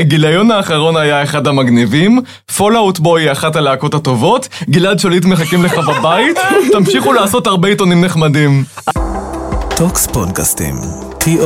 הגיליון 0.00 0.50
האחרון 0.50 0.96
היה 0.96 1.22
אחד 1.22 1.46
המגניבים, 1.46 2.20
Fall 2.56 2.80
Out 2.80 2.98
Boy 2.98 3.22
היא 3.22 3.32
אחת 3.32 3.56
הלהקות 3.56 3.94
הטובות, 3.94 4.48
גלעד 4.70 4.98
שליט 4.98 5.24
מחכים 5.24 5.64
לך 5.64 5.78
בבית, 5.78 6.36
תמשיכו 6.72 7.12
לעשות 7.12 7.46
הרבה 7.46 7.68
עיתונים 7.68 8.04
נחמדים. 8.04 8.64
טוקס 9.76 10.06
פודקאסטים, 10.06 10.74
tokz.co.il 11.20 11.42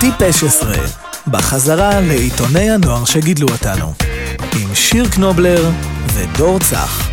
טיפש 0.00 0.44
עשרה, 0.44 0.78
בחזרה 1.26 2.00
לעיתוני 2.00 2.70
הנוער 2.70 3.04
שגידלו 3.04 3.48
אותנו, 3.48 3.92
עם 4.60 4.74
שיר 4.74 5.08
קנובלר 5.08 5.70
ודור 6.14 6.58
צח. 6.58 7.09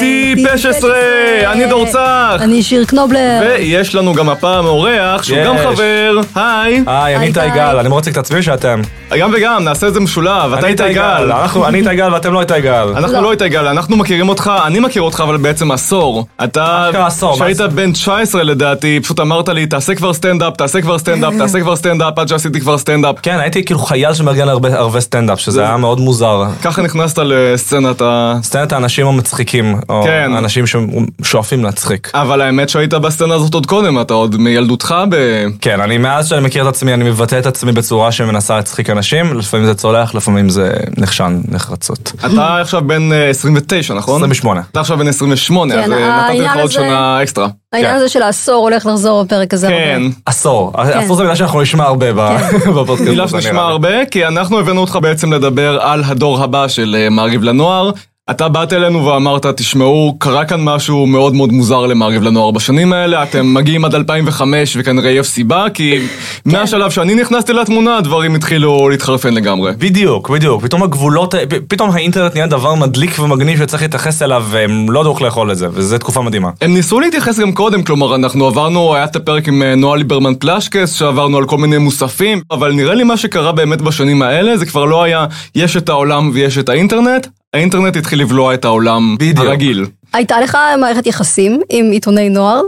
טיפש 0.00 0.66
עשרה, 0.66 1.52
אני 1.52 1.66
דור 1.66 1.86
צח, 1.86 2.36
אני 2.40 2.62
שיר 2.62 2.84
קנובלר. 2.84 3.40
ויש 3.42 3.94
לנו 3.94 4.14
גם 4.14 4.28
הפעם 4.28 4.66
אורח 4.66 5.22
שהוא 5.22 5.38
גם 5.44 5.56
יש. 5.56 5.60
חבר, 5.60 6.20
היי, 6.34 6.82
היי, 6.86 7.16
אני 7.16 7.26
איתי. 7.26 7.40
גל, 7.54 7.76
אני 7.78 7.88
מאוד 7.88 7.98
רוצה 7.98 8.10
קצת 8.10 8.42
שאתם. 8.42 8.82
גם 9.18 9.30
וגם, 9.36 9.64
נעשה 9.64 9.88
את 9.88 9.94
זה 9.94 10.00
משולב, 10.00 10.52
אתה 10.52 10.66
אני 10.66 10.72
איתי 10.72 10.94
גל. 10.94 11.32
אני 11.68 11.78
איתי 11.78 11.96
גל 11.96 12.12
ואתם 12.12 12.32
לא 12.32 12.40
איתי 12.40 12.60
גל. 12.60 12.88
אנחנו 12.96 13.12
לא. 13.12 13.22
לא 13.22 13.32
איתי 13.32 13.48
גל, 13.48 13.66
אנחנו 13.66 13.96
מכירים 13.96 14.28
אותך, 14.28 14.52
אני 14.66 14.80
מכיר 14.80 15.02
אותך 15.02 15.22
אבל 15.26 15.36
בעצם 15.36 15.70
עשור. 15.70 16.26
אתה, 16.44 16.90
כשהיית? 17.34 17.60
בן 17.60 17.92
19 17.92 18.42
לדעתי, 18.42 19.00
פשוט 19.02 19.20
אמרת 19.20 19.48
לי, 19.48 19.66
תעשה 19.66 19.94
כבר 19.94 20.12
סטנדאפ, 20.12 20.56
תעשה 20.56 20.80
כבר 20.80 20.98
סטנדאפ, 20.98 21.34
תעשה 21.38 21.60
כבר 21.60 21.76
סטנדאפ, 21.76 22.18
עד 22.18 22.28
שעשיתי 22.28 22.60
כבר 22.60 22.78
סטנדאפ. 22.78 23.16
כן, 23.22 23.38
הייתי 23.40 23.64
כאילו 23.64 23.80
חייל 23.80 24.14
שמארגן 24.14 24.48
הרבה 24.48 25.00
סטנדאפ, 25.00 25.40
שזה 25.40 25.62
היה 25.62 25.76
מאוד 25.76 26.00
מוזר. 26.00 26.44
ככה 26.62 26.82
נכנסת 26.82 27.18
לסצנת 27.18 28.02
ה... 28.02 28.34
סצנת 28.42 28.72
האנשים 28.72 29.06
המצחיקים, 29.06 29.76
או 29.88 30.02
כן. 30.04 30.30
אנשים 30.36 30.64
ששואפים 30.66 31.64
להצחיק. 31.64 32.10
אבל 32.14 32.40
האמת 32.40 32.68
שהיית 32.68 32.94
בסצנה 32.94 33.34
הזאת 33.34 33.54
עוד 33.54 33.66
קודם, 33.66 34.00
אתה 34.00 34.14
עוד 34.14 34.36
מילדותך 34.36 34.94
ב... 35.10 35.16
כן, 35.60 35.80
אני 35.80 35.98
מאז 35.98 36.28
שאני 36.28 36.40
מכיר 36.46 36.62
את 36.62 36.68
עצמי, 36.68 36.94
אני 36.94 37.04
מבטא 37.04 37.38
את 37.38 37.46
עצמי 37.46 37.72
בצורה 37.72 38.12
שמנסה 38.12 38.56
להצחיק 38.56 38.90
אנשים, 38.90 39.38
לפעמים 39.38 39.66
זה 39.66 39.74
צולח, 39.74 40.14
לפעמים 40.14 40.48
זה 40.48 40.70
נכשל 40.96 41.24
נחרצות. 41.48 42.12
אתה 42.26 42.60
עכשיו 42.60 42.82
בן 42.86 43.12
אה, 43.12 43.28
29, 43.28 43.94
נכון? 43.94 44.16
28. 44.16 44.60
אתה 44.70 44.80
עכשיו 44.80 44.98
בן 44.98 45.08
28, 45.08 45.74
כן, 45.74 45.80
אז 45.82 45.90
אה, 45.92 46.28
נתתי 46.28 46.40
לך 46.40 46.56
עוד 46.56 46.70
שנה 46.70 47.22
אקסטרה. 47.22 47.48
העניין 47.72 47.92
כן. 47.92 47.96
הזה 47.96 48.08
של 48.08 48.22
העשור 48.22 48.54
הולך 48.54 48.86
לחזור 48.86 49.24
בפרק 49.24 49.54
הזה. 49.54 49.68
כן. 49.68 50.00
הרבה. 50.04 50.14
עשור. 50.26 50.72
עשור 50.76 51.16
זה 51.16 51.22
מילה 51.22 51.36
שאנחנו 51.36 51.62
נשמע 51.62 51.84
הרבה 51.84 52.12
ב- 52.12 52.36
בפודקאסט. 52.80 53.10
מילה 53.10 53.28
שנשמע. 53.28 53.62
הרבה, 53.62 54.06
כי 54.10 54.26
אנחנו 54.26 54.58
הבאנו 54.60 54.80
אותך 54.80 54.98
בעצם 55.02 55.32
לדבר 55.32 55.78
על 55.80 56.02
הדור 56.06 56.42
הבא 56.42 56.68
של 56.68 56.96
אה, 56.98 57.08
מעריב 57.10 57.42
לנוער. 57.42 57.90
אתה 58.30 58.48
באת 58.48 58.72
אלינו 58.72 59.06
ואמרת, 59.06 59.46
תשמעו, 59.46 60.16
קרה 60.18 60.44
כאן 60.44 60.64
משהו 60.64 61.06
מאוד 61.06 61.34
מאוד 61.34 61.52
מוזר 61.52 61.80
למעריב 61.86 62.22
לנוער 62.22 62.50
בשנים 62.50 62.92
האלה, 62.92 63.22
אתם 63.22 63.54
מגיעים 63.54 63.84
עד 63.84 63.94
2005 63.94 64.76
וכנראה 64.80 65.10
יש 65.10 65.26
סיבה, 65.26 65.66
כי 65.74 65.98
מהשלב 66.44 66.90
שאני 66.90 67.14
נכנסתי 67.14 67.52
לתמונה, 67.52 67.96
הדברים 67.96 68.34
התחילו 68.34 68.88
להתחרפן 68.88 69.34
לגמרי. 69.34 69.72
בדיוק, 69.78 70.30
בדיוק. 70.30 70.62
פתאום 70.62 70.82
הגבולות, 70.82 71.34
פתאום 71.68 71.90
האינטרנט 71.90 72.34
נהיה 72.34 72.46
דבר 72.46 72.74
מדליק 72.74 73.18
ומגניב 73.18 73.58
שצריך 73.58 73.82
להתייחס 73.82 74.22
אליו, 74.22 74.44
והם 74.50 74.90
לא 74.90 75.00
ידעו 75.00 75.12
איך 75.12 75.22
לאכול 75.22 75.52
את 75.52 75.58
זה, 75.58 75.68
וזו 75.72 75.98
תקופה 75.98 76.22
מדהימה. 76.22 76.50
הם 76.60 76.74
ניסו 76.74 77.00
להתייחס 77.00 77.40
גם 77.40 77.52
קודם, 77.52 77.82
כלומר, 77.82 78.14
אנחנו 78.14 78.46
עברנו, 78.46 78.94
היה 78.94 79.04
את 79.04 79.16
הפרק 79.16 79.48
עם 79.48 79.62
אה, 79.62 79.74
נועה 79.74 79.96
ליברמן 79.96 80.34
פלשקס, 80.34 80.92
שעברנו 80.92 81.38
על 81.38 81.44
כל 81.44 81.58
מיני 81.58 81.78
מוספים, 81.78 82.40
אבל 82.50 82.72
נראה 82.72 82.94
לי 82.94 83.04
מה 83.04 83.16
שקרה 83.16 83.52
באמת 83.52 83.82
בשנים 83.82 84.22
האלה, 84.22 84.56
זה 84.56 84.66
כבר 84.66 84.84
לא 84.84 85.02
היה, 85.02 85.26
יש 85.54 85.76
את 85.76 85.88
העולם 85.88 86.30
ויש 86.34 86.58
את 86.58 86.68
האינטרנט, 86.68 87.26
האינטרנט 87.54 87.96
התחיל 87.96 88.20
לבלוע 88.20 88.54
את 88.54 88.64
העולם 88.64 89.16
בדיוק. 89.18 89.46
הרגיל. 89.46 89.86
הייתה 90.12 90.40
לך 90.40 90.58
מערכת 90.80 91.06
יחסים 91.06 91.60
עם 91.70 91.90
עיתוני 91.90 92.28
נוער? 92.28 92.62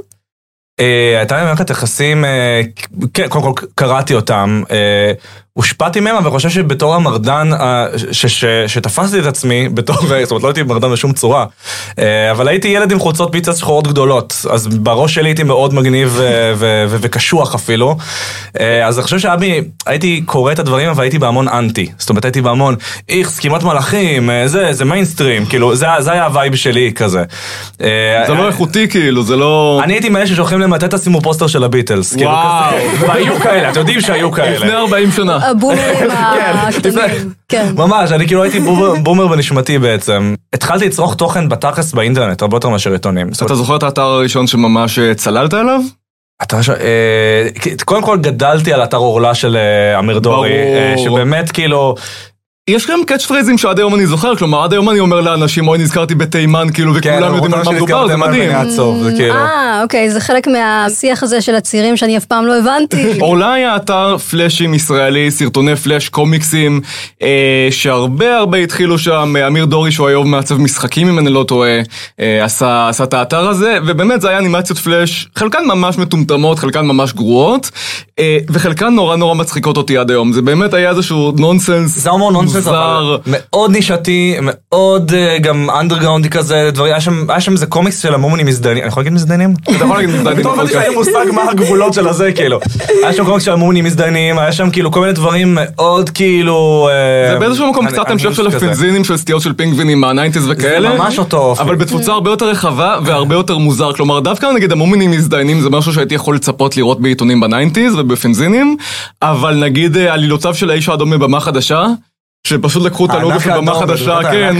אה, 0.81 1.19
הייתה 1.19 1.37
לי 1.39 1.45
מערכת 1.45 1.71
יחסים, 1.71 2.25
כן, 3.15 3.29
קודם 3.29 3.55
כל 3.55 3.67
קראתי 3.75 4.15
אותם, 4.15 4.63
אה, 4.71 5.13
הושפעתי 5.57 6.01
מהם, 6.01 6.17
אבל 6.17 6.31
חושב 6.31 6.51
שבתור 6.51 6.95
המרדן, 6.95 7.51
אה, 7.53 7.87
שתפסתי 8.67 9.19
את 9.19 9.27
עצמי, 9.27 9.69
בתור, 9.69 9.97
זאת 10.23 10.31
אומרת, 10.31 10.43
לא 10.43 10.49
הייתי 10.49 10.63
מרדן 10.63 10.93
בשום 10.93 11.13
צורה, 11.13 11.45
אה, 11.99 12.31
אבל 12.31 12.49
הייתי 12.49 12.69
ילד 12.69 12.93
עם 12.93 12.99
חולצות 12.99 13.29
פיצה 13.33 13.53
שחורות 13.53 13.87
גדולות, 13.87 14.47
אז 14.51 14.67
בראש 14.67 15.15
שלי 15.15 15.29
הייתי 15.29 15.43
מאוד 15.43 15.75
מגניב 15.75 16.19
אה, 16.21 16.53
וקשוח 16.89 17.55
אפילו, 17.55 17.97
אז 18.85 18.99
אני 18.99 19.05
חושב 19.05 19.19
שהייתי 19.19 19.61
הייתי 19.87 20.23
קורא 20.27 20.53
את 20.53 20.59
הדברים, 20.59 20.89
אבל 20.89 21.03
הייתי 21.03 21.19
בהמון 21.19 21.49
אנטי, 21.49 21.91
זאת 21.99 22.11
אומרת, 22.11 22.25
הייתי 22.25 22.41
בהמון, 22.41 22.75
איך, 23.09 23.31
סכימת 23.31 23.63
מלאכים, 23.63 24.31
זה, 24.47 24.73
זה 24.73 24.85
מיינסטרים, 24.85 25.47
כאילו, 25.47 25.77
זה, 25.77 25.87
זה 25.99 26.13
היה 26.13 26.25
הווייב 26.25 26.55
שלי 26.55 26.93
כזה. 26.95 27.25
זה 28.27 28.35
לא 28.35 28.47
איכותי 28.47 28.89
כאילו, 28.89 29.23
זה 29.23 29.37
לא... 29.37 29.81
אני 29.85 29.93
הייתי 29.93 30.09
מאלה 30.09 30.27
ששולחים 30.27 30.61
להם 30.61 30.71
מתי 30.71 30.87
תשימו 30.91 31.21
פוסטר 31.21 31.47
של 31.47 31.65
הביטלס. 31.65 32.15
כאילו, 32.17 32.31
וואו. 32.31 32.75
והיו 33.01 33.41
כאלה, 33.41 33.71
אתם 33.71 33.79
יודעים 33.79 34.01
שהיו 34.01 34.31
לפני 34.55 34.59
כאלה. 34.59 34.79
40 34.79 35.13
שנה. 35.13 35.46
הבומרים 35.51 36.11
הקטנים. 36.11 37.33
כן. 37.49 37.73
ממש, 37.77 38.13
אני 38.13 38.27
כאילו 38.27 38.43
הייתי 38.43 38.61
בומר- 39.03 39.27
בנשמתי 39.27 39.79
בעצם. 39.79 40.35
התחלתי 40.53 40.87
לצרוך 40.87 41.15
תוכן 41.15 41.49
בתכלס 41.49 41.93
באינטרנט, 41.93 42.43
הרבה 42.43 42.57
יותר 42.57 42.69
מאשר 42.69 42.93
עיתונים. 42.93 43.29
אתה 43.47 43.55
זוכר 43.55 43.77
את 43.77 43.83
האתר 43.83 44.03
הראשון 44.03 44.47
שממש 44.47 44.99
אה, 44.99 45.15
צללת 45.15 45.55
עליו? 45.55 45.81
אתה 46.43 46.63
ש- 46.63 46.71
אה, 46.71 47.49
קודם 47.85 48.03
כל 48.03 48.19
גדלתי 48.19 48.73
על 48.73 48.85
אתר 48.85 48.97
עורלה 48.97 49.35
של 49.35 49.57
אה, 49.57 49.99
אמיר 49.99 50.19
דורי. 50.19 50.51
שבאמת 51.05 51.51
כאילו, 51.51 51.95
יש 52.71 52.87
גם 52.87 53.05
קאץ' 53.05 53.27
פרייזים 53.27 53.59
שעד 53.59 53.79
היום 53.79 53.95
אני 53.95 54.07
זוכר, 54.07 54.37
כלומר 54.37 54.65
עד 54.65 54.73
היום 54.73 54.91
אני 54.91 55.01
אומר 55.01 55.21
לאנשים, 55.21 55.69
אוי 55.69 55.79
נזכרתי 55.79 56.15
בתימן, 56.15 56.67
כאילו, 56.75 56.95
כן, 57.03 57.11
וכולם 57.13 57.35
יודעים 57.35 57.55
על 57.55 57.63
מה 57.65 57.73
מדובר, 57.73 58.09
זה 58.09 58.17
מדהים. 58.17 58.51
כאילו. 59.17 59.35
אה, 59.35 59.83
אוקיי, 59.83 60.11
זה 60.11 60.21
חלק 60.21 60.49
מהשיח 60.49 61.23
הזה 61.23 61.41
של 61.41 61.55
הצעירים 61.55 61.97
שאני 61.97 62.17
אף 62.17 62.25
פעם 62.25 62.47
לא 62.47 62.59
הבנתי. 62.59 63.13
אורלה 63.21 63.53
היה 63.53 63.77
אתר 63.77 64.19
פלאשים 64.19 64.75
ישראלי, 64.75 65.31
סרטוני 65.31 65.77
פלאש, 65.77 66.09
קומיקסים, 66.09 66.81
אה, 67.23 67.69
שהרבה 67.71 68.37
הרבה 68.37 68.59
התחילו 68.59 68.99
שם, 68.99 69.35
אה, 69.37 69.47
אמיר 69.47 69.65
דורי 69.65 69.93
שהוא 69.93 70.09
היום 70.09 70.31
מעצב 70.31 70.59
משחקים 70.59 71.09
אם 71.09 71.19
אני 71.19 71.31
לא 71.31 71.45
טועה, 71.49 71.81
אה, 72.21 72.45
עשה, 72.45 72.91
את 73.03 73.15
האתר 73.15 73.49
הזה, 73.49 73.79
ובאמת 73.87 74.21
זה 74.21 74.29
היה 74.29 74.39
אנימציות 74.39 74.79
פלאש, 74.79 75.29
חלקן 75.37 75.65
ממש 75.65 75.99
מטומטמות, 75.99 76.59
חלקן 76.59 76.87
ממש 76.87 77.13
גרועות, 77.13 77.71
וחלקן 78.51 78.95
נורא 78.95 79.17
נורא 79.17 79.35
מצחיקות 79.35 79.77
אותי 79.77 79.99
עד 79.99 80.11
היום, 80.11 80.33
זה 80.33 80.43
באמת 80.43 80.75
היה 80.75 80.91
איזשהו 80.91 81.33
נונסנס 81.39 81.99
זה 81.99 82.11
הומור 82.11 82.33
נונסנס. 82.33 82.67
אבל 82.67 83.19
מאוד 83.27 83.71
נישתי, 83.71 84.37
מאוד 84.43 85.13
אה, 85.15 85.39
גם 85.39 85.71
אנדרגראונדי 85.71 86.31
כזה, 86.31 86.71
דברים, 86.73 86.93
היה 87.29 87.41
שם 87.41 87.53
איזה 87.53 87.67
קומיקס 87.67 88.03
של 88.03 88.15
המומונים 88.15 88.47
מזדיינים, 88.47 88.83
אני 88.83 88.89
יכול 88.89 89.01
להגיד 89.01 89.13
מזדיינים? 89.13 89.55
אתה 89.63 89.73
יכול 89.73 89.97
להגיד 89.97 90.11
מזדיינים 90.15 90.47
הבנתי 90.47 90.49
בפודקאסט. 90.49 90.73
שהיה 90.73 90.89
לי 90.89 90.95
מושג 90.95 91.27
מה 91.35 91.51
הגבולות 91.51 91.95
של 91.95 92.09
הזה, 92.09 92.33
כאילו. 92.33 92.61
היה 93.03 93.13
שם 93.13 93.25
קומיקס 93.25 93.45
של 93.45 93.53
המומונים 93.53 93.85
מזדיינים, 93.85 94.39
היה 94.39 94.53
שם 94.53 94.71
כאילו 94.71 94.93
כל 94.93 95.01
מיני 95.01 95.13
דברים 95.13 95.59
מאוד 95.61 96.11
כאילו... 96.11 96.89
אה, 96.93 97.33
זה 97.33 97.39
באיזשהו 97.39 97.71
מקום 97.71 97.87
קצת 97.87 98.11
המשך 98.11 98.35
של. 98.35 98.47
הפנזינים 98.47 99.05
של 99.05 99.17
סטיות 99.17 99.43
של 99.43 99.53
פינגווינים 99.53 100.01
מהניינטיז 100.01 100.49
וכאלה. 100.49 100.95
ממש 100.95 101.19
אותו 101.19 101.39
אופי. 101.39 101.63
אבל 101.63 101.75
בתפוצה 101.75 102.13
הרבה 102.13 102.31
יותר 102.31 102.49
רחבה 102.49 102.99
והרבה 103.05 103.35
יותר 103.35 103.59
מוזר. 103.59 103.93
כלומר, 103.93 104.21
דווקא 104.21 104.47
נגיד 104.55 104.73
המומינים 104.73 105.11
מזדיינים 105.11 105.61
זה 105.61 105.71
משהו 105.71 105.93
שהייתי 105.93 106.15
יכול 106.15 106.35
לצפות 106.35 106.77
לראות 106.77 107.01
בעיתונים 107.01 107.41
בניינטיז 107.41 107.95
ובפנזינים, 108.07 108.77
אבל 109.23 109.55
נגיד 109.65 109.97
אה, 109.97 110.13
עלילותיו 110.13 110.55
של 110.55 110.71
האיש 110.71 110.89
האדום 110.89 111.11
מבמה 111.11 111.41
חדשה, 111.41 111.87
שפשוט 112.47 112.83
לקחו 112.83 113.07
את 113.07 113.11
הלוגו 113.11 113.41
של 113.41 113.57
במה 113.57 113.75
חדשה, 113.75 114.19
כן. 114.23 114.57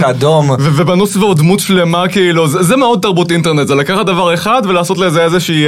ובנו 0.59 1.07
סביבו 1.07 1.33
דמות 1.33 1.59
שלמה, 1.59 2.07
כאילו, 2.07 2.47
זה, 2.47 2.63
זה 2.63 2.75
מאוד 2.75 2.99
תרבות 3.01 3.31
אינטרנט, 3.31 3.67
זה 3.67 3.75
לקחת 3.75 4.05
דבר 4.05 4.33
אחד 4.33 4.61
ולעשות 4.65 4.97
לזה 4.97 5.23
איזושהי 5.23 5.65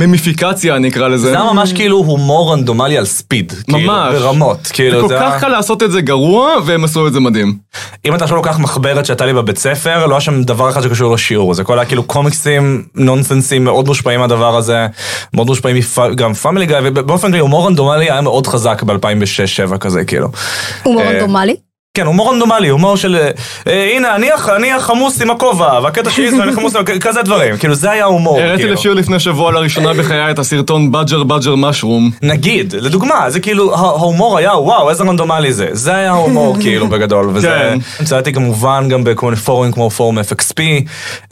מימיפיקציה, 0.00 0.76
אני 0.76 0.88
אקרא 0.88 1.08
לזה. 1.08 1.30
זה 1.30 1.40
היה 1.40 1.52
ממש 1.52 1.72
כאילו 1.72 1.96
הומור 1.96 2.52
רנדומלי 2.52 2.98
על 2.98 3.04
ספיד. 3.06 3.52
כאילו, 3.64 3.78
ממש. 3.92 4.14
ברמות. 4.14 4.58
זה 4.66 4.74
כאילו, 4.74 5.00
כל 5.02 5.08
זה 5.08 5.14
כך 5.20 5.30
היה... 5.30 5.40
קל 5.40 5.48
לעשות 5.48 5.82
את 5.82 5.90
זה 5.92 6.00
גרוע, 6.00 6.50
והם 6.64 6.84
עשו 6.84 7.06
את 7.06 7.12
זה 7.12 7.20
מדהים. 7.20 7.56
אם 8.04 8.14
אתה 8.14 8.24
עכשיו 8.24 8.36
לוקח 8.36 8.58
מחברת 8.58 9.06
שהייתה 9.06 9.26
לי 9.26 9.32
בבית 9.32 9.58
ספר, 9.58 10.06
לא 10.06 10.14
היה 10.14 10.20
שם 10.20 10.42
דבר 10.42 10.70
אחד 10.70 10.82
שקשור 10.82 11.14
לשיעור. 11.14 11.54
זה 11.54 11.64
כל 11.64 11.78
היה 11.78 11.86
כאילו 11.88 12.02
קומיקסים, 12.02 12.82
נונסנסים, 12.94 13.64
מאוד 13.64 13.86
מושפעים 13.86 14.20
מהדבר 14.20 14.56
הזה. 14.56 14.86
מאוד 15.34 15.46
מושפעים 15.46 15.76
מפ- 15.76 16.14
גם 16.14 16.34
Family 16.34 16.66
Guy, 16.66 16.76
ובאופן 16.84 17.28
כללי 17.28 17.38
הומור 17.38 17.66
רנדומלי 17.66 18.10
היה 18.10 18.20
מאוד 18.20 18.46
חזק 18.46 18.82
ב-2006-2007 18.82 19.76
כזה, 19.78 20.04
כאילו. 20.04 20.28
הומור 20.82 21.02
אה, 21.02 21.10
רנדומלי. 21.10 21.55
כן, 21.96 22.06
הומור 22.06 22.32
רנדומלי, 22.32 22.68
הומור 22.68 22.96
של... 22.96 23.16
אה, 23.66 23.90
הנה, 23.96 24.16
אני 24.16 24.32
הח- 24.32 24.48
אני 24.48 24.72
החמוס 24.72 25.22
עם 25.22 25.30
הכובע, 25.30 25.80
והקטע 25.82 26.10
שלי 26.10 26.30
זה 26.30 26.42
אני 26.42 26.52
חמוס 26.52 26.76
עם... 26.76 26.82
הכ- 26.84 26.98
כזה 27.00 27.22
דברים. 27.22 27.56
כאילו, 27.56 27.74
זה 27.74 27.90
היה 27.90 28.04
הומור. 28.04 28.40
הראיתי 28.40 28.56
כאילו. 28.62 28.72
לשיר 28.74 28.94
לפני 28.94 29.18
שבוע 29.20 29.52
לראשונה 29.52 29.92
בחיי 29.94 30.30
את 30.30 30.38
הסרטון 30.38 30.92
badger 30.92 31.22
badger 31.22 31.54
mushroom. 31.56 32.10
נגיד, 32.22 32.74
לדוגמה, 32.80 33.30
זה 33.30 33.40
כאילו, 33.40 33.74
ה- 33.74 33.78
ההומור 33.78 34.38
היה, 34.38 34.52
וואו, 34.58 34.90
איזה 34.90 35.04
רנדומלי 35.04 35.52
זה. 35.52 35.68
זה 35.72 35.94
היה 35.94 36.10
ההומור, 36.10 36.56
כאילו, 36.62 36.88
בגדול. 36.88 37.30
וזה... 37.34 37.48
כן. 37.98 38.04
צייתי 38.04 38.32
כמובן 38.32 38.88
גם 38.88 39.04
בכל 39.04 39.26
מיני 39.26 39.36
פורומים 39.36 39.72
כמו 39.72 39.90
פורום 39.90 40.18
FXP, 40.18 40.60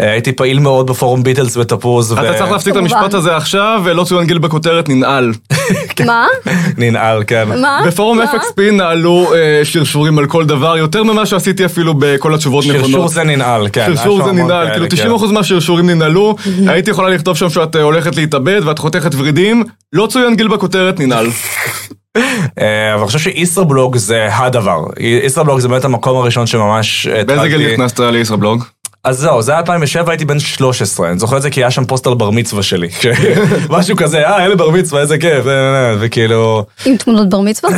אה, 0.00 0.10
הייתי 0.12 0.32
פעיל 0.32 0.58
מאוד 0.58 0.86
בפורום 0.86 1.22
ביטלס 1.22 1.56
ותפוז. 1.56 2.12
ו- 2.12 2.14
אתה 2.14 2.34
צריך 2.38 2.50
להפסיק 2.50 2.72
את 2.72 2.78
כמובן. 2.78 2.94
המשפט 2.96 3.14
הזה 3.14 3.36
עכשיו, 3.36 3.80
ולא 3.84 4.04
צוין 4.04 4.26
גיל 4.26 4.38
בכותרת, 4.38 4.88
ננעל. 4.88 5.32
מה? 6.06 6.26
ננעל, 6.78 7.22
כן. 7.26 7.48
מה? 7.60 7.80
בפורום 7.86 8.18
מה? 8.18 8.24
FXP 8.24 8.60
נעלו 8.72 9.32
אה, 9.34 9.64
שרשורים 9.64 10.18
על 10.18 10.26
כל 10.26 10.44
דבר, 10.44 10.53
יותר 10.78 11.04
ממה 11.04 11.26
שעשיתי 11.26 11.64
אפילו 11.64 11.94
בכל 11.98 12.34
התשובות 12.34 12.64
נכונות. 12.64 12.84
שרשור 12.86 13.08
זה 13.08 13.24
ננעל, 13.24 13.68
כן. 13.72 13.86
שרשור 13.86 14.24
זה 14.24 14.32
ננעל, 14.32 14.70
כאילו 14.70 14.86
כן. 14.88 15.26
90% 15.26 15.32
מהשרשורים 15.32 15.90
ננעלו, 15.90 16.36
הייתי 16.66 16.90
יכולה 16.90 17.08
לכתוב 17.08 17.36
שם 17.36 17.50
שאת 17.50 17.76
אה, 17.76 17.82
הולכת 17.82 18.16
להתאבד 18.16 18.60
ואת 18.64 18.78
חותכת 18.78 19.14
ורידים, 19.14 19.64
לא 19.92 20.06
צוין 20.06 20.36
גיל 20.36 20.48
בכותרת, 20.48 21.00
ננעל. 21.00 21.26
אה, 22.16 22.92
אבל 22.92 23.00
אני 23.00 23.06
חושב 23.06 23.18
שאיסרבלוג 23.18 23.96
זה 23.96 24.28
הדבר. 24.36 24.80
איסרבלוג 25.00 25.60
זה 25.60 25.68
באמת 25.68 25.84
המקום 25.84 26.16
הראשון 26.16 26.46
שממש 26.46 27.06
התחלתי... 27.06 27.24
באיזה 27.24 27.48
גיל 27.48 27.72
נכנסת 27.72 28.00
לישראבלוג? 28.00 28.64
אז 29.04 29.18
זהו, 29.18 29.42
זה 29.42 29.52
היה 29.52 29.60
2007, 29.60 30.12
הייתי 30.12 30.24
בן 30.24 30.38
13, 30.38 31.10
אני 31.10 31.18
זוכר 31.18 31.36
את 31.36 31.42
זה 31.42 31.50
כי 31.50 31.60
היה 31.60 31.70
שם 31.70 31.84
פוסט 31.84 32.06
על 32.06 32.14
בר 32.14 32.30
מצווה 32.30 32.62
שלי. 32.62 32.88
משהו 33.70 33.96
כזה, 33.96 34.28
אה, 34.28 34.44
אלה 34.44 34.56
בר 34.56 34.70
מצווה, 34.70 35.00
איזה 35.00 35.18
כיף, 35.18 35.46
אה, 35.46 35.94
וכאילו... 36.00 36.64
עם 36.84 36.96
תמונות 36.96 37.28
בר 37.28 37.40
מצווה? 37.40 37.70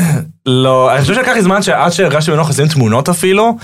לא, 0.47 0.93
אני 0.93 1.01
חושב 1.01 1.15
שלקח 1.15 1.33
לי 1.33 1.43
זמן 1.43 1.63
שעד 1.63 1.93
שהרגשתי 1.93 2.31
בנוח 2.31 2.51
לשים 2.51 2.69
תמונות 2.69 3.09
אפילו. 3.09 3.57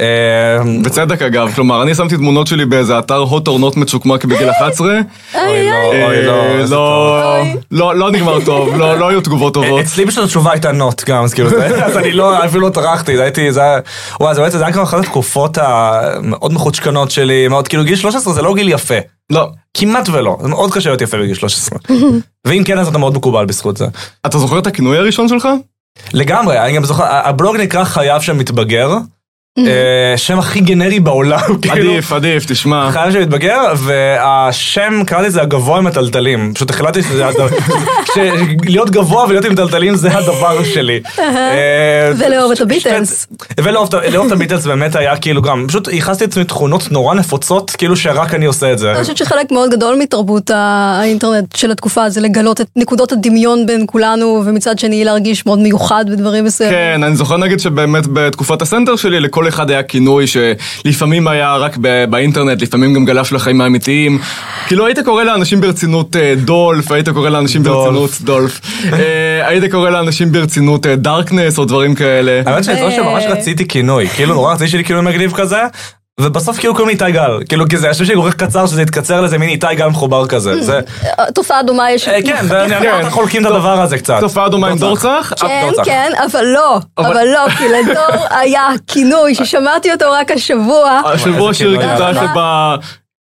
אה, 0.00 0.80
בצדק 0.82 1.22
אגב, 1.22 1.52
כלומר, 1.54 1.82
אני 1.82 1.94
שמתי 1.94 2.16
תמונות 2.16 2.46
שלי 2.46 2.66
באיזה 2.66 2.98
אתר 2.98 3.24
or 3.24 3.48
not 3.48 3.78
מצ'וקמק 3.78 4.24
בגיל 4.24 4.50
11. 4.50 4.88
אוי 5.34 5.70
לא, 5.70 5.94
לא, 6.24 6.44
אה, 6.54 6.64
לא, 6.70 7.42
לא, 7.70 7.96
לא 7.96 8.10
נגמר 8.10 8.44
טוב, 8.44 8.76
לא 8.76 8.98
לא 8.98 9.08
היו 9.08 9.20
תגובות 9.20 9.54
טובות. 9.54 9.80
אצלי 9.80 10.06
פשוט 10.06 10.24
התשובה 10.24 10.52
הייתה 10.52 10.72
נוט 10.72 11.04
גם, 11.04 11.24
אז 11.24 11.34
כאילו, 11.34 11.48
אז 11.86 11.96
אני 11.96 12.12
לא, 12.12 12.44
אפילו 12.44 12.60
לא 12.60 12.70
טרחתי, 12.70 13.16
זה 13.16 13.22
הייתי, 13.22 13.52
זה 13.52 13.62
היה, 13.62 13.78
וואי, 14.20 14.34
זה 14.34 14.64
היה 14.64 14.72
כבר 14.72 14.82
אחת 14.82 14.98
התקופות 14.98 15.58
המאוד 15.58 16.52
מחוצ'קנות 16.52 17.10
שלי, 17.10 17.48
מאוד, 17.48 17.68
כאילו 17.68 17.84
גיל 17.84 17.96
13 17.96 18.32
זה 18.32 18.42
לא 18.42 18.54
גיל 18.54 18.68
יפה. 18.68 18.98
לא. 19.30 19.48
כמעט 19.74 20.08
ולא, 20.08 20.36
זה 20.42 20.48
מאוד 20.48 20.72
קשה 20.72 20.90
להיות 20.90 21.00
יפה 21.00 21.18
בגיל 21.18 21.34
13. 21.34 21.78
ואם 22.46 22.62
כן, 22.64 22.78
אז 22.78 22.88
אתה 22.88 22.98
מאוד 22.98 23.14
מקובל 23.14 23.46
בזכות 23.46 23.76
זה. 23.76 23.86
אתה 24.26 24.38
זוכר 24.38 24.58
את 24.58 24.66
הכינוי 24.66 24.98
הראשון 24.98 25.28
שלך? 25.28 25.48
לגמרי, 26.12 26.60
אני 26.60 26.72
גם 26.72 26.84
זוכר, 26.84 27.04
הבלוג 27.06 27.56
נקרא 27.56 27.84
חייו 27.84 28.22
שמתבגר, 28.22 28.90
אה, 28.92 28.98
שם 30.16 30.38
הכי 30.38 30.60
גנרי 30.60 31.00
בעולם, 31.00 31.38
כאילו. 31.62 31.90
עדיף, 31.92 32.12
עדיף, 32.12 32.44
תשמע. 32.48 32.90
חייל 32.92 33.12
שמתבגר, 33.12 33.72
והשם, 33.76 35.02
קראתי 35.06 35.26
לזה 35.26 35.42
הגבוה 35.42 35.78
עם 35.78 35.86
הטלטלים. 35.86 36.52
פשוט 36.54 36.70
החלטתי 36.70 37.02
שזה 37.02 37.26
הדבר, 37.26 37.46
להיות 38.68 38.90
גבוה 38.90 39.24
ולהיות 39.24 39.44
עם 39.44 39.54
טלטלים 39.54 39.96
זה 39.96 40.18
הדבר 40.18 40.64
שלי. 40.64 41.00
אה, 41.18 41.24
ולאהוב 42.18 42.52
את 42.52 42.60
הביטלס. 42.60 43.26
ולאהוב 43.60 43.94
את- 43.94 44.12
לאהוב 44.12 44.26
את 44.26 44.32
הביטלס 44.32 44.66
באמת 44.66 44.96
היה 44.96 45.16
כאילו 45.16 45.42
גם, 45.42 45.64
פשוט 45.68 45.88
ייחסתי 45.88 46.24
לעצמי 46.24 46.44
תכונות 46.44 46.92
נורא 46.92 47.14
נפוצות, 47.14 47.70
כאילו 47.70 47.96
שרק 47.96 48.34
אני 48.34 48.46
עושה 48.46 48.72
את 48.72 48.78
זה. 48.78 48.92
אני 48.92 49.00
חושבת 49.00 49.16
שחלק 49.16 49.50
מאוד 49.52 49.70
גדול 49.70 49.96
מתרבות 49.98 50.50
האינטרנט 50.54 51.56
של 51.56 51.70
התקופה 51.70 52.10
זה 52.10 52.20
לגלות 52.20 52.60
את 52.60 52.66
נקודות 52.76 53.12
הדמיון 53.12 53.66
בין 53.66 53.84
כולנו, 53.86 54.42
ומצד 54.46 54.78
שני 54.78 55.04
להרגיש 55.04 55.46
מאוד 55.46 55.58
מיוחד 55.58 56.04
בדברים 56.10 56.44
מסוימים. 56.44 56.76
כן, 56.76 57.02
אני 57.04 57.16
זוכר 57.16 57.36
נגיד 57.36 57.60
שבאמת 57.60 58.04
בתקופת 58.12 58.62
הסנטר 58.62 58.96
שלי 58.96 59.20
לכל 59.20 59.45
אחד 59.48 59.70
היה 59.70 59.82
כינוי 59.82 60.24
שלפעמים 60.26 61.28
היה 61.28 61.56
רק 61.56 61.76
באינטרנט, 62.10 62.62
לפעמים 62.62 62.94
גם 62.94 63.04
גלש 63.04 63.32
לחיים 63.32 63.60
האמיתיים. 63.60 64.18
כאילו 64.66 64.86
היית 64.86 64.98
קורא 64.98 65.24
לאנשים 65.24 65.60
ברצינות 65.60 66.16
אה, 66.16 66.34
דולף, 66.36 66.92
היית 66.92 67.08
קורא 67.08 67.30
לאנשים. 67.30 67.62
ברצינות 67.62 68.10
דולף. 68.20 68.60
אה, 68.92 69.48
היית 69.48 69.70
קורא 69.70 69.90
לאנשים 69.90 70.32
ברצינות 70.32 70.86
אה, 70.86 70.96
דארקנס 70.96 71.58
או 71.58 71.64
דברים 71.64 71.94
כאלה. 71.94 72.42
האמת 72.46 72.64
שאני 72.64 72.76
זוכר 72.76 72.90
שממש 72.90 73.24
רציתי 73.28 73.68
כינוי, 73.68 74.08
כאילו 74.08 74.34
נורא 74.34 74.52
רציתי 74.52 74.70
שיהיה 74.70 74.82
לי 74.82 74.84
כינוי 74.84 75.02
מגניב 75.02 75.32
כזה. 75.32 75.62
ובסוף 76.20 76.58
כאילו 76.58 76.74
קוראים 76.74 76.88
לי 76.88 76.94
איתי 77.06 77.12
גל, 77.12 77.30
כאילו 77.48 77.68
כי 77.68 77.76
זה, 77.76 77.88
חושב 77.92 78.04
שלי 78.04 78.16
כל 78.16 78.30
כך 78.30 78.36
קצר 78.36 78.66
שזה 78.66 78.82
יתקצר 78.82 79.20
לזה 79.20 79.38
מין 79.38 79.48
איתי 79.48 79.74
גל 79.74 79.86
מחובר 79.86 80.26
כזה, 80.26 80.62
זה, 80.62 80.80
תופעה 81.34 81.62
דומה 81.62 81.90
יש. 81.90 82.08
אה, 82.08 82.22
כן, 82.22 82.44
ואני 82.48 82.88
ואתה 82.88 83.10
חולקים 83.10 83.46
את 83.46 83.50
הדבר 83.50 83.80
הזה 83.80 83.98
קצת. 83.98 84.20
תופעה 84.20 84.48
דומה 84.48 84.68
עם 84.68 84.78
דורצח? 84.78 85.32
כן, 85.40 85.62
דורצח. 85.64 85.84
כן, 85.84 86.12
אבל 86.32 86.44
לא, 86.44 86.78
אבל- 86.98 87.26
לא, 87.26 87.48
כי 87.58 87.64
לדור 87.68 88.26
היה 88.40 88.68
כינוי 88.86 89.34
ששמעתי 89.34 89.92
אותו 89.92 90.10
רק 90.10 90.30
השבוע. 90.30 91.00
השבוע 91.04 91.54
שיר 91.54 91.80
היה. 91.80 92.14
שבה... 92.14 92.76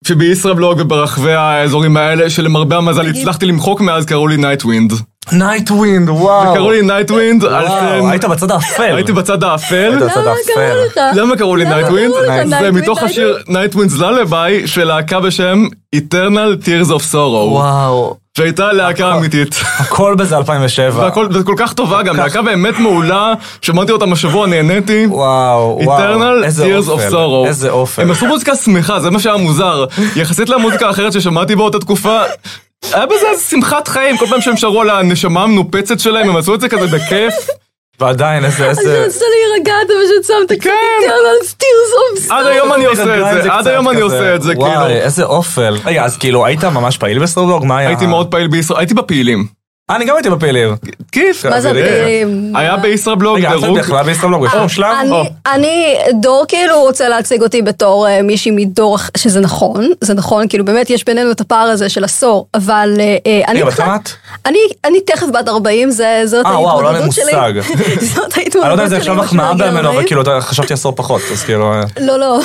שבישראבלוג 0.07 0.78
וברחבי 0.80 1.34
האזורים 1.34 1.98
האלה, 1.98 2.30
שלמרבה 2.30 2.78
המזל 2.78 3.07
הצלחתי 3.07 3.45
למחוק 3.45 3.81
מאז, 3.81 4.06
קראו 4.06 4.28
לי 4.28 4.38
Nightwind. 4.38 4.94
Nightwind, 5.31 6.10
וואו. 6.10 6.54
קראו 6.54 6.72
לי 6.72 6.81
Nightwind, 6.81 7.44
וואו, 7.44 7.68
שם... 7.68 8.10
היית 8.10 8.25
בצד 8.25 8.52
האפל. 8.52 8.96
הייתי 8.96 9.12
בצד 9.12 9.44
האפל. 9.44 9.90
למה 9.90 10.10
קראו 10.14 10.30
האפל. 10.30 10.86
לך? 10.88 11.00
למה 11.16 11.36
קראו 11.36 11.56
לי 11.56 11.66
למה 11.66 11.75
Nightwind? 11.75 12.13
זה? 12.50 12.72
מתוך 12.72 13.04
השיר 13.04 13.38
Nightwind's 13.48 14.00
Lullaby 14.00 14.68
של 14.68 14.84
להקה 14.84 15.20
בשם 15.20 15.66
Eternal 15.96 16.66
Tears 16.66 16.90
of 16.90 17.02
Sorrow. 17.14 17.50
וואו. 17.52 18.16
שהייתה 18.38 18.74
להקה 18.74 19.14
אמיתית. 19.18 19.56
הכל 19.80 20.16
בזה 20.16 20.38
2007. 20.38 21.04
והכל, 21.04 21.28
כל 21.46 21.56
כך 21.58 21.74
טובה 21.74 22.04
גם, 22.04 22.18
להקה 22.18 22.42
באמת 22.42 22.80
מעולה, 22.80 23.34
שמעתי 23.62 23.92
אותם 23.92 24.14
השבוע, 24.14 24.48
נהניתי. 24.48 25.06
וואו, 25.06 25.80
וואו. 25.84 26.00
Eternal 26.00 26.46
Tears 26.46 26.88
of 26.88 27.12
Sorrow. 27.12 27.48
איזה 27.48 27.69
אופל. 27.69 28.02
הם 28.02 28.12
עשו 28.12 28.26
מוזיקה 28.26 28.56
שמחה, 28.56 29.00
זה 29.00 29.12
מה 29.12 29.19
שהיה 29.19 29.38
מוזר. 29.38 29.86
יחסית 30.16 30.50
למוזיקה 30.50 30.88
האחרת 30.88 31.14
ששמעתי 31.14 31.56
באותה 31.56 31.80
תקופה, 31.80 32.22
היה 32.91 33.06
בזה 33.06 33.30
איזה 33.31 33.44
שמחת 33.44 33.88
חיים, 33.88 34.18
כל 34.18 34.25
פעם 34.25 34.41
שהם 34.41 34.57
שרו 34.57 34.81
על 34.81 34.89
הנשמה 34.89 35.44
המנופצת 35.44 36.00
שלהם, 36.00 36.30
הם 36.30 36.38
עשו 36.38 36.56
את 36.56 36.62
זה 36.62 36.69
כזה 36.69 36.88
בכיף. 36.88 37.33
ועדיין, 38.00 38.45
איזה, 38.45 38.69
איזה... 38.69 39.06
רצית 39.06 39.21
להירגע, 39.21 39.74
אתה 39.85 39.94
פשוט 40.06 40.24
שמת 40.38 40.59
קצת 40.59 40.63
כן. 40.63 41.01
Eternal 41.01 41.44
Tears 41.44 41.92
of 42.12 42.31
עד 42.31 42.45
היום 42.45 42.74
אני 42.74 42.85
עושה 42.85 43.38
את 43.38 43.44
זה, 43.44 43.53
עד 43.53 43.68
היום 43.68 43.89
אני 43.89 44.01
עושה 44.01 44.35
את 44.35 44.41
זה, 44.41 44.53
כאילו. 44.53 44.68
וואי, 44.68 44.94
איזה 44.94 45.24
אופל. 45.24 45.77
רגע, 45.85 46.03
אז 46.03 46.18
כאילו, 46.18 46.45
היית 46.45 46.63
ממש 46.63 46.97
פעיל 46.97 47.19
בישראבלוג? 47.19 47.66
מה 47.65 47.77
היה? 47.77 47.89
הייתי 47.89 48.06
מאוד 48.06 48.31
פעיל 48.31 48.47
בישרא, 48.48 48.80
הייתי 48.80 48.94
בפעילים. 48.94 49.47
אה, 49.91 49.95
אני 49.95 50.06
גם 50.06 50.15
הייתי 50.15 50.30
בפעילים. 50.30 50.75
כיף. 51.12 51.45
מה 51.45 51.62
זה 51.62 51.69
אווירי. 51.69 51.89
הפעילים? 52.01 52.56
היה 52.56 52.77
בישראבלוג, 52.77 53.38
רגע, 53.38 53.50
דירוג. 53.59 53.80
בכלל 53.80 54.03
בישראבלוג 54.12 54.45
בשום 54.45 54.69
שלב? 54.69 54.88
אני- 55.53 55.95
דור 56.21 56.45
כאילו 56.47 56.81
רוצה 56.81 57.09
להציג 57.09 57.41
אותי 57.41 57.62
בתור 57.62 58.07
אה, 58.07 58.21
מישהי 58.21 58.51
מדור, 58.51 58.97
שזה 59.18 59.39
נכון, 59.39 59.89
זה 60.01 60.13
נכון, 60.13 60.47
כאילו 60.47 60.65
באמת 60.65 60.89
יש 60.89 61.06
בינינו 61.06 61.31
את 61.31 61.41
הפער 61.41 61.68
הזה 61.68 61.89
של 61.89 62.03
עשור, 62.03 62.47
אבל 62.56 62.94
אה, 63.00 63.18
אה, 63.27 63.41
אני 63.47 63.57
רגע, 63.59 63.65
בת 63.65 63.74
בכלל- 63.74 63.85
כמה 63.85 63.95
את? 63.95 64.09
אני 64.85 65.00
תכף 65.01 65.25
בת 65.33 65.47
40, 65.47 65.91
זה- 65.91 66.21
זאת 66.25 66.45
אה, 66.45 66.62
וואו, 66.62 66.81
לא 66.81 66.89
היה 66.89 67.00
לי 67.00 67.03
ההתמודדות 67.03 67.13
שלי. 67.13 67.62
מושג. 67.62 67.74
זאת 68.15 68.38
ההתמודדות 68.38 68.56
אני 68.63 68.69
לא 68.69 68.71
יודע 68.71 68.83
אם 68.83 68.89
זה 68.89 68.95
שלי 68.95 69.00
עכשיו 69.00 69.15
משהו 69.15 69.35
ממנו, 69.71 69.89
אבל. 69.89 70.06
כאילו, 70.07 70.24
חשבתי 70.39 70.74
עשור 70.74 70.94
פחות, 70.95 71.21
אז 71.31 71.44
כאילו... 71.44 71.74
אה. 71.74 71.81
לא, 72.01 72.19
לא. 72.19 72.39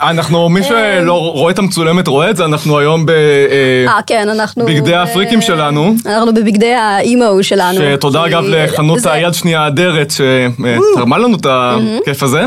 אנחנו, 0.00 0.48
מי 0.48 0.62
שלא 0.62 1.12
רואה 1.12 1.50
את 1.52 1.58
המצולמת 1.58 2.08
רואה 2.08 2.30
את 2.30 2.36
זה, 2.36 2.44
אנחנו 2.44 2.78
היום 2.78 3.06
אה, 3.08 3.14
בבגדי 3.14 4.02
כן, 4.06 4.28
אנחנו... 4.28 4.64
האפריקים 4.94 5.38
ב- 5.38 5.42
שלנו. 5.42 5.94
אנחנו 6.06 6.34
בבגדי 6.34 6.72
האימו 6.80 7.42
שלנו. 7.42 7.80
שתודה 7.80 8.26
אגב 8.26 8.44
לחנות 8.46 8.98
היד 9.04 9.34
שנייה 9.34 9.66
אדרת 9.66 10.10
שתרמה 10.10 11.18
לנו 11.18 11.36
את 11.36 11.46
הכיף 11.50 12.22
הזה. 12.22 12.44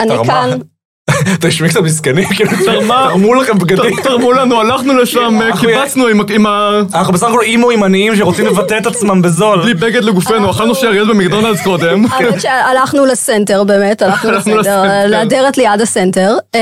אני. 0.00 0.24
כאן, 0.26 0.50
תשמעי 1.40 1.70
קצת 1.70 1.80
מסכנים, 1.80 2.28
כאילו. 2.28 2.50
תרמו 2.86 3.34
לכם 3.34 3.58
בגדים. 3.58 3.96
תרמו 4.02 4.32
לנו, 4.32 4.60
הלכנו 4.60 4.94
לשם, 4.98 5.38
קיבצנו 5.60 6.06
עם- 6.06 6.46
ה... 6.46 6.80
אנחנו 6.94 7.12
בסך 7.12 7.26
הכל 7.26 7.40
אימואים 7.42 7.82
עניים 7.82 8.16
שרוצים 8.16 8.46
לבטא 8.46 8.78
את 8.78 8.86
עצמם 8.86 9.22
בזול. 9.22 9.62
בלי 9.62 9.74
בגד 9.74 10.04
לגופנו, 10.04 10.50
אכלנו 10.50 10.74
שאריות 10.74 11.08
במקדונלדס 11.08 11.62
קודם. 11.62 12.04
האמת 12.10 12.40
שהלכנו 12.40 13.06
לסנטר 13.06 13.64
באמת, 13.64 14.02
הלכנו 14.02 14.30
לסנטר. 14.32 15.06
לאדרת 15.08 15.58
ליד 15.58 15.80
הסנטר, 15.80 16.36
אה, 16.54 16.60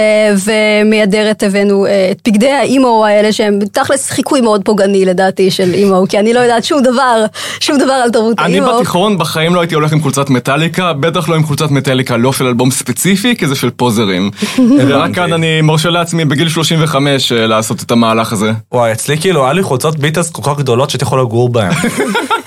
ומאדרת 0.85 1.43
הבאנו 1.43 1.87
אה, 1.87 2.09
את 2.11 2.29
בגדי 2.29 2.51
האימו 2.51 3.05
האלה 3.07 3.33
שהם 3.33 3.59
תכלס 3.73 4.11
חיקוי 4.11 4.41
מאוד 4.41 4.63
פוגעני 4.65 5.05
לדעתי 5.05 5.51
של 5.51 5.75
אימו, 5.75 6.05
כי 6.09 6.19
אני 6.19 6.33
לא 6.33 6.41
יודעת 6.41 6.65
שום 6.65 6.83
דבר, 6.83 7.25
שום 7.61 7.79
דבר 7.79 7.93
על 7.93 8.11
תרבות 8.11 8.39
אני 8.39 8.53
האימו. 8.53 8.77
בתיכון 8.77 9.19
בחיים 9.19 9.55
לא 9.55 9.61
הייתי 9.61 9.75
הולך 9.75 9.93
עם 9.93 10.01
חולצת 10.03 10.31
מטאליקה, 10.31 10.93
בטח 10.93 11.29
לא 11.29 11.35
עם 11.35 11.45
חולצת 11.45 11.71
מטאליקה, 11.71 12.17
לא 12.17 12.33
של 12.33 12.47
אלבום 12.47 12.71
ספציפי, 12.71 13.37
כי 13.37 13.47
זה 13.47 13.55
של 13.55 13.71
פוזרים. 13.71 14.31
ורק 14.89 15.15
כאן 15.15 15.33
אני 15.33 15.61
מרשה 15.61 15.91
לעצמי 15.91 16.25
בגיל 16.25 16.49
35 16.49 17.33
אה, 17.33 17.47
לעשות 17.47 17.83
את 17.83 17.91
המהלך 17.91 18.33
הזה. 18.33 18.53
וואי, 18.73 18.93
אצלי 18.93 19.19
כאילו, 19.19 19.45
היה 19.45 19.53
לי 19.53 19.63
חולצות 19.63 19.99
ביטלס 19.99 20.31
כל 20.31 20.43
כך 20.43 20.59
גדולות 20.59 20.91
שהייתי 20.91 21.05
יכול 21.05 21.21
לגור 21.21 21.49
בהן. 21.49 21.73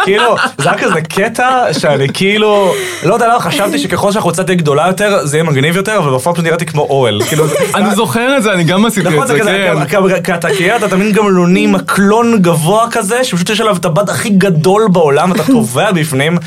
כאילו, 0.04 0.36
זה 0.58 0.70
היה 0.70 0.80
כזה 0.80 1.02
קטע 1.02 1.74
שאני 1.74 2.08
כאילו, 2.14 2.74
לא 3.04 3.14
יודע 3.14 3.28
למה 3.28 3.40
חשבתי 3.40 3.80
שככל 3.80 4.12
שהחולצה 4.12 4.44
תהיה 4.44 4.58
גדולה 4.58 4.88
יותר, 4.88 5.26
זה 5.26 5.38
יהיה 5.38 5.44
מגניב 5.44 5.76
יותר, 5.76 5.98
אבל 5.98 6.16
בפועל 6.16 6.34
פשוט 6.36 6.46
נראיתי 6.46 6.66
כמו 6.66 6.82
אוהל. 6.82 7.22
כאילו, 7.24 7.46
אני 7.76 7.96
זוכר 7.96 8.38
את 8.38 8.44
זה, 8.44 8.54
אני 8.54 8.64
גם 8.64 8.86
עשיתי 8.86 9.10
נכון, 9.10 9.22
את 9.22 9.28
זה 9.28 9.40
כן. 9.40 9.86
כי- 10.24 10.34
אתה 10.34 10.50
כאילו, 10.50 10.76
אתה 10.76 10.88
תמיד 10.90 11.16
גמלוני 11.16 11.68
מקלון 11.68 12.42
גבוה 12.42 12.88
כזה, 12.92 13.24
שפשוט 13.24 13.50
יש 13.50 13.62
עליו 13.62 13.76
את 13.76 13.86
הבד 13.86 14.10
הכי 14.10 14.30
גדול 14.30 14.88
בעולם, 14.92 15.32
אתה 15.32 15.44
טובע 15.44 15.92
בפנים. 15.92 16.38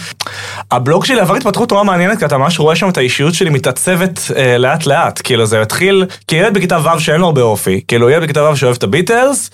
הבלוג 0.70 1.04
שלי 1.04 1.20
עבר 1.20 1.34
התפתחות 1.34 1.72
נורא 1.72 1.84
מעניינת, 1.84 2.18
כי 2.18 2.24
אתה 2.24 2.38
ממש 2.38 2.58
רואה 2.58 2.76
שם 2.76 2.88
את 2.88 2.98
האישיות 2.98 3.34
שלי 3.34 3.50
מתעצבת 3.50 4.20
אה, 4.36 4.58
לאט 4.58 4.86
לאט. 4.86 5.20
כאילו 5.36 5.46
זה 5.46 5.62
התחיל, 5.62 6.04
כילד 6.28 6.54
בכיתה 6.54 6.78
ו' 6.78 7.00
שאין 7.00 7.20
לו 7.20 7.26
הרבה 7.26 7.42
אופי. 7.42 7.80
כאילו 7.88 8.10
ילד 8.10 8.22
בכיתה 8.22 8.50
ו' 8.50 8.56
שאוהב 8.56 8.76
את 8.76 8.82
הביטלס. 8.82 9.50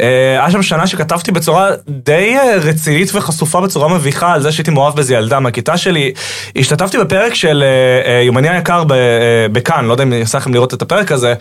אה, 0.00 0.30
היה 0.30 0.50
שם 0.50 0.62
שנה 0.62 0.86
שכתבתי 0.86 1.32
בצורה 1.32 1.70
די 1.88 2.36
אה, 2.36 2.56
רצינית 2.56 3.10
וחשופה 3.14 3.60
בצורה 3.60 3.88
מביכה 3.88 4.32
על 4.32 4.42
זה 4.42 4.52
שהייתי 4.52 4.70
מאוהב 4.70 4.94
באיזה 4.96 5.14
ילדה 5.14 5.40
מהכיתה 5.40 5.76
שלי. 5.76 6.12
השתתפתי 6.56 6.98
בפרק 6.98 7.34
של 7.34 7.64
אה, 8.06 8.22
יומני 8.22 8.48
היקר 8.48 8.84
בכאן, 9.52 9.84
לא 9.84 9.92
יודע 9.92 10.04
אם 10.04 10.12
יצא 10.12 10.38
לכם 10.38 10.54
לראות 10.54 10.74
את 10.74 10.82
הפרק 10.82 11.12
הזה, 11.12 11.34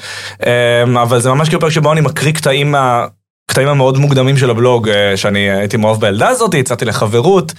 אבל 1.01 1.19
זה 1.19 1.29
ממש 1.29 1.47
כאילו 1.49 1.61
פרק 1.61 1.71
שבו 1.71 1.91
אני 1.91 2.01
מקריא 2.01 2.33
קטעים 2.33 2.71
מה... 2.71 3.05
קטעים 3.51 3.67
המאוד 3.67 3.97
מוקדמים 3.97 4.37
של 4.37 4.49
הבלוג, 4.49 4.89
שאני 5.15 5.51
הייתי 5.51 5.77
מאוהב 5.77 5.99
בילדה 5.99 6.27
הזאת, 6.27 6.55
הצעתי 6.59 6.85
לחברות. 6.85 7.53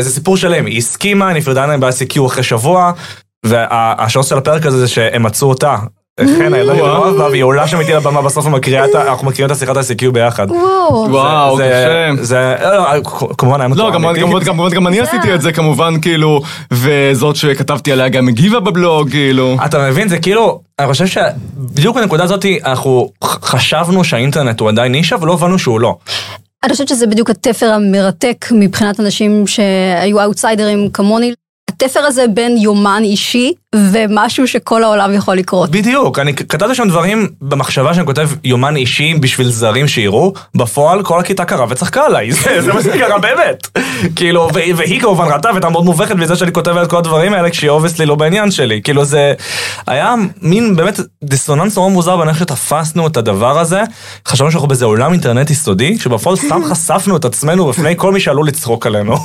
זה 0.00 0.10
סיפור 0.10 0.36
שלם, 0.36 0.66
היא 0.66 0.78
הסכימה, 0.78 1.32
נפרדה 1.32 1.66
ממנה 1.66 1.78
ב-ICQ 1.78 2.26
אחרי 2.26 2.42
שבוע, 2.42 2.92
והשורס 3.46 4.26
של 4.28 4.38
הפרק 4.38 4.66
הזה 4.66 4.78
זה 4.78 4.88
שהם 4.88 5.22
מצאו 5.22 5.48
אותה. 5.48 5.76
חן 6.38 6.54
הילדה 6.54 6.74
של 6.76 6.80
וואו. 6.82 6.96
אוהב 6.96 7.16
בה, 7.16 7.24
והיא 7.28 7.42
עולה 7.42 7.68
שם 7.68 7.80
איתי 7.80 7.92
לבמה 7.92 8.22
בסוף 8.22 8.46
ומקריאה 8.46 8.84
את 8.84 8.94
ה... 8.94 9.02
אנחנו 9.08 9.26
מקריאים 9.26 9.46
את 9.46 9.56
השיחת 9.56 9.76
ה-CQ 9.76 10.10
ביחד. 10.12 10.46
וואו. 10.50 11.56
זה- 11.56 11.84
קשה. 12.16 12.24
זה, 12.24 12.54
לא, 12.62 12.70
לא, 12.94 13.02
כמובן 13.38 13.60
היה 13.60 13.68
לא, 13.68 13.74
מתואם 13.74 13.92
כמובן, 13.92 14.08
איתי. 14.14 14.20
כמובן, 14.20 14.44
כמובן, 14.44 14.70
גם 14.70 14.86
אני 14.86 15.00
עשיתי 15.00 15.34
את 15.34 15.40
זה 15.42 15.52
כמובן, 15.52 16.00
כאילו, 16.00 16.40
וזאת 16.70 17.36
שכתבתי 17.36 17.92
עליה 17.92 18.08
גם 18.08 18.28
הגיבה 18.28 18.60
בבלוג, 18.60 19.10
כאילו. 19.10 19.56
אתה 19.64 19.88
מבין, 19.90 20.08
זה 20.08 20.18
כאילו, 20.18 20.60
אני 20.78 20.86
חושב 20.86 21.06
שבדיוק 21.06 21.96
בנקודה 21.96 22.24
הזאת 22.24 22.44
אנחנו 22.64 23.10
חשבנו 23.24 24.04
שהאינטרנט 24.04 24.60
הוא 24.60 24.68
עדיין 24.68 24.92
נישה 24.92 25.16
ולא 25.20 25.32
הבנו 25.32 25.58
שהוא 25.58 25.80
לא. 25.80 25.96
אני 26.64 26.72
חושבת 26.72 26.88
שזה 26.88 27.06
בדיוק 27.06 27.30
התפר 27.30 27.66
המרתק 27.66 28.46
מבחינת 28.52 29.00
אנשים 29.00 29.46
שהיו 29.46 30.22
אאוטסיידרים 30.22 30.90
כמוני. 30.92 31.32
התפר 31.76 32.00
הזה 32.00 32.28
בין 32.28 32.56
יומן 32.56 33.00
אישי 33.04 33.52
ומשהו 33.92 34.48
שכל 34.48 34.84
העולם 34.84 35.14
יכול 35.14 35.36
לקרות. 35.36 35.70
בדיוק, 35.70 36.18
אני 36.18 36.34
כתבתי 36.34 36.74
שם 36.74 36.88
דברים 36.88 37.28
במחשבה 37.40 37.94
שאני 37.94 38.06
כותב 38.06 38.28
יומן 38.44 38.76
אישי 38.76 39.14
בשביל 39.14 39.50
זרים 39.50 39.88
שיראו, 39.88 40.32
בפועל 40.54 41.02
כל 41.02 41.20
הכיתה 41.20 41.44
קרה 41.44 41.66
וצחקה 41.68 42.06
עליי, 42.06 42.32
זה, 42.32 42.62
זה 42.62 42.72
מה 42.72 42.82
שקרה 42.82 43.18
באמת. 43.18 43.68
כאילו, 44.16 44.48
והיא 44.54 45.00
כמובן 45.00 45.24
ראתה 45.32 45.48
והייתה 45.48 45.68
מאוד 45.68 45.84
מובכת 45.84 46.14
מזה 46.14 46.36
שאני 46.36 46.52
כותב 46.52 46.76
את 46.76 46.90
כל 46.90 46.96
הדברים 46.96 47.34
האלה 47.34 47.50
כשהיא 47.50 47.70
obviously 47.70 48.06
לא 48.06 48.14
בעניין 48.14 48.50
שלי. 48.50 48.80
כאילו 48.82 49.04
זה 49.04 49.32
היה 49.86 50.14
מין 50.42 50.76
באמת 50.76 51.00
דיסוננס 51.24 51.76
נורא 51.76 51.88
מוזר 51.88 52.16
בין 52.16 52.28
איך 52.28 52.38
שתפסנו 52.38 53.06
את 53.06 53.16
הדבר 53.16 53.58
הזה. 53.58 53.82
חשבנו 54.28 54.50
שאנחנו 54.50 54.68
באיזה 54.68 54.84
עולם 54.84 55.12
אינטרנטי 55.12 55.54
סודי, 55.54 55.98
שבפועל 55.98 56.36
סתם 56.36 56.60
חשפנו 56.70 57.16
את 57.16 57.24
עצמנו 57.24 57.66
בפני 57.66 57.94
כל 57.96 58.12
מי 58.12 58.20
שעלול 58.20 58.46
לצחוק 58.46 58.86
עלינו. 58.86 59.16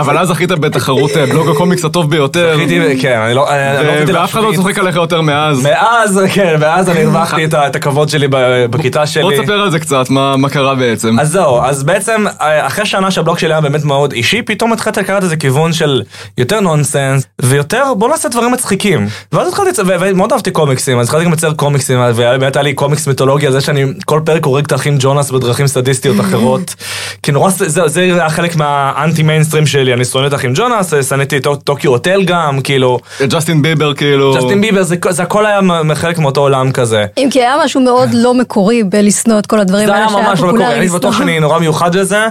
אבל 0.00 0.18
אז 0.18 0.28
זכית 0.28 0.50
בתחרות 0.50 1.10
אה, 1.16 1.26
בלוג 1.26 1.48
הקומיקס 1.48 1.84
הטוב 1.84 2.10
ביותר. 2.10 2.56
זכיתי, 2.56 2.98
כן, 3.02 3.18
אני 3.18 3.34
לא... 3.34 3.48
לא 3.82 4.20
ואף 4.20 4.30
אחד 4.30 4.42
לא. 4.42 4.52
צוחק 4.56 4.78
עליך 4.78 4.96
יותר 4.96 5.20
מאז. 5.20 5.62
מאז, 5.62 6.20
כן, 6.32 6.60
מאז 6.60 6.88
אני 6.88 7.02
הרווחתי 7.04 7.44
את 7.44 7.76
הכבוד 7.76 8.08
שלי 8.08 8.28
בכיתה 8.70 9.06
שלי. 9.06 9.22
בוא 9.22 9.32
תספר 9.32 9.60
על 9.60 9.70
זה 9.70 9.78
קצת, 9.78 10.10
מה 10.10 10.48
קרה 10.50 10.74
בעצם. 10.74 11.20
אז 11.20 11.30
זהו, 11.30 11.60
אז 11.62 11.82
בעצם 11.82 12.24
אה, 12.40 12.66
אחרי 12.66 12.86
שנה 12.86 13.10
שהבלוג 13.10 13.38
שלי 13.38 13.52
היה 13.52 13.60
באמת 13.60 13.84
מאוד 13.84 14.12
אישי, 14.12 14.42
פתאום 14.42 14.72
התחלתי 14.72 15.00
לקחת 15.00 15.22
איזה 15.22 15.36
כיוון 15.36 15.72
של 15.72 16.02
יותר 16.38 16.60
נונסנס, 16.60 17.26
ויותר 17.42 17.84
בוא 17.98 18.08
נעשה 18.08 18.28
דברים 18.28 18.52
מצחיקים. 18.52 19.08
ואז 19.32 19.48
התחלתי, 19.48 19.82
ומאוד 19.86 20.32
אהבתי 20.32 20.50
קומיקסים, 20.50 20.98
אז 20.98 21.06
התחלתי 21.06 21.24
גם 21.24 21.32
לצייר 21.32 21.52
קומיקסים, 21.52 21.98
ובאמת 22.08 22.56
היה 22.56 22.62
לי 22.62 22.74
קומיקס 22.74 23.06
מיתולוגיה, 23.06 23.50
זה 23.50 23.60
שאני 23.60 23.84
כל 24.04 24.20
פרק 24.24 24.44
הורג 24.44 24.64
את 24.64 24.72
האחים 24.72 24.96
ג'ונאס 25.00 25.30
בדרכים 25.30 25.66
סדיסטיות 25.66 26.20
אחרות. 26.20 26.74
כי 27.22 27.32
נורא, 27.32 27.50
זה 27.50 27.88
זה 27.88 28.00
היה 28.00 28.30
חלק 28.30 28.56
מהאנטי 28.56 29.22
מיינסטרים 29.22 29.66
שלי, 29.66 29.94
אני 29.94 30.04
שונא 30.04 30.26
את 30.26 30.32
האחים 30.32 30.52
ג'ונאס, 30.54 30.94
שנאתי 31.08 31.36
את 31.36 31.46
טוקיו 31.64 31.90
הוטל 31.90 32.24
גם, 32.24 32.60
כאילו, 32.60 32.98
ג'סטין 33.28 33.62
ביבר, 33.64 33.94
כאילו... 33.94 34.34
ג'סטין 34.34 34.60
ביבר, 34.60 34.82
זה 34.82 34.96
זה 35.10 35.22
הכל 35.22 35.46
היה 35.46 35.60
חלק 35.94 36.18
מאותו 36.18 36.40
עולם 36.40 36.72
כזה. 36.72 37.06
אם 37.18 37.28
כי 37.30 37.40
היה 37.40 37.56
משהו 37.64 37.80
מאוד 37.80 38.08
לא 38.12 38.34
מקורי 38.34 38.84
בלשנוא 38.84 39.38
את 39.38 39.46
כל 39.46 39.60
הדברים 39.60 39.86
זה 39.86 39.92
האלה 39.92 40.04
היה 40.04 40.12
שהיה 40.14 40.28
ממש 40.28 40.40
לא 40.40 40.46
מקורי, 40.46 40.60
פופולרי 40.62 40.80
אני 40.80 40.88
בטוח. 40.88 41.18
שאני 41.18 41.40
נורא 41.40 41.58
מיוחד 41.58 41.94
לזה. 41.94 42.26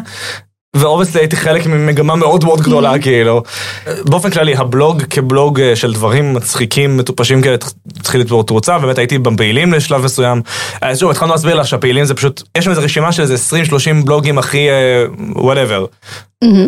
ו 0.76 0.80
obviously 0.80 1.22
הייתי 1.22 1.36
חלק 1.36 1.66
ממגמה 1.66 2.16
מאוד 2.16 2.44
מאוד 2.46 2.62
גדולה 2.62 3.00
כאילו. 3.04 3.44
באופן 4.06 4.30
כללי 4.30 4.56
הבלוג 4.56 5.04
כבלוג 5.04 5.60
אה, 5.62 5.76
של 5.76 5.94
דברים 5.94 6.34
מצחיקים 6.34 6.98
מטופשים 6.98 7.42
כאלה 7.42 7.58
התחיל 8.00 8.22
לתפוס 8.22 8.44
תאוצה 8.44 8.80
באמת 8.80 8.98
הייתי 8.98 9.18
בפעילים 9.18 9.74
לשלב 9.74 10.04
מסוים. 10.04 10.42
אז 10.82 11.00
שוב 11.00 11.12
התחלנו 11.12 11.32
להסביר 11.32 11.56
לך 11.56 11.68
שהפעילים 11.68 12.06
זה 12.06 12.14
פשוט 12.14 12.44
יש 12.58 12.66
שם 12.66 12.72
איזה 12.72 12.82
רשימה 12.82 13.12
של 13.12 13.22
איזה 13.22 13.36
20-30 14.02 14.06
בלוגים 14.06 14.38
הכי 14.38 14.68
whatever. 15.36 15.86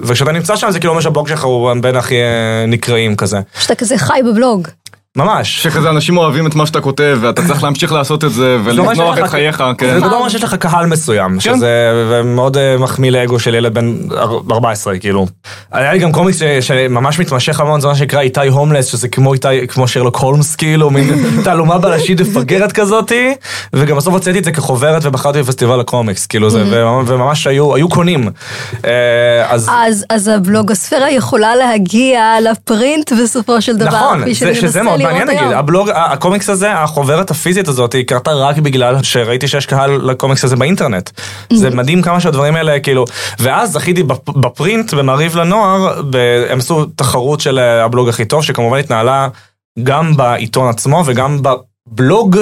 וכשאתה 0.04 0.32
נמצא 0.32 0.56
שם 0.56 0.72
זה 0.72 0.80
כאילו 0.80 0.92
אומר 0.92 1.02
שהבלוג 1.02 1.28
שלך 1.28 1.44
הוא 1.44 1.74
בין 1.82 1.96
הכי 1.96 2.16
אה, 2.16 2.66
נקראים 2.68 3.16
כזה. 3.16 3.40
שאתה 3.60 3.76
כזה 3.76 3.98
חי 3.98 4.20
בבלוג. 4.26 4.68
ממש. 5.16 5.64
שכזה 5.64 5.90
אנשים 5.90 6.18
אוהבים 6.18 6.48
את 6.48 6.56
מה 6.56 6.66
שאתה 6.66 6.82
כותב, 6.82 7.18
ואתה 7.22 7.48
צריך 7.48 7.64
להמשיך 7.64 7.92
לעשות 7.92 8.24
את 8.24 8.32
זה, 8.32 8.58
זה 8.64 8.70
ולזנוח 8.82 9.18
את 9.18 9.28
חייך, 9.28 9.58
זה 9.58 9.64
כן. 9.78 9.98
לא 10.00 10.18
אומר 10.18 10.30
שיש 10.30 10.44
לך 10.44 10.56
קהל 10.56 10.86
מסוים, 10.86 11.40
שזה 11.40 11.92
מאוד 12.26 12.58
אה, 12.58 12.78
מחמיא 12.78 13.12
לאגו 13.12 13.40
של 13.40 13.56
ילד 13.56 13.74
בן 13.74 13.96
אר- 14.12 14.40
14, 14.52 14.98
כאילו. 15.00 15.28
היה 15.72 15.94
לי 15.94 16.00
גם 16.00 16.12
קומיקס 16.12 16.40
שממש 16.62 17.20
מתמשך 17.20 17.60
המון, 17.60 17.82
זה 17.82 17.88
מה 17.88 17.96
שנקרא 17.96 18.20
איתי 18.20 18.48
הומלס, 18.48 18.86
שזה 18.86 19.08
כמו 19.08 19.34
איתי, 19.34 19.48
כמו 19.68 19.88
שרלוק 19.88 20.18
הולמס, 20.18 20.56
כאילו, 20.56 20.90
מין 20.90 21.14
תעלומה 21.44 21.78
בלשית 21.78 22.22
מפגרת 22.22 22.72
כזאתי, 22.72 23.34
וגם 23.74 23.98
בסוף 23.98 24.14
הוצאתי 24.14 24.40
את 24.40 24.44
זה 24.44 24.52
כחוברת 24.52 25.02
ובחרתי 25.06 25.40
בפסטיבל 25.42 25.80
הקומיקס, 25.80 26.26
כאילו 26.26 26.50
זה, 26.50 26.64
וממש- 26.72 27.10
וממש 27.12 27.48
היו 27.48 27.90
קונים. 27.90 28.30
אה, 28.86 28.92
אז... 29.50 29.70
אז, 29.88 30.06
אז 30.10 30.28
הבלוג 30.28 30.72
הספירה 30.72 31.12
יכולה 31.12 31.56
להגיע 31.56 32.22
לפרינט 32.52 33.12
בסופו 33.24 33.62
של 33.62 33.76
דבר. 33.78 33.86
נכון, 33.96 34.22
כפי 34.22 34.34
זה, 34.34 34.40
שאני 34.40 34.56
שזה 34.56 34.82
מנסה 34.84 34.94
מעניין. 35.08 35.28
נגיד, 35.30 35.52
הבלוג, 35.52 35.90
הקומיקס 35.94 36.50
הזה, 36.50 36.74
החוברת 36.74 37.32
הפיזית 37.32 37.68
הזאת, 37.68 37.94
היא 37.94 38.06
קרתה 38.08 38.32
רק 38.32 38.58
בגלל 38.58 39.04
שראיתי 39.04 39.48
שיש 39.48 39.66
קהל 39.66 39.92
לקומיקס 40.12 40.44
הזה 40.44 40.56
באינטרנט. 40.56 41.10
זה 41.54 41.70
מדהים 41.70 42.02
כמה 42.02 42.20
שהדברים 42.20 42.56
האלה, 42.56 42.80
כאילו, 42.80 43.06
ואז 43.40 43.72
זכיתי 43.72 44.04
בפ- 44.04 44.38
ב 44.40 44.47
print, 44.47 44.94
במעריב 44.94 45.36
לנוער, 45.36 46.02
ב- 46.10 46.46
הם 46.50 46.58
עשו 46.58 46.86
תחרות 46.86 47.42
של 47.42 47.60
אה, 47.60 47.84
הבלוג 47.84 48.10
הכי 48.10 48.26
טוב, 48.26 48.44
שכמובן 48.44 48.78
התנהלה 48.80 49.28
גם 49.84 50.18
בעיתון 50.18 50.70
עצמו 50.70 51.04
וגם 51.06 51.40
בבלוג 51.92 52.38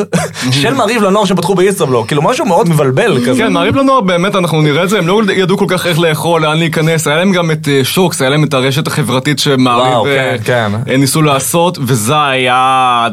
של 0.52 0.74
מעריב 0.74 1.04
לנוער 1.04 1.26
שפתחו 1.26 1.56
בישראבלוג, 1.56 2.08
כאילו 2.08 2.22
משהו 2.22 2.46
מאוד 2.46 2.70
מבלבל 2.70 3.18
כזה. 3.28 3.44
כן, 3.44 3.54
מעריב 3.54 3.76
לנוער 3.76 4.02
באמת, 4.02 4.36
אנחנו 4.36 4.62
נראה 4.62 4.84
את 4.84 4.90
זה, 4.90 4.98
הם 4.98 5.08
לא 5.08 5.22
ידעו 5.34 5.58
כל 5.58 5.66
כך 5.68 5.88
איך 5.88 6.00
לאכול, 6.00 6.42
לאן 6.42 6.58
להיכנס, 6.58 7.08
היה 7.08 7.18
להם 7.18 7.32
גם 7.32 7.52
את 7.52 7.68
אה, 7.68 7.80
שוקס, 7.84 8.22
היה 8.22 8.30
להם 8.30 8.44
את 8.44 8.54
הרשת 8.54 8.88
החברתית 8.88 9.40
שמעריב 9.40 10.14
כן, 10.16 10.36
כן. 10.46 10.72
אה, 10.90 10.98
ניסו 10.98 11.22
לעשות, 11.22 11.78
וזה 11.82 12.22
היה... 12.24 13.08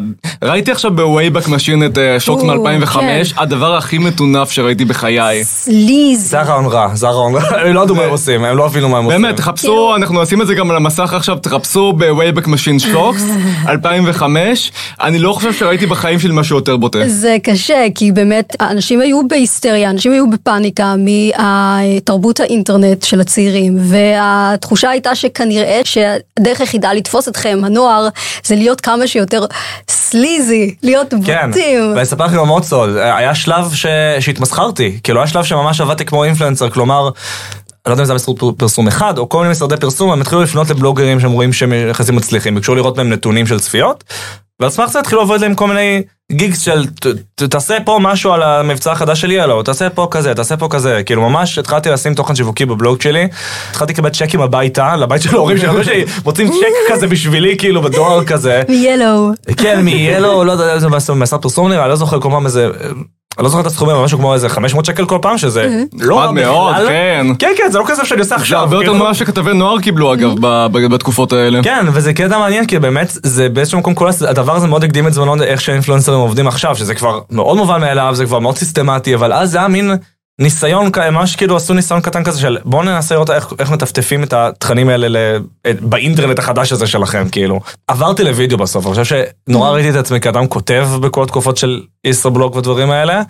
ראיתי 0.45 0.71
עכשיו 0.71 0.91
ב 0.90 0.98
Wayback 0.98 1.49
Machine 1.49 1.85
את 1.85 1.99
אה, 1.99 2.21
שוקס 2.21 2.43
או, 2.43 2.47
מ-2005, 2.47 2.93
כן. 2.93 3.23
הדבר 3.37 3.77
הכי 3.77 3.99
מטונף 3.99 4.51
שראיתי 4.51 4.85
בחיי. 4.85 5.45
sleaze. 5.45 6.31
זה 6.31 6.41
הרעיון 6.41 6.67
רע, 6.67 6.95
זה 6.95 7.09
הרעיון 7.09 7.35
רע, 7.35 7.61
הם 7.61 7.75
לא 7.75 7.81
ידעו 7.81 7.97
מה 7.97 8.03
הם 8.03 8.11
עושים, 8.11 8.45
הם 8.45 8.57
לא 8.57 8.67
הבינו 8.67 8.89
מה 8.89 8.99
הם 8.99 9.05
עושים. 9.05 9.23
באמת, 9.23 9.37
תחפשו, 9.37 9.97
אנחנו 9.97 10.23
נשים 10.23 10.43
את 10.43 10.47
זה 10.47 10.55
גם 10.55 10.71
על 10.71 10.77
המסך 10.77 11.15
עכשיו, 11.15 11.37
תחפשו 11.37 11.93
ב 11.93 11.99
Wayback 11.99 12.47
Machine 12.47 12.79
שוקס, 12.79 13.25
2005, 13.69 14.73
אני 15.01 15.19
לא 15.19 15.33
חושב 15.33 15.53
שראיתי 15.53 15.87
בחיים 15.87 16.20
שלי 16.21 16.33
משהו 16.35 16.57
יותר 16.57 16.77
בוטה. 16.77 16.99
זה 17.09 17.37
קשה, 17.43 17.87
כי 17.95 18.12
באמת 18.12 18.57
אנשים 18.61 19.00
היו 19.00 19.29
בהיסטריה, 19.29 19.91
אנשים 19.91 20.12
היו 20.12 20.31
בפאניקה 20.31 20.95
מתרבות 20.99 22.41
האינטרנט 22.41 23.03
של 23.03 23.21
הצעירים, 23.21 23.77
והתחושה 23.81 24.91
הייתה 24.91 25.15
שכנראה 25.15 25.81
שהדרך 25.85 26.61
היחידה 26.61 26.93
לתפוס 26.93 27.29
אתכם, 27.29 27.61
הנוער, 27.65 28.09
זה 28.45 28.55
להיות 28.55 28.81
כמה 28.81 29.07
שיותר 29.07 29.45
סליזי, 29.89 30.75
להיות 30.83 31.15
כן, 31.25 31.50
בוטים. 31.50 31.91
ואני 31.91 32.03
אספר 32.03 32.27
לכם 32.27 32.37
גם 32.37 32.49
עוד 32.49 32.65
סוד, 32.65 32.97
היה 32.97 33.35
שלב 33.35 33.75
ש... 33.75 33.87
שהתמסחרתי, 34.21 34.99
כאילו 35.03 35.21
היה 35.21 35.27
שלב 35.27 35.45
שממש 35.45 35.81
עבדתי 35.81 36.05
כמו 36.05 36.25
אינפלואנסר, 36.25 36.71
כלומר, 36.71 37.11
לא 37.87 37.93
יודע 37.93 38.03
אם 38.03 38.07
זה 38.07 38.13
היה 38.13 38.17
משרד 38.17 38.37
פרסום 38.57 38.89
אחד, 38.89 39.19
או 39.19 39.29
כל 39.29 39.39
מיני 39.39 39.51
משרדי 39.51 39.77
פרסום, 39.77 40.11
הם 40.13 40.21
התחילו 40.21 40.43
לפנות 40.43 40.71
לבלוגרים 40.71 41.21
שהם 41.21 41.33
רואים 41.33 41.53
שהם 41.53 41.73
יחסים 41.73 42.17
מצליחים, 42.17 42.55
ביקשו 42.55 42.75
לראות 42.75 42.97
מהם 42.97 43.11
נתונים 43.11 43.47
של 43.47 43.61
צפיות, 43.61 44.05
ועל 44.61 44.71
סמך 44.71 44.91
זה 44.91 44.99
התחילו 44.99 45.21
לעבוד 45.21 45.41
להם 45.41 45.55
כל 45.55 45.67
מיני 45.67 46.03
גיגס 46.33 46.61
של 46.61 46.87
תעשה 47.35 47.77
פה 47.85 47.99
משהו 48.03 48.33
על 48.33 48.43
המבצע 48.43 48.93
החדש 48.93 49.21
של 49.21 49.31
ילו, 49.31 49.63
תעשה 49.63 49.91
פה 49.91 50.09
כזה, 50.11 50.35
תעשה 50.35 50.57
פה 50.57 50.69
כזה, 50.71 51.03
כאילו 51.07 51.31
ממש 51.31 51.59
התחלתי 51.59 51.91
לשים 51.91 52.15
תוכן 52.15 52.35
שיווקי 52.35 52.65
בבלוג 52.65 53.01
שלי, 53.01 53.29
התחלתי 53.71 53.93
לקבל 53.93 54.11
צ'קים 54.11 54.41
הביתה, 54.41 54.97
לבית 54.97 55.23
של 55.23 55.35
ההורים 55.35 55.59
שלי, 55.59 55.85
שלי 55.85 56.05
מוצאים 56.25 56.49
צ'ק 56.49 56.93
כזה 56.93 57.07
בשבילי, 57.07 57.57
כאילו 57.59 57.83
בדואר 57.83 58.25
כזה. 58.25 58.63
מ-Yellow. 58.69 59.53
כן, 59.57 59.85
מ-Yellow, 59.85 60.45
לא 60.45 60.53
יודע 60.53 60.75
איזה 60.75 60.89
משרד 61.15 61.43
פרסום 61.43 61.69
נראה, 61.69 61.89
לא 61.89 61.97
זוכר 61.97 62.21
כל 62.21 62.31
פעם 62.31 62.47
איזה... 62.47 62.69
אני 63.39 63.45
לא 63.45 63.49
זוכר 63.51 63.61
את 63.61 63.67
הסכומים, 63.67 63.95
אבל 63.97 64.05
משהו 64.05 64.19
כמו 64.19 64.35
איזה 64.35 64.49
500 64.49 64.85
שקל 64.85 65.05
כל 65.07 65.19
פעם, 65.23 65.39
שזה 65.39 65.81
לא 66.01 66.19
רע 66.19 66.25
נחמד 66.25 66.43
מאוד, 66.43 66.73
בכלל. 66.75 66.89
כן. 66.89 67.27
כן, 67.39 67.53
כן, 67.57 67.71
זה 67.71 67.79
לא 67.79 67.85
כסף 67.89 68.05
שאני 68.05 68.21
עושה 68.21 68.29
זה 68.29 68.35
עכשיו. 68.35 68.59
הרבה 68.59 68.77
יותר 68.77 68.91
כאילו. 68.93 69.05
ממה 69.05 69.15
שכתבי 69.15 69.55
נוער 69.55 69.81
קיבלו 69.81 70.13
אגב 70.15 70.31
ב- 70.41 70.67
ב- 70.73 70.87
בתקופות 70.95 71.33
האלה. 71.33 71.63
כן, 71.63 71.87
וזה 71.93 72.13
קטע 72.13 72.39
מעניין, 72.39 72.67
כי 72.67 72.79
באמת, 72.79 73.13
זה 73.23 73.49
באיזשהו 73.49 73.79
מקום, 73.79 73.95
כל 73.95 74.09
הדבר 74.29 74.57
הזה 74.57 74.67
מאוד 74.67 74.85
הקדים 74.85 75.07
את 75.07 75.13
זמנו 75.13 75.43
איך 75.43 75.61
שהאינפלואנסרים 75.61 76.19
עובדים 76.19 76.49
עכשיו, 76.49 76.77
שזה 76.77 76.95
כבר 76.95 77.21
מאוד 77.31 77.57
מובן 77.57 77.81
מאליו, 77.81 78.15
זה 78.15 78.25
כבר 78.25 78.39
מאוד 78.39 78.57
סיסטמטי, 78.57 79.15
אבל 79.15 79.33
אז 79.33 79.51
זה 79.51 79.59
היה 79.59 79.69
מין 79.69 79.93
ניסיון, 80.40 80.92
כ- 80.92 80.99
ממש 80.99 81.37
כאילו 81.37 81.56
עשו 81.56 81.75
ניסיון 81.75 82.00
קטן 82.00 82.25
כזה 82.25 82.40
של 82.40 82.59
בואו 82.64 82.82
ננסה 82.82 83.14
לראות 83.14 83.30
איך, 83.30 83.52
איך 83.59 83.70
מטפטפים 83.70 84.23
את 84.23 84.32
התכנים 84.32 84.88
האלה 84.88 85.09
ל, 85.09 85.16
באינטרנט 85.80 86.38
החדש 86.38 86.73
הזה 86.73 86.87
שלכם, 86.87 87.28
כאילו. 87.32 87.61
עברתי 87.88 88.25
לוידאו 88.25 88.59
בסוף, 88.59 88.87
אני 88.87 88.94
חושב 88.94 89.25
שנורא 89.49 89.70
ראיתי 89.70 89.90
את 89.90 89.94
עצמי 89.94 90.20
כאדם 90.20 90.47
כותב 90.47 90.88
בכל 91.00 91.23
התקופות 91.23 91.56
של 91.56 91.80
ישראבלוג 92.04 92.56
ודברים 92.56 92.90
האלה. 92.90 93.23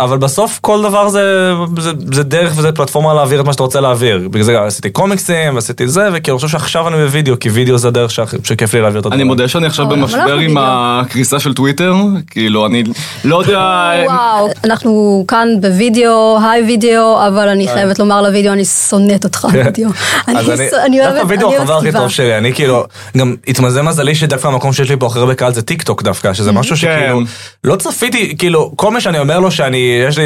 אבל 0.00 0.18
בסוף 0.18 0.58
כל 0.62 0.82
דבר 0.82 1.08
זה, 1.08 1.52
זה, 1.78 1.90
זה 2.12 2.22
דרך 2.22 2.52
וזה 2.56 2.72
פלטפורמה 2.72 3.14
להעביר 3.14 3.40
את 3.40 3.46
מה 3.46 3.52
שאתה 3.52 3.62
רוצה 3.62 3.80
להעביר. 3.80 4.28
בגלל 4.28 4.42
זה 4.42 4.60
עשיתי 4.60 4.90
קומיקסים 4.90 5.54
ועשיתי 5.54 5.88
זה, 5.88 6.08
וכי 6.12 6.30
אני 6.30 6.36
חושב 6.36 6.48
שעכשיו 6.48 6.88
אני 6.88 6.96
בווידאו, 6.96 7.38
כי 7.40 7.48
וידאו 7.48 7.78
זה 7.78 7.88
הדרך 7.88 8.10
שכיף 8.10 8.74
לי 8.74 8.80
להעביר 8.80 9.00
את 9.00 9.06
הדברים. 9.06 9.20
אני 9.20 9.28
מודה 9.28 9.48
שאני 9.48 9.66
עכשיו 9.66 9.86
אבל 9.86 9.94
למה 9.94 10.06
במשבר 10.06 10.34
עם? 10.34 10.56
הקריסה 10.60 11.40
של 11.40 11.54
טוויטר, 11.54 11.94
כאילו 12.30 12.66
אני 12.66 12.84
לא 13.24 13.40
יודע... 13.42 13.90
וואו, 14.06 14.48
אנחנו 14.64 15.24
כאן 15.28 15.48
בווידאו, 15.60 16.38
היי 16.42 16.62
וידאו, 16.62 17.26
אבל 17.28 17.48
אני 17.48 17.68
חייבת 17.68 17.98
לומר 17.98 18.22
לוידאו, 18.22 18.52
אני 18.52 18.64
שונאת 18.64 19.24
אותך 19.24 19.46
וידאו. 19.52 19.90
כן. 19.90 20.36
אני, 20.36 20.38
אני 20.38 20.46
אוהבת, 20.48 20.74
אני 20.74 21.00
אוהבת 21.44 21.60
החבר 21.60 21.76
הכי 21.76 21.86
כתיבה. 21.86 22.00
טוב 22.00 22.08
שלי, 22.08 22.38
אני 22.38 22.54
כאילו, 22.54 22.84
גם 23.16 23.34
התמזל 23.48 23.82
מזלי 23.82 24.14
שדווקא 24.14 24.48
המקום 24.48 24.72
שיש 24.72 24.90
לי 24.90 24.96
פה 24.96 25.06
הכי 25.06 25.18
הרבה 25.18 25.34
קהל 25.34 25.54
זה 25.54 25.62
טיק 25.62 25.82
טוק 25.82 26.02
דווקא, 26.02 26.32
שזה 26.32 26.52
משהו 26.52 26.76
שכאילו, 26.76 27.20
לא 27.64 27.76
צפיתי, 27.76 28.36
כאילו, 28.38 28.72
כל 28.76 28.90
מה 28.90 29.00
שאני 29.00 29.18
אומר 29.18 29.40
לו 29.40 29.50
שאני, 29.50 29.89
יש 30.08 30.18
לי 30.18 30.24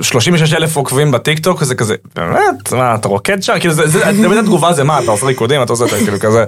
36 0.00 0.54
אלף 0.54 0.76
עוקבים 0.76 1.10
בטיק 1.10 1.38
טוק, 1.38 1.64
זה 1.64 1.74
כזה, 1.74 1.94
באמת, 2.16 2.72
מה, 2.72 2.94
אתה 2.94 3.08
רוקד 3.08 3.42
שם? 3.42 3.54
כאילו, 3.60 3.74
זה, 3.74 3.88
זה, 3.88 4.00
תמיד 4.00 4.38
התגובה 4.38 4.72
זה 4.72 4.84
מה, 4.84 4.98
אתה 4.98 5.10
עושה 5.10 5.26
ריקודים, 5.26 5.62
אתה 5.62 5.72
עושה 5.72 5.84
את 5.84 5.90
זה, 5.90 5.96
כאילו 5.96 6.20
כזה. 6.20 6.44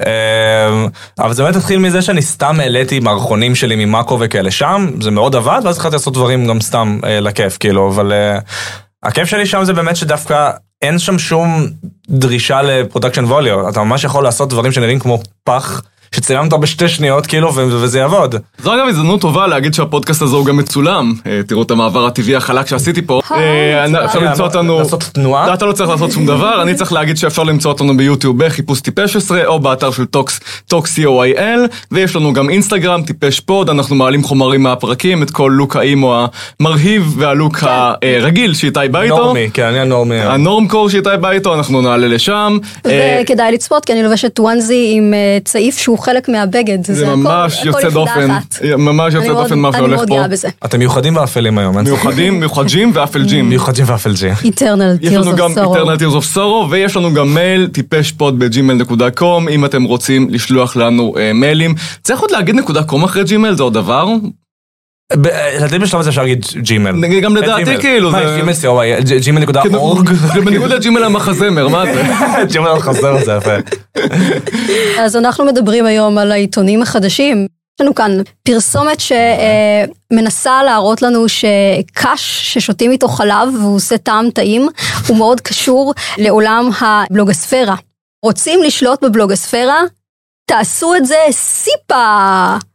אמ, 0.00 0.06
אבל 1.18 1.32
זה 1.32 1.42
באמת 1.42 1.56
התחיל 1.56 1.78
מזה 1.78 2.02
שאני 2.02 2.22
סתם 2.22 2.60
העליתי 2.60 3.00
מערכונים 3.00 3.54
שלי 3.54 3.84
ממאקו 3.84 4.16
וכאלה 4.20 4.50
שם, 4.50 4.90
זה 5.00 5.10
מאוד 5.10 5.36
עבד, 5.36 5.60
ואז 5.64 5.76
התחלתי 5.76 5.94
לעשות 5.94 6.14
דברים 6.14 6.46
גם 6.46 6.60
סתם 6.60 6.98
אה, 7.04 7.20
לכיף, 7.20 7.56
כאילו, 7.58 7.88
אבל... 7.88 8.12
אה, 8.12 8.38
הכיף 9.02 9.28
שלי 9.28 9.46
שם 9.46 9.64
זה 9.64 9.72
באמת 9.72 9.96
שדווקא 9.96 10.50
אין 10.82 10.98
שם 10.98 11.18
שום 11.18 11.66
דרישה 12.08 12.62
ל 12.62 12.68
production 12.68 13.24
value, 13.24 13.68
אתה 13.68 13.82
ממש 13.82 14.04
יכול 14.04 14.24
לעשות 14.24 14.48
דברים 14.48 14.72
שנראים 14.72 14.98
כמו 14.98 15.22
פח, 15.44 15.82
שצילמת 16.14 16.52
בשתי 16.52 16.88
שניות 16.88 17.26
כאילו 17.26 17.54
ו- 17.54 17.66
וזה 17.70 17.98
יעבוד. 17.98 18.34
זו 18.58 18.74
אגב 18.74 18.86
הזדמנות 18.88 19.20
טובה 19.20 19.46
להגיד 19.46 19.74
שהפודקאסט 19.74 20.22
הזה 20.22 20.36
הוא 20.36 20.46
גם 20.46 20.56
מצולם. 20.56 21.14
אה, 21.26 21.40
תראו 21.46 21.62
את 21.62 21.70
המעבר 21.70 22.06
הטבעי 22.06 22.36
החלק 22.36 22.66
שעשיתי 22.66 23.02
פה. 23.02 23.20
אה. 23.30 24.04
אפשר 24.04 24.18
למצוא 24.18 24.44
אותנו... 24.44 24.78
לעשות 24.78 25.02
תנועה? 25.12 25.54
אתה 25.54 25.66
לא 25.66 25.72
צריך 25.72 25.90
לעשות 25.90 26.10
שום 26.10 26.26
דבר, 26.26 26.62
אני 26.62 26.74
צריך 26.74 26.92
להגיד 26.92 27.16
שאפשר 27.16 27.42
למצוא 27.42 27.72
אותנו 27.72 27.96
ביוטיוב 27.96 28.44
בחיפוש 28.44 28.80
טיפש 28.80 29.12
16 29.12 29.46
או 29.46 29.60
באתר 29.60 29.90
של 29.90 30.04
טוקס, 30.04 30.40
טוקס 30.68 30.98
co.il 30.98 31.58
ויש 31.90 32.16
לנו 32.16 32.32
גם 32.32 32.50
אינסטגרם, 32.50 33.02
טיפש 33.02 33.40
פוד, 33.40 33.70
אנחנו 33.70 33.96
מעלים 33.96 34.22
חומרים 34.22 34.62
מהפרקים, 34.62 35.22
את 35.22 35.30
כל 35.30 35.52
לוק 35.54 35.76
האימו 35.76 36.26
המרהיב 36.60 37.14
והלוק 37.18 37.58
הרגיל 38.02 38.54
שאיתי 38.54 38.80
בא 38.90 39.00
איתו. 39.00 39.16
normie, 39.16 39.50
כן, 39.54 39.64
אני 39.64 39.78
ה 39.78 39.83
normie. 39.83 40.15
ה 40.15 40.20
normcore 40.20 40.90
שאיתי 40.90 41.08
בא 41.20 41.30
איתו, 41.30 41.54
אנחנו 41.54 41.80
נעלה 41.80 42.06
לשם. 42.06 42.58
אה, 42.86 43.20
וכדאי 43.22 43.52
לצפות, 43.52 43.84
כי 43.84 43.92
אני 43.92 44.02
לובשת 44.02 44.40
onesie 44.40 44.92
עם 44.96 45.14
אה, 45.14 45.38
צעיף 45.44 45.78
שהוא 45.78 45.99
חלק 46.00 46.28
מהבגד. 46.28 46.78
זה 46.86 47.06
הכל- 47.06 47.16
ממש 47.16 47.58
הכל 47.58 47.66
יוצא 47.68 47.88
דופן. 47.90 48.28
ממש 48.78 49.14
יוצא 49.14 49.28
דופן 49.32 49.58
מה 49.58 49.72
שהולך 49.72 49.84
אני 49.88 49.94
מאוד 49.96 50.08
פה. 50.08 50.14
גאה 50.16 50.28
בזה. 50.28 50.48
אתם 50.64 50.78
מיוחדים 50.78 51.16
ואפלים 51.16 51.58
היום, 51.58 51.78
אין 51.78 51.86
ספק. 51.86 51.94
מיוחדים, 51.94 52.40
מיוחדים 52.40 52.90
ואפלג'ים. 52.94 53.48
מיוחדים 53.48 53.84
ואפלג'י. 53.88 54.32
Eternal 54.32 54.62
יש 55.00 55.12
Tears 55.12 55.16
לנו 55.16 55.36
גם 55.36 55.52
of 55.52 55.56
Sorrow. 55.56 55.76
Eternal 55.76 56.00
Tears 56.00 56.32
of 56.32 56.36
Sorrow 56.36 56.70
ויש 56.70 56.96
לנו 56.96 57.14
גם 57.14 57.34
מייל 57.34 57.66
טיפש 57.72 58.12
פוד 58.12 58.38
בג'ימל.קום 58.38 59.48
אם 59.48 59.64
אתם 59.64 59.82
רוצים 59.82 60.28
לשלוח 60.30 60.76
לנו 60.76 61.14
אה, 61.18 61.32
מיילים. 61.32 61.74
צריך 62.02 62.20
עוד 62.20 62.30
להגיד 62.30 62.54
נקודה 62.54 62.82
קום 62.82 63.04
אחרי 63.04 63.24
ג'ימל 63.24 63.54
זה 63.54 63.62
עוד 63.62 63.74
דבר? 63.74 64.06
ב- 65.16 65.26
לדעתי 65.56 65.78
בשלב 65.78 66.00
הזה 66.00 66.10
אפשר 66.10 66.22
להגיד 66.22 66.46
ג'ימל. 66.56 66.90
נגיד, 66.90 67.24
גם 67.24 67.36
לדעתי, 67.36 67.78
כאילו, 67.80 68.10
מה, 68.10 68.28
זה- 68.28 68.36
ג'ימל 68.36 68.52
co.il, 68.52 69.20
ג'ימל 69.22 69.40
נקודה 69.40 69.62
אורג. 69.74 70.10
זה 70.34 70.40
בניגוד 70.40 70.70
לג'ימל 70.70 71.04
המחזמר 71.04 71.68
מה 71.68 71.84
זה? 71.94 72.02
ג'ימל 72.52 72.78
חזר 72.80 73.24
זה 73.24 73.32
יפה. 73.32 73.54
אז 74.98 75.16
אנחנו 75.16 75.44
מדברים 75.44 75.86
היום 75.86 76.18
על 76.18 76.32
העיתונים 76.32 76.82
החדשים. 76.82 77.42
יש 77.44 77.80
לנו 77.80 77.94
כאן 77.94 78.10
פרסומת 78.42 78.98
שמנסה 79.00 80.62
להראות 80.62 81.02
לנו 81.02 81.28
שקש 81.28 82.40
ששותים 82.54 82.90
איתו 82.90 83.08
חלב 83.08 83.48
והוא 83.60 83.76
עושה 83.76 83.98
טעם 83.98 84.30
טעים, 84.30 84.68
הוא 85.06 85.16
מאוד 85.16 85.40
קשור 85.40 85.94
לעולם 86.18 86.70
הבלוגוספירה. 86.80 87.74
רוצים 88.24 88.62
לשלוט 88.62 89.04
בבלוגוספירה? 89.04 89.80
תעשו 90.50 90.94
את 90.94 91.06
זה 91.06 91.16
סיפה. 91.30 91.94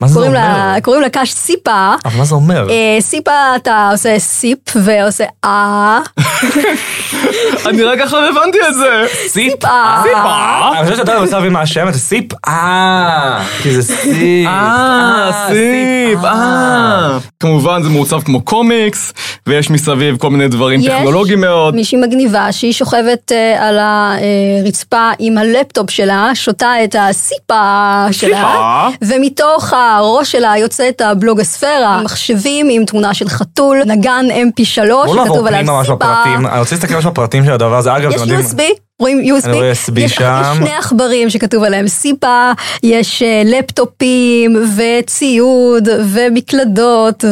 מה 0.02 0.08
זה 0.08 0.14
קוראים 0.14 0.32
אומר? 0.36 0.48
לה- 0.48 0.76
קוראים 0.84 1.02
לקש 1.04 1.30
סיפה. 1.32 1.94
אבל 2.06 2.18
מה 2.18 2.26
זה 2.26 2.36
אומר? 2.36 2.68
אה, 2.70 2.98
סיפה 3.02 3.32
אתה 3.56 3.90
עושה 3.92 4.20
sip 4.20 4.58
ועושה 4.76 5.24
אה, 5.46 6.00
אני 7.66 7.84
רק 7.84 8.00
עכשיו 8.00 8.20
הבנתי 8.26 8.58
את 8.70 8.76
זה. 8.76 9.06
sip. 9.28 9.66
אה. 9.66 10.02
סיפה. 10.04 10.70
אני 10.78 10.86
חושב 10.86 10.98
שאתה 10.98 11.12
יודע 11.12 11.36
להבין 11.38 11.54
מה 11.54 11.62
השם, 11.62 11.92
זה 11.92 12.00
sip. 12.00 12.26
אה. 12.48 13.44
כי 13.64 13.82
זה 13.82 13.96
sip. 13.96 14.48
אה, 14.48 15.32
sip, 15.48 16.26
אה. 16.26 17.18
כמובן 17.40 17.84
זה 17.84 17.90
מעוצב 17.90 18.22
כמו 18.22 18.42
קומיקס 18.42 19.14
ויש 19.48 19.70
מסביב 19.70 20.18
כל 20.18 20.30
מיני 20.30 20.48
דברים 20.48 20.80
יש 20.80 20.88
טכנולוגיים 20.88 21.42
מאוד. 21.42 21.76
מישהי 21.76 21.98
מגניבה 21.98 22.52
שהיא 22.52 22.74
שוכבת 22.74 23.32
אה, 23.32 23.68
על 23.70 23.78
הרצפה 23.80 25.10
עם 25.20 25.38
הלפטופ 25.38 25.90
שלה, 25.90 26.30
שותה 26.34 26.84
את 26.84 26.96
הסיפה 27.00 27.65
שלה, 28.12 28.90
ומתוך 29.02 29.74
הראש 29.74 30.32
שלה 30.32 30.54
יוצאת 30.58 31.02
הבלוגוספירה, 31.02 32.02
מחשבים 32.04 32.68
עם 32.70 32.86
תמונה 32.86 33.14
של 33.14 33.30
חתול, 33.30 33.82
נגן 33.86 34.26
mp3 34.30 34.82
בוא 34.86 35.16
נעבור 35.16 35.26
שכתוב 35.26 35.48
עליו 35.48 35.60
פנימה 35.60 35.74
ממש 35.74 35.86
סיפה. 35.86 35.96
בפרטים, 35.96 36.48
אני 36.48 36.60
רוצה 36.60 36.76
להסתכל 36.76 36.94
ממש 36.94 37.06
בפרטים 37.06 37.46
של 37.46 37.52
הדבר 37.52 37.78
הזה, 37.78 37.96
אגב, 37.98 38.12
יש 38.12 38.22
אתם 38.22 38.30
יודעים, 38.30 38.46
USB, 38.46 38.62
רואים 39.02 39.20
USB? 39.20 39.46
אני 39.46 39.54
רואה 39.54 39.72
USB 39.72 40.00
יש, 40.00 40.12
שם. 40.16 40.42
יש 40.52 40.58
שני 40.58 40.76
עכברים 40.76 41.30
שכתוב 41.30 41.64
עליהם 41.64 41.88
סיפה, 41.88 42.52
יש 42.84 43.22
אה, 43.22 43.42
לפטופים 43.46 44.56
וציוד 44.78 45.88
ומקלדות 46.14 47.24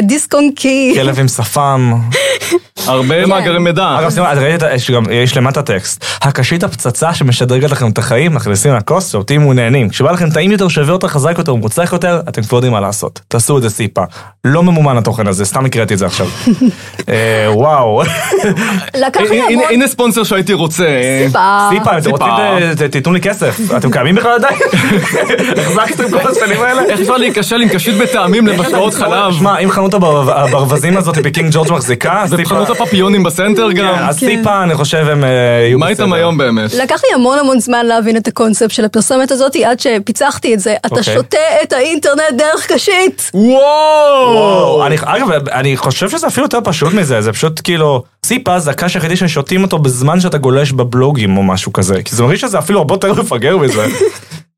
ודיסק 0.00 0.34
און 0.34 0.50
קי. 0.56 0.92
כלב 0.94 1.18
עם 1.20 1.28
שפם. 1.28 1.92
הרבה 2.86 3.26
מאגרי 3.26 3.58
מידע. 3.58 3.96
אגב, 4.00 4.10
סליחה, 4.10 4.32
את 4.32 4.38
ראית, 4.38 4.60
יש 4.74 4.90
גם, 4.90 5.02
יש 5.10 5.36
למטה 5.36 5.62
טקסט. 5.62 6.04
הקשית 6.22 6.64
הפצצה 6.64 7.14
שמשדרגת 7.14 7.70
לכם 7.70 7.90
את 7.90 7.98
החיים, 7.98 8.34
מכניסים 8.34 8.74
לכוס, 8.74 9.12
שותים 9.12 9.46
ונהנים. 9.46 9.88
כשבא 9.88 10.10
לכם 10.12 10.30
טעים 10.30 10.52
יותר, 10.52 10.68
שווה 10.68 10.92
יותר, 10.94 11.08
חזק 11.08 11.34
יותר, 11.38 11.54
מוצלח 11.54 11.92
יותר, 11.92 12.20
אתם 12.28 12.42
כבר 12.42 12.56
יודעים 12.58 12.72
מה 12.72 12.80
לעשות. 12.80 13.20
תעשו 13.28 13.58
את 13.58 13.62
זה 13.62 13.70
סיפה. 13.70 14.02
לא 14.44 14.62
ממומן 14.62 14.96
התוכן 14.96 15.26
הזה, 15.26 15.44
סתם 15.44 15.64
הקראתי 15.66 15.94
את 15.94 15.98
זה 15.98 16.06
עכשיו. 16.06 16.26
אה, 17.08 17.46
וואו. 17.52 18.02
לקח 18.94 19.20
לי 19.20 19.40
הנה- 19.40 19.44
המון... 19.52 19.64
הנה 19.70 19.88
ספונסר 19.88 20.24
שהייתי 20.24 20.52
רוצה. 20.52 20.77
אה, 20.80 21.22
סיפה. 21.26 21.58
סיפה, 21.70 21.98
אתם. 21.98 22.10
רוצים, 22.10 22.28
ת- 22.76 22.82
תיתנו 22.82 23.12
לי 23.12 23.20
כסף. 23.20 23.58
אתם 23.76 23.90
קיימים 23.90 24.14
בכלל 24.14 24.32
עדיין? 24.34 24.58
החזקתם 25.58 26.10
כל 26.10 26.28
השנים 26.30 26.62
האלה? 26.62 26.82
איך 26.84 27.00
אפשר 27.00 27.16
להיכשל 27.16 27.60
עם 27.60 27.68
קשית 27.68 27.94
בטעמים 27.98 28.46
למשקאות 28.48 28.94
חלב? 28.94 29.32
שמע, 29.32 29.58
אם 29.58 29.70
חנות 29.70 29.94
הבר- 29.94 30.38
הברווזים 30.38 30.96
הזאת 30.96 31.18
בקינג 31.18 31.48
ג'ורג' 31.52 31.72
מחזיקה, 31.72 32.22
סיפה... 32.28 32.42
וחנות 32.42 32.70
הפפיונים 32.70 33.22
בסנטר 33.22 33.68
כן, 33.72 33.76
גם. 33.78 33.94
אז 34.08 34.18
סיפה, 34.18 34.62
אני 34.62 34.74
חושב, 34.74 35.06
הם 35.08 35.24
אה, 35.24 35.28
יהיו 35.62 35.78
מה 35.78 35.88
איתם 35.88 36.12
היום 36.12 36.38
באמת? 36.38 36.74
לקח 36.74 37.00
לי 37.08 37.14
המון 37.14 37.38
המון 37.38 37.60
זמן 37.60 37.86
להבין 37.86 38.16
את 38.16 38.28
הקונספט 38.28 38.70
של 38.70 38.84
הפרסומת 38.84 39.30
הזאת, 39.30 39.56
עד 39.56 39.80
שפיצחתי 39.80 40.54
את 40.54 40.60
זה. 40.60 40.74
אתה 40.86 40.94
אוקיי. 40.96 41.14
שותה 41.14 41.38
את 41.62 41.72
האינטרנט 41.72 42.18
דרך 42.38 42.66
קשית. 42.72 43.30
וואו! 43.34 44.82
אגב, 45.04 45.28
אני 45.52 45.76
חושב 45.76 46.10
שזה 46.10 46.26
אפילו 46.26 46.44
יותר 46.46 46.58
פשוט 46.64 46.92
מזה, 46.94 47.20
זה 47.20 47.32
פשוט 47.32 47.60
כאילו, 47.64 48.02
סיפה 48.26 48.58
זה 48.58 48.70
הקש 48.70 48.94
היחידי 48.94 49.16
ששותים 49.16 49.62
אותו 49.62 49.78
בזמן 49.78 50.20
שאתה 50.20 50.38
גולש 50.38 50.67
בבלוגים 50.72 51.36
או 51.36 51.42
משהו 51.42 51.72
כזה, 51.72 52.02
כי 52.02 52.16
זה 52.16 52.22
מרגיש 52.22 52.40
שזה 52.40 52.58
אפילו 52.58 52.78
הרבה 52.78 52.94
יותר 52.94 53.22
מפגר 53.22 53.56
מזה. 53.56 53.86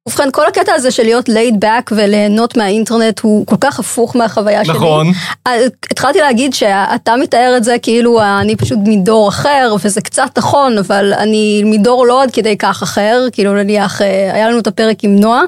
ובכן, 0.08 0.28
כל 0.32 0.46
הקטע 0.46 0.72
הזה 0.74 0.90
של 0.90 1.02
להיות 1.02 1.28
laid 1.28 1.64
back 1.64 1.92
וליהנות 1.92 2.56
מהאינטרנט 2.56 3.20
הוא 3.20 3.46
כל 3.46 3.56
כך 3.60 3.78
הפוך 3.78 4.16
מהחוויה 4.16 4.64
שלי. 4.64 4.74
נכון. 4.74 5.06
אה, 5.46 5.66
התחלתי 5.90 6.18
להגיד 6.18 6.54
שאתה 6.54 7.16
מתאר 7.16 7.54
את 7.56 7.64
זה 7.64 7.76
כאילו 7.82 8.20
אני 8.40 8.56
פשוט 8.56 8.78
מדור 8.84 9.28
אחר, 9.28 9.74
וזה 9.84 10.00
קצת 10.00 10.38
נכון, 10.38 10.78
אבל 10.78 11.12
אני 11.14 11.62
מדור 11.64 12.06
לא 12.06 12.22
עד 12.22 12.30
כדי 12.30 12.56
כך 12.56 12.82
אחר, 12.82 13.26
כאילו 13.32 13.54
נניח, 13.54 14.02
אה, 14.02 14.34
היה 14.34 14.48
לנו 14.48 14.58
את 14.58 14.66
הפרק 14.66 15.04
עם 15.04 15.16
נועה, 15.16 15.42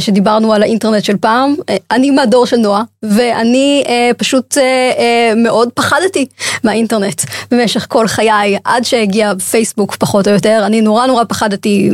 שדיברנו 0.00 0.52
על 0.52 0.62
האינטרנט 0.62 1.04
של 1.04 1.16
פעם, 1.16 1.54
אה, 1.68 1.76
אני 1.90 2.10
מהדור 2.10 2.46
של 2.46 2.56
נועה, 2.56 2.82
ואני 3.02 3.84
אה, 3.88 4.10
פשוט 4.18 4.58
אה, 4.58 4.62
אה, 4.98 5.34
מאוד 5.36 5.68
פחדתי 5.74 6.26
מהאינטרנט 6.64 7.22
במשך 7.50 7.86
כל 7.88 8.08
חיי, 8.08 8.56
עד 8.64 8.84
שהגיע 8.84 9.32
פייסבוק 9.50 9.96
פחות 9.96 10.28
או 10.28 10.32
יותר, 10.32 10.62
אני 10.66 10.80
נורא 10.80 11.06
נורא 11.06 11.24
פחדתי 11.24 11.90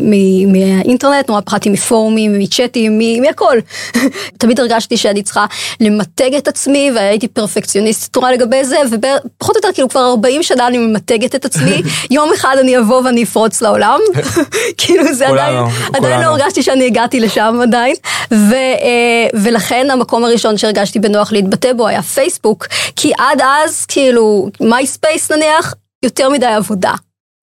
מהאינטרנט, 0.47 1.29
נורא 1.29 1.40
פחדתי 1.40 1.71
מפורומים, 1.71 2.38
מצ'אטים, 2.38 3.01
מהכל. 3.23 3.59
תמיד 4.38 4.61
הרגשתי 4.61 4.97
שאני 4.97 5.23
צריכה 5.23 5.47
למתג 5.81 6.35
את 6.35 6.49
עצמי, 6.49 6.90
והייתי 6.94 7.29
פרפקציוניסט 7.29 8.16
נורא 8.16 8.31
לגבי 8.31 8.64
זה, 8.64 8.77
ופחות 8.87 9.57
או 9.57 9.59
יותר 9.59 9.68
כאילו 9.75 9.88
כבר 9.88 10.11
40 10.11 10.42
שנה 10.42 10.66
אני 10.66 10.79
ממתגת 10.79 11.35
את 11.35 11.44
עצמי, 11.44 11.83
יום 12.11 12.31
אחד 12.35 12.57
אני 12.61 12.79
אבוא 12.79 13.03
ואני 13.05 13.23
אפרוץ 13.23 13.62
לעולם, 13.62 14.01
כאילו 14.79 15.12
זה 15.12 15.29
עדיין, 15.29 15.59
עדיין 15.94 16.21
לא. 16.21 16.27
הרגשתי 16.27 16.62
שאני 16.62 16.87
הגעתי 16.87 17.21
לשם 17.21 17.48
עדיין, 17.63 17.95
ו, 18.31 18.55
אה, 18.55 19.27
ולכן 19.35 19.91
המקום 19.91 20.25
הראשון 20.25 20.59
שהרגשתי 20.59 20.99
בנוח 20.99 21.33
להתבטא 21.33 21.73
בו 21.73 21.89
היה 21.89 22.03
פייסבוק, 22.03 22.67
כי 22.97 23.13
עד 23.19 23.41
אז 23.41 23.87
כאילו 23.87 24.49
מייספייס 24.61 25.33
נניח, 25.33 25.75
יותר 26.05 26.29
מדי 26.29 26.47
עבודה. 26.47 26.93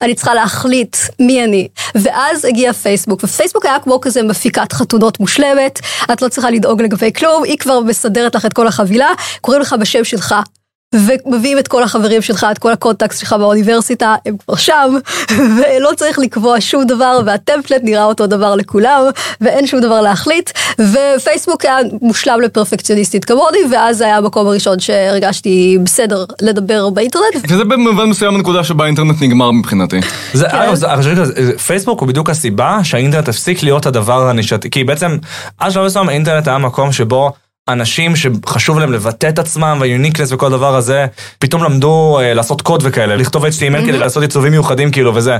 אני 0.02 0.15
צריכה 0.15 0.34
להחליט 0.34 0.98
מי 1.20 1.44
אני. 1.44 1.68
ואז 1.96 2.46
הגיע 2.46 2.74
פייסבוק, 2.74 3.24
ופייסבוק 3.24 3.65
היה 3.65 3.80
כמו 3.80 4.02
כזה 4.02 4.24
מפיקת 4.24 4.72
חתונות 4.74 5.20
מושלמת, 5.20 5.80
את 6.13 6.22
לא 6.22 6.30
צריכה 6.30 6.52
לדאוג 6.52 6.82
לגבי 6.82 7.13
כלום, 7.13 7.44
היא 7.44 7.58
כבר 7.58 7.80
מסדרת 7.80 8.36
לך 8.36 8.46
את 8.46 8.54
כל 8.54 8.68
החבילה, 8.68 9.10
קוראים 9.41 9.62
לך 9.62 9.76
בשם 9.80 10.04
שלך. 10.04 10.36
ומביאים 10.95 11.60
את 11.60 11.67
כל 11.67 11.84
החברים 11.84 12.21
שלך, 12.21 12.47
את 12.51 12.58
כל 12.58 12.71
הקונטקסט 12.71 13.19
שלך 13.19 13.34
באוניברסיטה, 13.34 14.15
הם 14.25 14.36
כבר 14.45 14.55
שם, 14.55 14.93
ולא 15.58 15.89
צריך 15.97 16.19
לקבוע 16.19 16.55
שום 16.60 16.84
דבר, 16.88 17.19
והטמפלט 17.25 17.81
נראה 17.84 18.03
אותו 18.03 18.27
דבר 18.27 18.55
לכולם, 18.55 19.01
ואין 19.41 19.67
שום 19.67 19.79
דבר 19.79 20.01
להחליט, 20.01 20.49
ופייסבוק 20.81 21.65
היה 21.65 21.77
מושלם 22.01 22.41
לפרפקציוניסטית 22.41 23.25
כמוני, 23.25 23.58
ואז 23.71 23.97
זה 23.97 24.05
היה 24.05 24.17
המקום 24.17 24.47
הראשון 24.47 24.79
שהרגשתי 24.79 25.77
בסדר 25.84 26.25
לדבר 26.41 26.89
באינטרנט. 26.89 27.45
וזה 27.49 27.63
במובן 27.63 28.05
מסוים 28.05 28.36
הנקודה 28.36 28.63
שבה 28.63 28.84
האינטרנט 28.84 29.21
נגמר 29.21 29.51
מבחינתי. 29.51 29.99
זה, 30.34 30.45
אגב, 30.49 30.75
זה- 30.75 30.88
פייסבוק 31.67 31.99
הוא 31.99 32.08
בדיוק 32.08 32.29
הסיבה 32.29 32.79
שהאינטרנט 32.84 33.29
הפסיק 33.29 33.63
להיות 33.63 33.86
הדבר 33.86 34.29
הנישתי. 34.29 34.69
כי 34.69 34.84
בעצם, 34.84 35.17
עד 35.60 35.71
שלב 35.71 35.86
מסוים 35.86 36.10
האינטרנט 36.10 36.47
היה 36.47 36.58
מקום 36.58 36.91
שבו 36.91 37.31
אנשים 37.69 38.15
שחשוב 38.15 38.80
להם 38.80 38.91
לבטא 38.93 39.30
את 39.30 39.39
עצמם 39.39 39.78
והיוניקנס 39.80 40.32
וכל 40.32 40.45
הדבר 40.45 40.75
הזה, 40.75 41.06
פתאום 41.39 41.63
למדו 41.63 42.19
אה, 42.19 42.34
לעשות 42.34 42.62
קוד 42.62 42.84
וכאלה, 42.86 43.15
לכתוב 43.15 43.45
HTML 43.45 43.82
כדי 43.88 43.97
לעשות 43.97 44.23
עיצובים 44.23 44.51
מיוחדים 44.51 44.91
כאילו 44.91 45.15
וזה. 45.15 45.38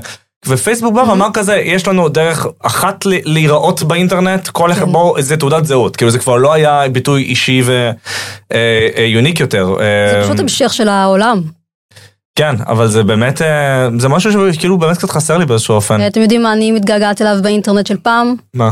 ופייסבוק 0.48 0.94
בא 0.96 1.00
ואמר 1.00 1.28
כזה, 1.34 1.56
יש 1.56 1.88
לנו 1.88 2.10
דרך 2.10 2.48
אחת 2.64 3.06
ל- 3.06 3.14
להיראות 3.24 3.84
באינטרנט, 3.84 4.48
כל 4.48 4.72
אחד 4.72 4.90
בו 4.90 5.16
זה 5.20 5.38
תעודת 5.38 5.66
זהות, 5.66 5.96
כאילו 5.96 6.12
זה 6.12 6.20
כבר 6.20 6.36
לא 6.36 6.54
היה 6.54 6.90
ביטוי 6.92 7.24
אישי 7.24 7.62
ויוניק 8.98 9.40
יותר. 9.40 9.76
זה 9.78 9.84
אה, 10.18 10.24
פשוט 10.24 10.40
המשך 10.40 10.74
של 10.74 10.88
העולם. 10.90 11.42
כן, 12.36 12.56
אבל 12.68 12.88
זה 12.88 13.04
באמת, 13.04 13.42
אה, 13.42 13.88
זה 14.00 14.10
משהו 14.10 14.54
שכאילו 14.54 14.78
באמת 14.78 14.98
קצת 14.98 15.10
חסר 15.10 15.38
לי 15.38 15.46
באיזשהו 15.46 15.76
אופן. 15.76 16.08
אתם 16.08 16.22
יודעים 16.22 16.44
מה 16.44 16.54
אני 16.54 16.72
מתגעגעת 16.72 17.22
אליו 17.22 17.36
באינטרנט 17.44 17.88
של 17.88 17.98
פעם? 18.04 18.36
מה? 18.54 18.72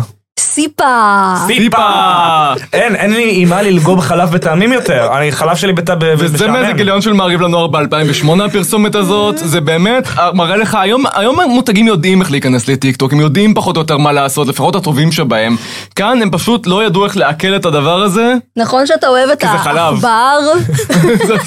סיפה! 0.53 1.33
טיפה! 1.47 2.53
אין, 2.73 2.95
אין 2.95 3.13
לי 3.13 3.33
עם 3.35 3.49
מה 3.49 3.61
ללגום 3.61 4.01
חלב 4.01 4.31
בטעמים 4.31 4.73
יותר. 4.73 5.17
אני, 5.17 5.31
חלב 5.31 5.55
שלי 5.55 5.73
בטע... 5.73 5.95
ב- 5.95 6.13
וזה. 6.17 6.47
מאיזה 6.47 6.71
גיליון 6.71 7.01
של 7.01 7.13
מעריב 7.13 7.41
לנוער 7.41 7.67
ב-2008 7.67 8.43
הפרסומת 8.45 8.95
הזאת, 8.95 9.37
זה 9.37 9.61
באמת 9.61 10.07
אה, 10.17 10.33
מראה 10.33 10.57
לך, 10.57 10.75
היום, 10.75 11.03
היום 11.13 11.39
המותגים 11.39 11.87
יודעים 11.87 12.21
איך 12.21 12.31
להיכנס 12.31 12.67
לטיקטוק, 12.67 13.13
הם 13.13 13.19
יודעים 13.19 13.53
פחות 13.53 13.75
או 13.77 13.81
יותר 13.81 13.97
מה 13.97 14.11
לעשות, 14.11 14.47
לפחות 14.47 14.75
הטובים 14.75 15.11
שבהם. 15.11 15.55
כאן 15.95 16.21
הם 16.21 16.31
פשוט 16.31 16.67
לא 16.67 16.85
ידעו 16.85 17.05
איך 17.05 17.17
לעכל 17.17 17.55
את 17.55 17.65
הדבר 17.65 18.01
הזה, 18.01 18.33
נכון 18.57 18.87
שאתה 18.87 19.07
אוהב 19.07 19.29
את. 19.29 19.43
העכבר? 19.43 20.39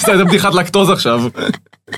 זה 0.16 0.24
בדיחת 0.24 0.54
לקטוז 0.54 0.90
עכשיו. 0.90 1.22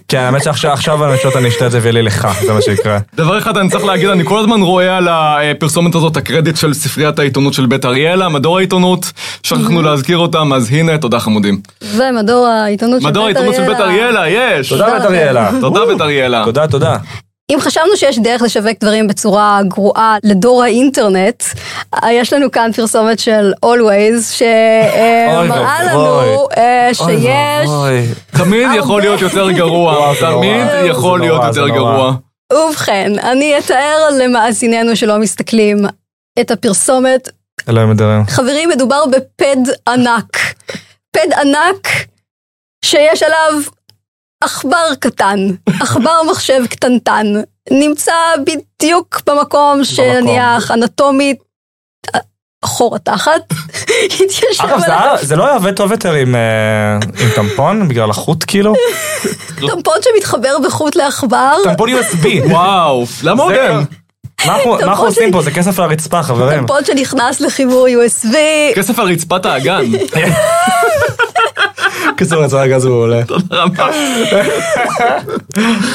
כן, 0.09 0.18
האמת 0.18 0.42
שעכשיו 0.42 0.72
עכשיו 0.72 1.38
אני 1.38 1.48
אשתה 1.48 1.66
את 1.66 1.70
זה 1.70 1.79
ויהיה 1.83 1.92
לי 1.92 2.03
לך, 2.03 2.29
זה 2.46 2.53
מה 2.53 2.62
שיקרה. 2.62 2.98
דבר 3.14 3.38
אחד 3.38 3.57
אני 3.57 3.70
צריך 3.70 3.85
להגיד, 3.85 4.09
אני 4.09 4.24
כל 4.24 4.38
הזמן 4.38 4.61
רואה 4.61 4.96
על 4.96 5.09
הפרסומת 5.11 5.94
הזאת 5.94 6.16
הקרדיט 6.16 6.57
של 6.57 6.74
ספריית 6.74 7.18
העיתונות 7.18 7.55
של 7.55 7.66
בית 7.66 7.85
אריאלה, 7.85 8.29
מדור 8.29 8.59
העיתונות, 8.59 9.12
שכחנו 9.42 9.83
להזכיר 9.83 10.18
אותם, 10.18 10.53
אז 10.53 10.72
הנה, 10.72 10.98
תודה 10.98 11.20
חמודים. 11.20 11.61
ומדור 11.96 12.46
העיתונות 12.46 13.03
של 13.03 13.09
מדור 13.09 13.27
בית 13.27 13.37
העיתונות 13.37 13.61
של 13.61 13.72
בית 13.72 13.81
אריאלה, 13.81 14.29
יש! 14.29 14.68
תודה 14.68 14.87
בית 14.98 15.03
אריאלה. 15.03 15.51
תודה 15.61 15.87
בית 15.87 16.01
אריאלה. 16.01 16.44
תודה, 16.44 16.66
תודה. 16.66 16.96
אם 17.53 17.61
חשבנו 17.61 17.97
שיש 17.97 18.19
דרך 18.19 18.43
לשווק 18.43 18.79
דברים 18.81 19.09
בצורה 19.09 19.61
גרועה 19.69 20.17
לדור 20.25 20.63
האינטרנט, 20.63 21.43
אה, 21.95 22.13
יש 22.13 22.33
לנו 22.33 22.51
כאן 22.51 22.71
פרסומת 22.73 23.19
של 23.19 23.53
Always, 23.65 24.23
שמראה. 24.33 25.85
לנו 25.85 26.49
אה, 26.57 26.91
שיש... 26.93 27.69
תמיד 28.39 28.69
יכול 28.77 29.01
להיות 29.01 29.21
יותר 29.21 29.51
גרוע. 29.51 30.15
תמיד 30.21 30.67
יכול 30.85 31.21
להיות 31.21 31.45
יותר. 31.45 31.69
גרוע. 31.69 32.13
ובכן, 32.53 33.13
אני 33.19 33.59
אתאר 33.59 33.97
למאזיננו 34.19 34.97
שלא 34.97 35.19
מסתכלים 35.19 35.79
את 36.41 36.51
הפרסומת. 36.51 37.29
אלוהים 37.69 37.91
אדירים. 37.91 38.25
חברים, 38.27 38.69
מדובר 38.69 39.05
בפד 39.07 39.57
ענק. 39.89 40.39
פד 41.13 41.33
ענק 41.41 41.89
שיש 42.85 43.23
עליו 43.23 43.63
עכבר 44.44 44.94
קטן, 45.01 45.38
עכבר 45.83 46.22
מחשב 46.31 46.62
קטנטן. 46.70 47.27
נמצא 47.70 48.12
בדיוק 48.46 49.20
במקום 49.27 49.85
שנניח 49.85 50.70
אנטומית 50.70 51.37
אה, 52.14 52.20
חור 52.64 52.96
התחת. 52.96 53.40
התיישב 54.05 54.62
אגב, 54.64 54.79
זה 54.81 54.87
עליו 54.87 54.98
היה- 55.14 55.24
זה 55.24 55.37
לא 55.37 55.44
היה 55.46 55.55
עובד 55.55 55.74
טוב 55.77 55.92
יותר 55.92 56.12
עם 56.12 56.35
אה, 56.35 56.94
עם 56.94 57.29
טמפון, 57.35 57.88
בגלל 57.88 58.11
החוט 58.11 58.44
כאילו? 58.46 58.74
טמפון 59.70 59.94
שמתחבר 60.03 60.57
בחוט 60.66 60.96
לעכבר. 60.96 61.57
טמפון 61.64 61.90
USB. 61.90 62.27
וואו, 62.51 63.05
למה? 63.22 63.44
מה 64.46 64.55
אנחנו- 64.57 64.70
מה 64.72 64.79
אנחנו 64.83 65.05
עושים 65.05 65.33
פה? 65.33 65.42
זה 65.42 65.51
כסף 65.51 65.79
על 65.79 65.85
הרצפה, 65.85 66.22
חברים. 66.22 66.61
טמפון 66.61 66.85
שנכנס 66.85 67.40
לחיבור 67.40 67.87
USB. 67.88 68.35
כסף 68.77 68.98
על 68.98 69.07
רצפת 69.12 69.46
האגן. 69.46 69.85
קיצור, 72.17 72.45
יצא 72.45 72.59
הגז 72.59 72.87
מעולה. 72.87 73.21
רבה. 73.51 73.89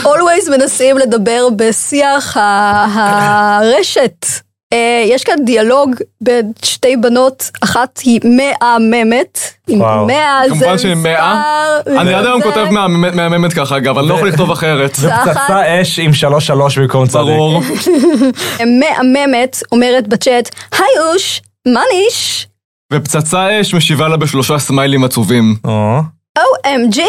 Always 0.04 0.52
מנסים 0.52 0.98
לדבר 0.98 1.48
בשיח 1.56 2.38
הרשת. 2.40 4.26
אה, 4.74 5.04
יש 5.08 5.24
כאן 5.24 5.36
דיאלוג 5.46 5.96
בין 6.22 6.52
שתי 6.64 6.98
בנות, 6.98 7.52
אחת 7.64 8.00
היא 8.04 8.20
מהממת, 8.24 9.40
עם 9.68 9.82
וואו. 9.82 10.06
מאה 10.08 10.42
זה 10.48 10.50
כמובן 10.50 10.78
שהיא 10.78 10.96
מאה. 10.96 11.42
אני 11.88 12.14
עד 12.14 12.26
היום 12.26 12.42
כותב 12.42 12.66
מהממת- 12.70 13.54
ככה, 13.54 13.78
אגב, 13.78 13.98
אני 13.98 14.08
לא 14.08 14.14
יכול 14.14 14.28
לכתוב 14.30 14.52
אחרת. 14.52 14.92
פצצה 14.96 15.82
אש 15.82 16.00
עם 16.00 16.14
שלוש 16.14 16.48
שלוש 16.48 16.78
במקום 16.78 17.08
צדיק. 17.08 17.22
ברור. 17.22 17.62
מהממת 18.82 19.58
אומרת 19.72 20.08
בצ'אט, 20.08 20.50
היי 20.72 20.86
אוש, 21.14 21.42
מה 21.68 21.82
ניש? 21.94 22.48
ופצצה 22.94 23.62
אש 23.62 23.74
משיבה 23.74 24.08
לה 24.08 24.18
בשלושה 24.18 24.60
סמיילים 24.60 25.04
עצובים. 25.04 25.56
או. 25.64 26.00
OMG, 26.40 27.00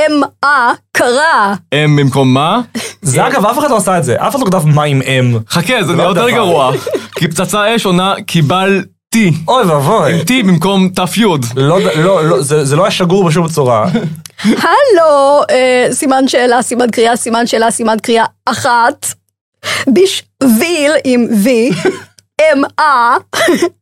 M-A, 0.00 0.46
קרה. 0.92 1.54
אם 1.74 1.96
במקום 1.96 2.34
מה? 2.34 2.60
זה 3.02 3.26
אגב, 3.26 3.46
אף 3.46 3.58
אחד 3.58 3.70
לא 3.70 3.76
עשה 3.76 3.98
את 3.98 4.04
זה. 4.04 4.16
אף 4.16 4.36
אחד 4.36 4.40
לא 4.40 4.46
כתב 4.46 4.66
מה 4.66 4.82
עם 4.82 5.02
אם. 5.02 5.38
חכה, 5.48 5.84
זה 5.84 5.92
לא 5.92 5.96
נהיה 5.96 6.08
יותר 6.08 6.20
דבר. 6.20 6.30
גרוע. 6.30 6.72
כי 7.14 7.28
פצצה 7.28 7.76
אש 7.76 7.84
עונה 7.86 8.14
קיבלתי. 8.26 9.32
אוי 9.48 9.64
ואבוי. 9.64 10.14
עם 10.14 10.20
T 10.20 10.46
במקום 10.46 10.88
ת"י. 10.88 11.22
לא, 11.56 11.80
לא, 11.80 12.24
לא, 12.28 12.42
זה 12.42 12.64
זה 12.64 12.76
לא 12.76 12.82
היה 12.82 12.90
שגור 12.90 13.24
בשום 13.24 13.48
צורה. 13.48 13.88
הלו, 14.44 15.42
אה, 15.50 15.86
סימן 15.92 16.28
שאלה, 16.28 16.62
סימן 16.62 16.90
קריאה, 16.90 17.16
סימן 17.16 17.46
שאלה, 17.46 17.70
סימן 17.70 17.96
קריאה 18.02 18.24
אחת. 18.46 19.06
בשביל 19.88 20.92
עם 21.04 21.26
V, 21.44 21.48
M-A, 22.40 22.82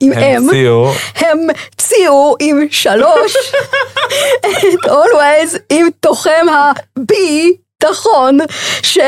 עם 0.00 0.12
M. 0.12 0.16
המציאו. 0.16 0.92
המציאו 1.16 2.36
עם 2.40 2.66
שלוש 2.70 3.36
את 4.40 4.90
always 4.90 5.58
עם 5.70 5.88
תוחם 6.00 6.46
הביטחון 6.96 8.38
ש... 8.82 8.98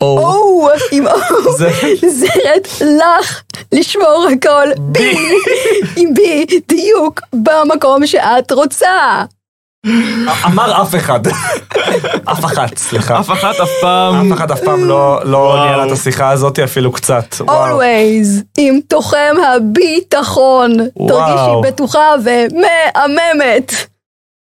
או. 0.00 0.68
עם 0.92 1.06
או 1.06 1.52
זרת 2.08 2.68
לך 2.80 3.42
לשמור 3.72 4.26
הכל 4.32 4.68
בי 4.78 5.16
עם 5.96 6.14
בי 6.14 6.46
דיוק 6.68 7.20
במקום 7.32 8.06
שאת 8.06 8.52
רוצה. 8.52 9.24
אמר 10.46 10.82
אף 10.82 10.94
אחד. 10.94 11.20
אף 12.32 12.44
אחת, 12.44 12.78
סליחה. 12.78 13.20
אף 13.20 13.30
אחת 13.30 13.60
אף 13.62 13.68
פעם. 13.80 14.32
אף 14.32 14.38
אחד 14.38 14.50
אף 14.50 14.60
פעם 14.60 14.84
לא 14.84 15.20
לא. 15.24 15.56
ניהלה 15.66 15.86
את 15.86 15.90
השיחה 15.92 16.30
הזאת 16.30 16.58
אפילו 16.58 16.92
קצת. 16.92 17.34
always 17.40 18.42
עם 18.58 18.78
תוחם 18.88 19.34
הביטחון. 19.56 20.70
תרגישי 21.08 21.50
בטוחה 21.62 22.08
ומהממת. 22.24 23.74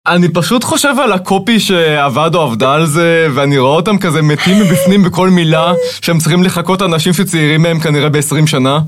אני 0.07 0.27
פשוט 0.29 0.63
חושב 0.63 0.93
על 1.03 1.11
הקופי 1.11 1.59
שעבד 1.59 2.35
או 2.35 2.41
עבדה 2.41 2.73
על 2.73 2.85
זה, 2.85 3.27
ואני 3.35 3.57
רואה 3.57 3.75
אותם 3.75 3.97
כזה 3.97 4.21
מתים 4.21 4.59
מבפנים 4.59 5.03
בכל 5.03 5.29
מילה, 5.29 5.73
שהם 6.01 6.19
צריכים 6.19 6.43
לחכות 6.43 6.81
אנשים 6.81 7.13
שצעירים 7.13 7.61
מהם 7.61 7.79
כנראה 7.79 8.09
ב-20 8.09 8.47
שנה. 8.47 8.79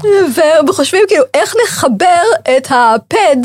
וחושבים 0.70 1.02
כאילו 1.08 1.24
איך 1.34 1.56
נחבר 1.66 2.22
את 2.58 2.68
הפד 2.70 3.38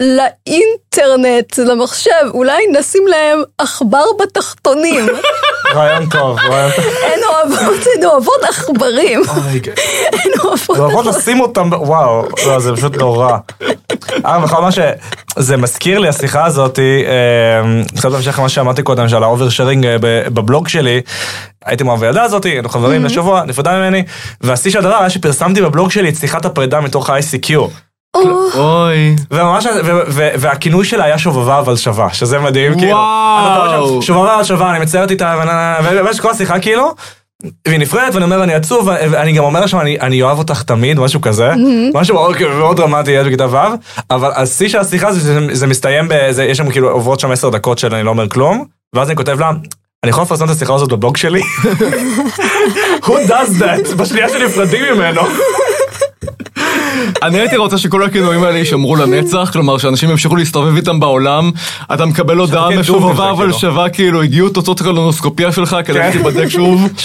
לאינטרנט, 0.00 1.58
למחשב, 1.58 2.10
אולי 2.34 2.66
נשים 2.78 3.06
להם 3.06 3.42
עכבר 3.58 4.04
בתחתונים. 4.20 5.06
רעיון 5.74 6.06
טוב, 6.06 6.38
רעיון 6.38 6.70
טוב. 6.76 6.84
הן 6.84 7.20
אוהבות, 7.28 7.86
הן 7.96 8.04
אוהבות 8.04 8.44
עכברים. 8.48 9.22
הן 10.12 10.30
אוהבות 10.44 10.76
זה 10.76 10.82
לפחות 10.82 11.06
לשים 11.06 11.40
אותם, 11.40 11.70
וואו, 11.72 12.28
לא, 12.46 12.58
זה 12.58 12.72
פשוט 12.76 12.96
נורא. 12.96 13.36
אה, 14.26 14.40
בכל 14.40 14.62
מה 14.62 14.68
שזה 14.72 15.56
מזכיר 15.56 15.98
לי, 15.98 16.08
השיחה 16.08 16.44
הזאת, 16.44 16.78
אה, 16.78 17.82
קצת 17.96 18.10
בהמשך 18.10 18.38
למה 18.38 18.48
שאמרתי 18.48 18.82
קודם, 18.82 19.08
שעל 19.08 19.22
ה 19.22 19.27
oversharing 19.27 19.86
אה, 19.86 19.96
ב- 20.00 20.28
בבלוג 20.28 20.68
שלי, 20.68 21.00
הייתי 21.64 21.84
עם 21.84 22.02
הילדה 22.02 22.22
הזאת, 22.22 22.44
היינו 22.44 22.68
חברים 22.68 23.04
לשבוע, 23.04 23.44
נפרדה 23.44 23.72
ממני, 23.78 24.04
והשיא 24.40 24.70
של 24.70 24.78
הדבר 24.78 24.96
היה 24.96 25.10
שפרסמתי 25.10 25.62
בבלוג 25.62 25.90
שלי 25.90 26.08
את 26.08 26.16
שיחת 26.16 26.44
הפרידה 26.44 26.80
מתוך 26.80 27.10
ה-ICQ. 27.10 27.50
אוי. 28.16 29.16
וממש, 29.30 29.66
והכינוי 30.38 30.84
שלה 30.84 31.04
היה 31.04 31.18
שובבה 31.18 31.58
אבל 31.58 31.76
שווה, 31.76 32.12
שזה 32.12 32.38
מדהים, 32.38 32.78
כאילו. 32.78 32.92
וואו. 32.92 34.02
שובבה 34.02 34.34
אבל 34.34 34.44
שווה, 34.44 34.70
אני 34.70 34.78
מציירת 34.78 35.10
איתה, 35.10 35.42
ובמשך 35.84 36.22
כל 36.22 36.30
השיחה 36.30 36.58
כאילו, 36.58 36.94
והיא 37.68 37.80
נפרדת, 37.80 38.14
ואני 38.14 38.24
אומר, 38.24 38.42
אני 38.42 38.54
עצוב, 38.54 38.88
ואני 39.10 39.32
גם 39.32 39.44
אומר 39.44 39.66
שם, 39.66 39.78
אני, 39.80 40.22
אוהב 40.22 40.38
אותך 40.38 40.62
תמיד, 40.62 41.00
משהו 41.00 41.20
כזה. 41.20 41.50
משהו 41.94 42.14
מאוד, 42.14 42.36
כאילו, 42.36 42.74
דרמטי, 42.74 43.10
ילד 43.10 43.26
בכיתה 43.26 43.46
ו', 43.50 43.56
אבל 44.10 44.30
השיא 44.34 44.68
של 44.68 44.78
השיחה 44.78 45.12
זה 45.12 45.20
שזה 45.20 45.66
מסתיים 45.66 46.08
באיזה, 46.08 46.44
יש 46.44 46.58
שם 46.58 46.70
כאילו, 46.70 46.90
עוברות 46.90 47.20
שם 47.20 47.30
עשר 47.30 47.48
דקות 47.48 47.78
של 47.78 47.94
אני 47.94 48.02
לא 48.02 48.10
אומר 48.10 48.28
כלום, 48.28 48.64
ואז 48.94 49.08
אני 49.08 49.16
כותב 49.16 49.40
לה, 49.40 49.50
אני 50.04 50.10
יכול 50.10 50.22
לפרסם 50.22 50.44
את 50.44 50.50
השיחה 50.50 50.74
הזאת 50.74 50.88
בבלוג 50.88 51.16
שלי? 51.16 51.40
Who 53.04 53.28
does 53.28 53.60
that? 53.60 53.94
בשנייה 53.96 54.28
שנפרדים 54.28 54.94
ממנו. 54.94 55.22
אני 57.22 57.40
הייתי 57.40 57.56
רוצה 57.56 57.78
שכל 57.78 58.02
הכינויים 58.04 58.44
האלה 58.44 58.58
יישמרו 58.58 58.96
לנצח, 58.96 59.50
כלומר 59.52 59.78
שאנשים 59.78 60.10
ימשיכו 60.10 60.36
להסתובב 60.36 60.76
איתם 60.76 61.00
בעולם, 61.00 61.50
אתה 61.94 62.06
מקבל 62.06 62.36
הודעה 62.36 62.70
משובבה 62.70 63.30
אבל 63.30 63.44
כאילו. 63.44 63.58
שווה 63.58 63.88
כאילו, 63.88 64.22
הגיעו 64.22 64.48
תוצאות 64.48 64.80
הקולונוסקופיה 64.80 65.52
שלך 65.52 65.76
כדי 65.84 65.98
כן. 65.98 66.10
שתיבדק 66.12 66.48
שוב. 66.48 66.88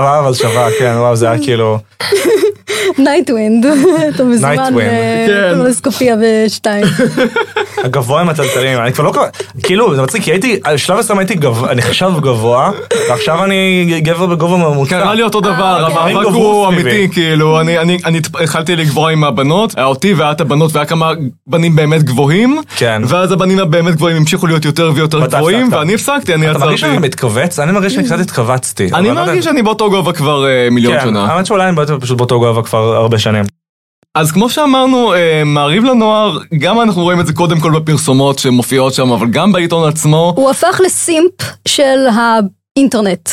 רע, 0.00 0.18
אבל 0.18 0.34
שווה, 0.34 0.68
כן, 0.78 0.94
וואו, 0.96 1.16
זה 1.16 1.30
היה 1.30 1.38
כאילו... 1.42 1.78
Nightwind, 2.98 3.66
אתה 4.14 4.24
מזמן 4.24 4.54
Nightwind, 4.54 4.80
כן. 5.26 5.50
קולונוסקופיה 5.52 6.14
בשתיים. 6.22 6.86
הגבוה 7.84 8.20
עם 8.20 8.28
הטלטלים, 8.28 8.78
אני 8.78 8.92
כבר 8.92 9.04
לא... 9.04 9.12
כאילו, 9.62 9.94
זה 9.96 10.02
מצחיק, 10.02 10.22
כי 10.22 10.30
הייתי, 10.30 10.60
על 10.64 10.76
שלב 10.76 10.98
מסוים 10.98 11.18
הייתי 11.18 11.34
גבוה, 11.34 11.74
נחשב 11.74 12.10
גבוה, 12.20 12.70
ועכשיו 13.08 13.44
אני 13.44 14.00
גבר 14.02 14.26
בגובה 14.26 14.56
ממוצע. 14.56 14.90
קרה 15.00 15.14
לי 15.14 15.22
אותו 15.22 15.40
דבר, 15.40 15.86
אוקיי. 15.86 15.98
המאבק 16.02 16.26
גברו 16.28 16.44
הוא. 16.52 16.68
אמיתי, 16.68 17.08
כאילו, 17.12 17.60
אני- 17.60 17.78
אני 18.04 18.20
התחלתי 18.80 18.90
לגבוה 18.90 19.12
עם 19.12 19.24
הבנות, 19.24 19.76
היה 19.76 19.86
אותי 19.86 20.14
והיה 20.14 20.32
את 20.32 20.40
הבנות 20.40 20.72
והיה 20.72 20.86
כמה 20.86 21.12
בנים 21.46 21.76
באמת 21.76 22.02
גבוהים, 22.02 22.60
כן. 22.76 23.02
ואז 23.06 23.32
הבנים 23.32 23.58
הבאמת 23.58 23.94
גבוהים 23.94 24.16
המשיכו 24.16 24.46
להיות 24.46 24.64
יותר 24.64 24.92
ויותר 24.94 25.26
גבוהים, 25.26 25.62
הפסקת. 25.62 25.78
ואני 25.78 25.94
הפסקתי, 25.94 26.34
אני 26.34 26.50
אתה 26.50 26.58
מרגיש 26.58 26.80
עצרתי. 26.80 26.94
שאני 26.94 27.06
מתכווץ? 27.08 27.58
אני 27.58 27.72
מרגיש 27.72 27.94
שאני 27.94 28.06
קצת 28.06 28.20
התכווצתי. 28.20 28.90
אני 28.94 29.08
לא. 29.08 29.14
מרגיש 29.14 29.44
שאני 29.44 29.62
באותו 29.62 29.90
גובה 29.90 30.12
כבר 30.12 30.46
אה, 30.46 30.68
מיליון 30.70 30.94
כן, 30.94 31.06
שנה. 31.06 31.26
האמת 31.26 31.46
שאולי 31.46 31.68
אני 31.68 31.76
פשוט 32.00 32.18
באותו 32.18 32.38
גובה 32.38 32.62
כבר 32.62 32.96
הרבה 32.96 33.18
שנים. 33.18 33.44
אז 34.14 34.32
כמו 34.32 34.50
שאמרנו, 34.50 35.14
אה, 35.14 35.42
מעריב 35.44 35.84
לנוער, 35.84 36.38
גם 36.58 36.80
אנחנו 36.80 37.02
רואים 37.02 37.20
את 37.20 37.26
זה 37.26 37.32
קודם 37.32 37.60
כל 37.60 37.72
בפרסומות 37.72 38.38
שמופיעות 38.38 38.94
שם, 38.94 39.12
אבל 39.12 39.26
גם 39.26 39.52
בעיתון 39.52 39.88
עצמו. 39.88 40.34
הוא 40.36 40.50
הפך 40.50 40.80
לסימפ 40.84 41.32
של 41.68 42.06
האינטרנט. 42.16 43.30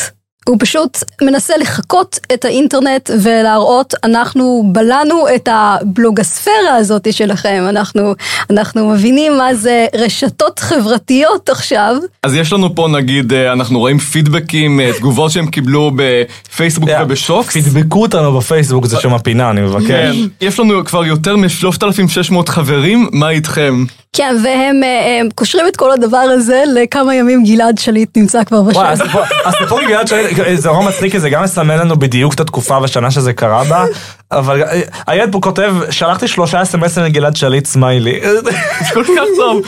הוא 0.48 0.56
פשוט 0.60 0.98
מנסה 1.22 1.56
לחקות 1.56 2.18
את 2.34 2.44
האינטרנט 2.44 3.10
ולהראות, 3.22 3.94
אנחנו 4.04 4.64
בלענו 4.72 5.24
את 5.34 5.48
הבלוגספירה 5.52 6.76
הזאת 6.76 7.12
שלכם, 7.12 7.64
אנחנו, 7.68 8.14
אנחנו 8.50 8.90
מבינים 8.90 9.38
מה 9.38 9.54
זה 9.54 9.86
רשתות 9.94 10.58
חברתיות 10.58 11.48
עכשיו. 11.48 11.96
אז 12.22 12.34
יש 12.34 12.52
לנו 12.52 12.74
פה 12.74 12.88
נגיד, 12.88 13.32
אה, 13.32 13.52
אנחנו 13.52 13.78
רואים 13.78 13.98
פידבקים, 13.98 14.80
אה, 14.80 14.90
תגובות 14.98 15.30
שהם 15.30 15.46
קיבלו 15.46 15.90
בפייסבוק 15.96 16.90
ובשוקס. 17.02 17.56
תדבקו 17.56 18.02
אותנו 18.02 18.38
בפייסבוק, 18.38 18.86
זה 18.86 18.96
שם 19.00 19.14
הפינה, 19.14 19.50
אני 19.50 19.60
כן, 19.60 19.66
מבקש. 19.66 20.16
יש 20.40 20.60
לנו 20.60 20.84
כבר 20.84 21.04
יותר 21.04 21.36
מ-3,600 21.36 22.48
חברים, 22.48 23.08
מה 23.12 23.30
איתכם? 23.30 23.84
כן, 24.12 24.36
והם 24.44 24.82
אה, 24.82 25.18
הם 25.20 25.28
קושרים 25.34 25.66
את 25.68 25.76
כל 25.76 25.90
הדבר 25.92 26.16
הזה 26.18 26.62
לכמה 26.74 27.14
ימים 27.14 27.44
גלעד 27.44 27.78
שליט 27.78 28.16
נמצא 28.16 28.44
כבר 28.44 28.62
בשם. 28.62 28.78
וואי, 28.78 28.92
הסיפור- 28.92 29.20
הסיפור 29.44 29.80
עם 29.80 29.88
גלעד 29.88 30.08
שליט, 30.08 30.26
זה 30.54 30.68
נורא 30.68 30.88
מצחיק, 30.88 31.12
כי 31.12 31.20
זה 31.20 31.30
גם 31.30 31.42
מסמל 31.42 31.76
לנו 31.76 31.96
בדיוק 31.98 32.34
את 32.34 32.40
התקופה 32.40 32.78
והשנה 32.80 33.10
שזה 33.10 33.32
קרה 33.32 33.64
בה, 33.64 33.84
אבל 34.32 34.62
אה, 34.62 34.80
הילד 35.06 35.32
פה 35.32 35.40
כותב, 35.42 35.74
שלחתי 35.90 36.28
שלושה 36.28 36.62
אסמסים 36.62 37.02
לגלעד 37.04 37.36
שליט 37.36 37.66
סמיילי. 37.66 38.20
זה 38.42 38.50
כל 38.94 39.04
כך 39.04 39.24
טוב. 39.36 39.62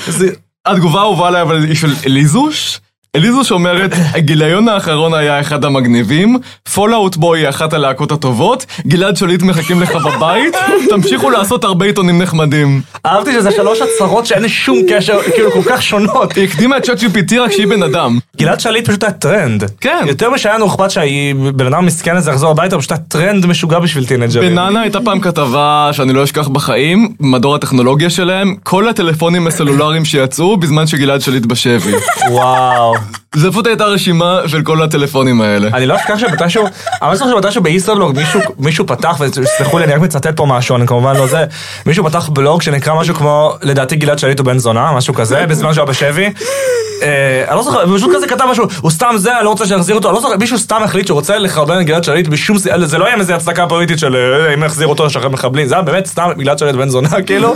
התגובה 0.66 1.00
האהובה 1.00 1.28
עליי 1.28 1.42
אבל 1.42 1.64
היא 1.64 1.74
של 1.76 1.94
אליזוש. 2.06 2.80
אליזוש 3.16 3.52
אומרת, 3.52 3.90
הגיליון 4.14 4.68
האחרון 4.68 5.14
היה 5.14 5.40
אחד 5.40 5.64
המגניבים, 5.64 6.38
פול 6.74 6.92
אאוט 6.92 7.16
בוי 7.16 7.40
היא 7.40 7.48
אחת 7.48 7.72
הלהקות 7.72 8.12
הטובות, 8.12 8.66
גלעד 8.86 9.16
שליט 9.16 9.42
מחכים 9.42 9.80
לך 9.80 9.94
בבית, 9.94 10.56
תמשיכו 10.88 11.30
לעשות 11.30 11.64
הרבה 11.64 11.86
עיתונים 11.86 12.22
נחמדים. 12.22 12.80
אהבתי 13.06 13.32
שזה 13.32 13.50
שלוש 13.50 13.78
הצהרות 13.80 14.26
שאין 14.26 14.42
לי 14.42 14.48
שום 14.48 14.78
קשר, 14.88 15.22
כאילו 15.22 15.50
כל 15.50 15.62
כך 15.68 15.82
שונות. 15.82 16.36
היא 16.36 16.44
הקדימה 16.44 16.76
את 16.76 16.82
ChatGPT 16.82 17.40
רק 17.40 17.50
שהיא 17.50 17.66
בן 17.66 17.82
אדם. 17.82 18.18
גלעד 18.40 18.60
שליט 18.60 18.88
פשוט 18.88 19.04
היה 19.04 19.12
טרנד. 19.12 19.64
כן. 19.80 20.04
יותר 20.06 20.30
משהיה 20.30 20.54
לנו 20.54 20.66
אכפת 20.66 20.90
שבן 20.90 21.66
אדם 21.66 21.86
מסכן 21.86 22.16
הזה 22.16 22.30
יחזור 22.30 22.50
הביתה, 22.50 22.78
פשוט 22.78 22.92
היה 22.92 23.00
טרנד 23.08 23.46
משוגע 23.46 23.78
בשביל 23.78 24.06
teenager 24.06 24.43
ים. 24.43 24.56
בננה 24.56 24.80
הייתה 24.80 24.98
פעם 25.04 25.20
כתבה 25.20 25.90
שאני 25.92 26.12
לא 26.12 26.24
אשכח 26.24 26.48
בחיים, 26.48 27.14
מדור 27.20 27.54
הטכנולוגיה 27.54 28.10
שלהם, 28.10 28.54
כל 28.62 28.88
הטלפונים 28.88 29.46
הסלולריים 29.46 30.04
שיצאו 30.04 30.56
בזמן 30.56 30.86
שגלעד 30.86 31.20
שליט 31.20 31.46
בשבי. 31.46 31.92
וואו. 32.30 32.94
זה 33.34 33.50
פשוט 33.50 33.66
הייתה 33.66 33.84
רשימה 33.84 34.40
של 34.46 34.62
כל 34.62 34.82
הטלפונים 34.82 35.40
האלה. 35.40 35.68
אני 35.74 35.86
לא 35.86 35.96
אשכח 35.96 36.18
שבתישהו, 36.18 36.64
אני 37.02 37.10
לא 37.10 37.14
זוכר 37.14 37.30
שבתישהו 37.30 37.62
בישראבלוג 37.62 38.18
מישהו, 38.58 38.86
פתח, 38.86 39.16
וסלחו 39.20 39.78
לי, 39.78 39.84
אני 39.84 39.92
רק 39.92 40.00
מצטט 40.00 40.36
פה 40.36 40.46
משהו, 40.46 40.76
אני 40.76 40.86
כמובן 40.86 41.16
לא 41.16 41.26
זה, 41.26 41.44
מישהו 41.86 42.04
פתח 42.04 42.28
בלוג 42.28 42.62
שנקרא 42.62 42.94
משהו 42.94 43.14
כמו, 43.14 43.54
לדעתי 43.62 43.96
גלעד 43.96 44.18
שליט 44.18 44.38
הוא 44.38 44.46
בן 44.46 44.58
זונה, 44.58 44.92
משהו 44.92 45.14
כזה, 45.14 45.46
בזמן 45.46 45.74
שהוא 45.74 45.82
היה 45.82 45.90
בשבי. 45.90 46.28
אה, 47.02 47.44
אני 47.48 47.56
לא 47.56 47.62
זוכר, 47.62 47.96
פשוט 47.96 48.10
כזה 48.16 48.26
כתב 48.30 48.44
משהו, 48.50 48.64
הוא 48.80 48.90
סתם 48.90 49.14
זה, 49.16 49.36
אני 49.36 49.44
לא 49.44 49.50
רוצה 49.50 49.66
שיחזיר 49.66 49.94
אותו, 49.96 50.08
אני 50.08 50.14
לא 50.14 50.20
זוכר, 50.20 50.36
מישהו 50.36 50.58
סתם 50.58 50.82
החליט 50.84 51.06
שהוא 51.06 51.14
רוצה 51.16 51.38
לחרבן 51.38 51.80
את 51.80 51.86
גלעד 51.86 52.04
שליט 52.04 52.28
בשום, 52.28 52.58
ס- 52.58 52.66
זה 52.84 52.98
לא 52.98 53.06
היה 53.06 53.14
איזה 53.16 53.34
הצדקה 53.36 53.66
פוליטית 53.66 53.98
של 53.98 54.16
אה, 54.16 54.54
אם 54.54 54.62
יחזיר 54.64 54.86
אותו 54.86 55.06
לשחרר 55.06 55.28
מחבלים, 55.28 55.66
זה 55.66 55.74
היה 55.74 55.82
באמת 55.82 56.06
סתם 56.06 56.28
גלעד 56.38 56.58
שליט 56.58 56.74
בן 56.74 56.88
זונה, 56.88 57.08
כאילו. 57.26 57.54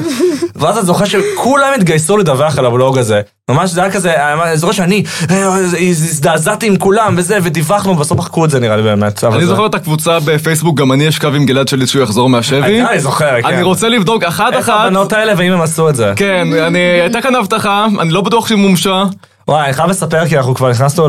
ואז 0.56 0.76
אני 0.78 0.86
זוכר 0.86 1.04
שכולם 1.04 1.68
התגייסו 1.76 2.16
לדווח 2.16 2.58
על 2.58 2.66
הבלוג 2.66 2.98
הזה. 2.98 3.20
ממש 3.50 3.70
זה 3.70 3.82
היה 3.82 3.90
כזה, 3.92 4.12
אני 4.32 4.56
זוכר 4.56 4.72
שאני 4.72 5.04
אה, 5.30 5.46
הזדעזעתי 5.90 6.66
עם 6.66 6.76
כולם 6.76 7.14
וזה, 7.18 7.38
ודיווחנו, 7.42 7.92
ובסוף 7.92 8.18
מחקו 8.18 8.44
את 8.44 8.50
זה 8.50 8.60
נראה 8.60 8.76
לי 8.76 8.82
באמת. 8.82 9.24
אבל 9.24 9.34
אני 9.36 9.44
זה- 9.46 9.50
זוכר 9.50 9.66
את 9.66 9.74
הקבוצה 9.74 10.18
בפייסבוק, 10.24 10.76
גם 10.78 10.92
אני 10.92 11.08
אשכב 11.08 11.34
עם 11.34 11.46
גלעד 11.46 11.68
שליט 11.68 11.88
שהוא 11.88 12.02
יחזור 12.02 12.28
מהשבי. 12.28 12.82
אני 12.82 13.00
זוכר, 13.00 13.42
כן. 13.42 13.48
אני 13.48 13.62
רוצה 13.62 13.88
לבדוק 13.88 14.22
אחת 14.22 14.52
איך 14.52 14.68
אחת. 14.68 14.80
הבנות 14.86 15.12
האלה 15.12 15.32
והאם 15.36 15.52
הם 15.52 15.60
עשו 15.60 15.88
את 15.88 15.96
זה. 15.96 16.12
כן, 16.16 16.48
אני, 16.66 16.78
הייתה 16.78 17.22
כאן 17.22 17.34
הבטחה, 17.34 17.86
אני 18.00 18.10
לא 18.10 18.20
בטוח 18.20 18.46
שהיא 18.48 18.58
מומשה. 18.58 19.04
וואי, 19.48 19.64
אני 19.64 19.72
חייב 19.72 19.90
לספר 19.90 20.28
כי 20.28 20.36
אנחנו 20.36 20.54
כבר 20.54 20.70
נכנסנו 20.70 21.08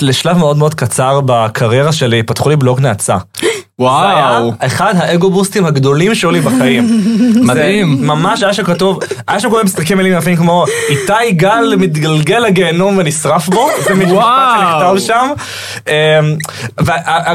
לשלב 0.00 0.36
מאוד 0.36 0.56
מאוד 0.56 0.74
קצר 0.74 1.20
בקריירה 1.20 1.92
שלי, 1.92 2.22
פתחו 2.22 2.48
לי 2.48 2.56
בלוג 2.56 2.80
נאצה. 2.80 3.16
זה 3.80 3.86
היה 3.86 4.38
וואו. 4.40 4.52
אחד 4.60 4.94
האגו 4.96 5.30
בוסטים 5.30 5.66
הגדולים 5.66 6.14
שהיו 6.14 6.30
לי 6.30 6.40
בחיים. 6.40 7.02
מדהים. 7.48 8.06
ממש 8.06 8.42
היה 8.42 8.54
שם 8.54 8.62
כתוב, 8.62 8.98
היה 9.28 9.40
שם 9.40 9.50
כל 9.50 9.56
מיני 9.56 9.64
משחקים 9.64 9.96
מילים 9.96 10.12
יפים 10.12 10.36
כמו 10.36 10.64
איתי 10.88 11.32
גל 11.32 11.74
מתגלגל 11.78 12.38
לגיהנום 12.38 12.98
ונשרף 12.98 13.48
בו, 13.48 13.68
זה 13.84 13.94
משפט 13.94 14.12
וואו. 14.12 14.98
שנכתב 14.98 15.06
שם. 15.06 15.28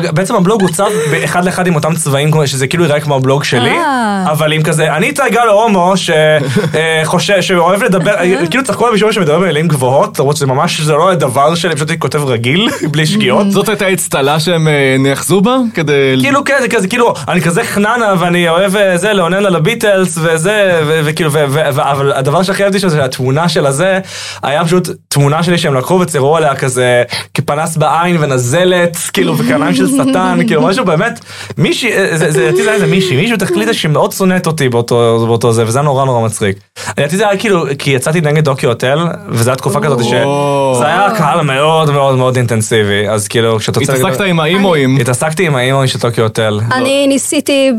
ובעצם 0.09 0.35
הבלוג 0.35 0.61
הוצב 0.61 0.89
באחד 1.11 1.45
לאחד 1.45 1.67
עם 1.67 1.75
אותם 1.75 1.95
צבעים, 1.95 2.31
שזה 2.45 2.67
כאילו 2.67 2.83
יראה 2.83 2.99
כמו 2.99 3.15
הבלוג 3.15 3.43
שלי, 3.43 3.69
אה. 3.69 4.25
אבל 4.31 4.53
עם 4.53 4.63
כזה, 4.63 4.95
אני 4.95 5.07
איתי 5.07 5.21
גל 5.31 5.47
הומו 5.47 5.93
שחושב, 5.97 7.41
שאוהב 7.41 7.83
לדבר, 7.83 8.15
כאילו 8.49 8.63
צחקו 8.63 8.85
עליי 8.85 8.95
בשביל 8.95 9.11
שמדבר 9.11 9.39
במילים 9.39 9.67
גבוהות, 9.67 10.19
למרות 10.19 10.35
שזה 10.35 10.45
ממש, 10.45 10.81
זה 10.81 10.93
לא 10.93 11.11
הדבר 11.11 11.55
שלי, 11.55 11.75
פשוט 11.75 11.89
הייתי 11.89 11.99
כותב 12.01 12.23
רגיל, 12.23 12.69
בלי 12.91 13.05
שגיאות. 13.05 13.51
זאת 13.51 13.69
הייתה 13.69 13.93
אצטלה 13.93 14.39
שהם 14.39 14.67
אה, 14.67 14.95
נאחזו 14.99 15.41
בה? 15.41 15.57
כדי... 15.73 16.15
כאילו 16.29 16.43
כן, 16.43 16.57
זה 16.61 16.67
כזה, 16.67 16.87
כאילו, 16.87 17.13
אני 17.27 17.41
כזה 17.41 17.63
חננה 17.63 18.13
ואני 18.19 18.49
אוהב 18.49 18.75
אה, 18.75 18.97
זה, 18.97 19.13
לאונן 19.13 19.45
על 19.45 19.55
הביטלס 19.55 20.17
וזה, 20.21 20.81
וכאילו, 20.87 21.31
אבל 21.61 22.11
הדבר 22.11 22.43
שהכי 22.43 22.63
אהבתי 22.63 22.79
שם 22.79 22.89
זה 22.89 23.05
התמונה 23.05 23.49
של 23.49 23.65
הזה, 23.65 23.99
היה 24.43 24.65
פשוט 24.65 24.89
תמונה 25.07 25.43
שלי 25.43 25.57
שהם 25.57 25.73
לקחו 25.73 25.99
וציירו 25.99 26.37
עליה 26.37 26.55
כזה 26.55 27.03
כפנס 27.33 27.77
בעין 27.77 28.17
ונזלת, 28.19 28.97
כאילו, 29.13 29.37
וקרניים 29.37 29.75
של 29.75 29.87
שטן, 29.87 30.39
כאילו, 30.47 30.61
משהו 30.61 30.85
באמת, 30.85 31.19
מישהי, 31.57 31.91
אה, 31.91 32.17
זה, 32.17 32.31
זה, 32.31 32.41
לדעתי 32.41 32.63
זה 32.63 32.69
היה 32.69 32.73
איזה 32.73 32.87
מישהי, 32.87 33.15
מישהו 33.15 33.37
החליטה 33.41 33.73
שמאוד 33.73 34.11
שונאת 34.11 34.47
אותי 34.47 34.69
באותו, 34.69 35.25
באותו 35.27 35.53
זה, 35.53 35.63
וזה 35.67 35.79
היה 35.79 35.85
נורא 35.85 36.05
נורא 36.05 36.25
מצחיק. 36.25 36.57
לדעתי 36.97 37.17
זה 37.17 37.29
היה 37.29 37.39
כאילו, 37.39 37.65
כי 37.79 37.91
יצאתי 37.91 38.21
נגד 38.21 38.45
טוקיו 38.45 38.69
הוטל, 38.69 39.07
וזו 39.29 39.49
הייתה 39.49 39.61
תקופה 39.61 39.79
כזאת 39.81 40.03
שזה 40.03 40.85
היה 40.85 41.07
קהל 41.17 41.41
מאוד 41.41 41.91
מאוד 41.91 42.15
מאוד 42.15 42.35
אינטנסיבי, 42.35 43.07
אז 43.09 43.27
כאילו, 43.27 43.59
כשאתה 43.59 43.79
רוצה... 43.79 43.93
התעסקת 43.93 44.21
עם 44.21 44.39
האימואים. 44.39 44.97
התעסקתי 44.97 45.47
עם 45.47 45.55
האימא 45.55 45.87
של 45.87 45.99
טוקיו 45.99 46.18
הוטל. 46.21 46.59
אני 46.73 47.07
ניסיתי 47.07 47.71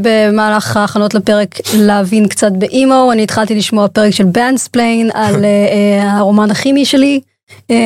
במהלך 0.00 0.76
ההכנות 0.76 1.14
לפרק 1.14 1.48
להבין 1.74 2.28
קצת 2.28 2.52
באימו, 2.52 3.10
אני 3.12 3.22
התחלתי 3.22 3.54
לשמוע 3.54 3.88
פרק 3.88 4.10
של 4.10 4.24
בנדספליין 4.24 5.10
על 5.14 5.34
אה, 5.44 5.48
אה, 6.02 6.12
הרומן 6.18 6.50
הכימי 6.50 6.84
שלי, 6.84 7.20
אה, 7.70 7.76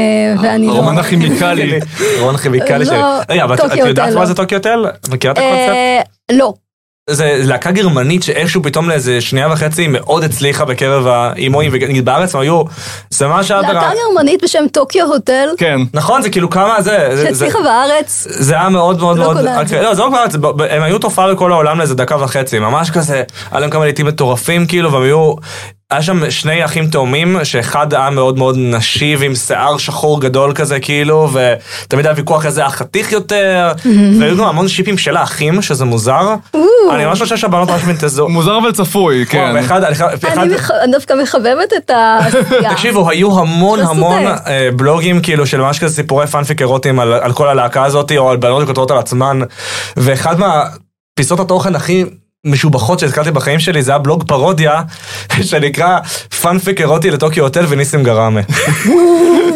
ואני 0.42 0.66
לא... 0.66 0.72
הרומן 0.72 0.98
הכימיקלי. 0.98 1.80
רומן 2.20 2.34
כימיקלי 2.34 2.78
לא, 2.78 2.84
שלי. 2.84 2.98
רגע, 3.28 3.44
אבל 3.44 3.54
את- 3.54 3.76
יודעת 3.76 4.14
מה 4.14 4.20
לא. 4.20 4.26
זה 4.26 4.34
טוקיו 4.34 4.58
הוטל? 4.58 4.84
מכירה 5.10 5.32
את 5.32 5.38
הקונספט? 5.38 6.12
לא. 6.32 6.54
זה 7.10 7.40
להקה 7.44 7.70
גרמנית 7.70 8.22
שאיכשהו 8.22 8.62
פתאום 8.62 8.88
לאיזה 8.88 9.20
שנייה 9.20 9.48
וחצי 9.52 9.86
מאוד 9.88 10.24
הצליחה 10.24 10.64
בקרב 10.64 11.06
האימואים, 11.06 11.70
ונגיד 11.74 12.04
בארץ 12.04 12.34
הם 12.34 12.40
היו, 12.40 12.62
זה 13.10 13.26
ממש 13.26 13.50
היה 13.50 13.60
להקה. 13.60 13.90
גרמנית 14.08 14.44
בשם 14.44 14.64
טוקיו 14.72 15.06
הוטל, 15.06 15.48
כן. 15.58 15.80
נכון, 15.94 16.22
זה 16.22 16.30
כאילו 16.30 16.50
כמה 16.50 16.82
זה, 16.82 17.24
שהצליחה 17.24 17.58
בארץ. 17.64 18.26
זה 18.30 18.54
היה 18.54 18.68
מאוד 18.68 19.00
מאוד 19.00 19.18
לא 19.18 19.24
מאוד, 19.24 19.36
קונה 19.36 19.62
את 19.62 19.68
זה. 19.68 19.82
לא 19.82 19.94
זה 19.94 20.02
לא 20.02 20.08
בארץ, 20.08 20.34
הם 20.70 20.82
היו 20.82 20.98
תופעה 20.98 21.34
בכל 21.34 21.52
העולם 21.52 21.78
לאיזה 21.78 21.94
דקה 21.94 22.16
וחצי, 22.22 22.58
ממש 22.58 22.90
כזה, 22.90 23.22
היה 23.50 23.60
להם 23.60 23.70
כמה 23.70 23.84
לעיתים 23.84 24.06
מטורפים 24.06 24.66
כאילו, 24.66 24.92
והם 24.92 25.02
היו, 25.02 25.34
היה 25.90 26.02
שם 26.02 26.30
שני 26.30 26.64
אחים 26.64 26.86
תאומים, 26.86 27.44
שאחד 27.44 27.94
היה 27.94 28.10
מאוד 28.10 28.38
מאוד 28.38 28.56
נשי 28.58 29.16
ועם 29.18 29.34
שיער 29.34 29.78
שחור 29.78 30.20
גדול 30.20 30.52
כזה 30.54 30.80
כאילו, 30.80 31.30
ותמיד 31.32 32.06
היה 32.06 32.14
ויכוח 32.16 32.46
איזה 32.46 32.66
אח 32.66 32.74
חתיך 32.74 33.12
יותר, 33.12 33.72
והיו 34.20 34.36
גם 34.36 34.44
המון 34.44 34.68
שיפים 34.68 34.98
של 34.98 35.16
האחים, 35.16 35.62
שזה 35.62 35.84
מוזר. 35.84 36.34
אני 36.90 37.04
ממש 37.04 37.22
חושב 37.22 37.36
שהבנות 37.36 37.70
ממש 37.70 37.84
מנתזו. 37.84 38.28
מוזר 38.28 38.58
אבל 38.58 38.72
צפוי, 38.72 39.26
כן. 39.26 39.52
ואחד, 39.54 39.82
אחד, 39.82 40.08
אני 40.24 40.54
דווקא 40.92 41.14
מחבבת 41.22 41.72
את 41.76 41.90
העשייה. 41.90 42.70
תקשיבו, 42.70 43.10
היו 43.10 43.38
המון 43.38 43.80
אתה 43.80 43.88
המון. 43.88 44.26
אה, 44.26 44.68
בלוגים 44.76 45.20
כאילו 45.20 45.46
של 45.46 45.60
ממש 45.60 45.78
כזה 45.78 45.94
סיפורי 45.94 46.26
פאנפיק 46.26 46.60
אירוטיים 46.60 47.00
על, 47.00 47.12
על 47.12 47.32
כל 47.32 47.48
הלהקה 47.48 47.84
הזאת, 47.84 48.12
או 48.16 48.30
על 48.30 48.36
בנות 48.36 48.62
שכותבות 48.62 48.90
על 48.90 48.98
עצמן, 48.98 49.40
ואחד 49.96 50.36
מהפיסות 50.38 51.40
התוכן 51.40 51.74
הכי 51.74 52.04
משובחות 52.46 52.98
שהזכרתי 52.98 53.30
בחיים 53.30 53.58
שלי 53.60 53.82
זה 53.82 53.90
היה 53.90 53.98
בלוג 53.98 54.24
פרודיה 54.26 54.82
שנקרא 55.48 55.98
פאנפיק 56.42 56.80
אירוטי 56.80 57.10
לטוקיו 57.10 57.44
הוטל 57.44 57.64
וניסים 57.68 58.02
גראמה. 58.02 58.40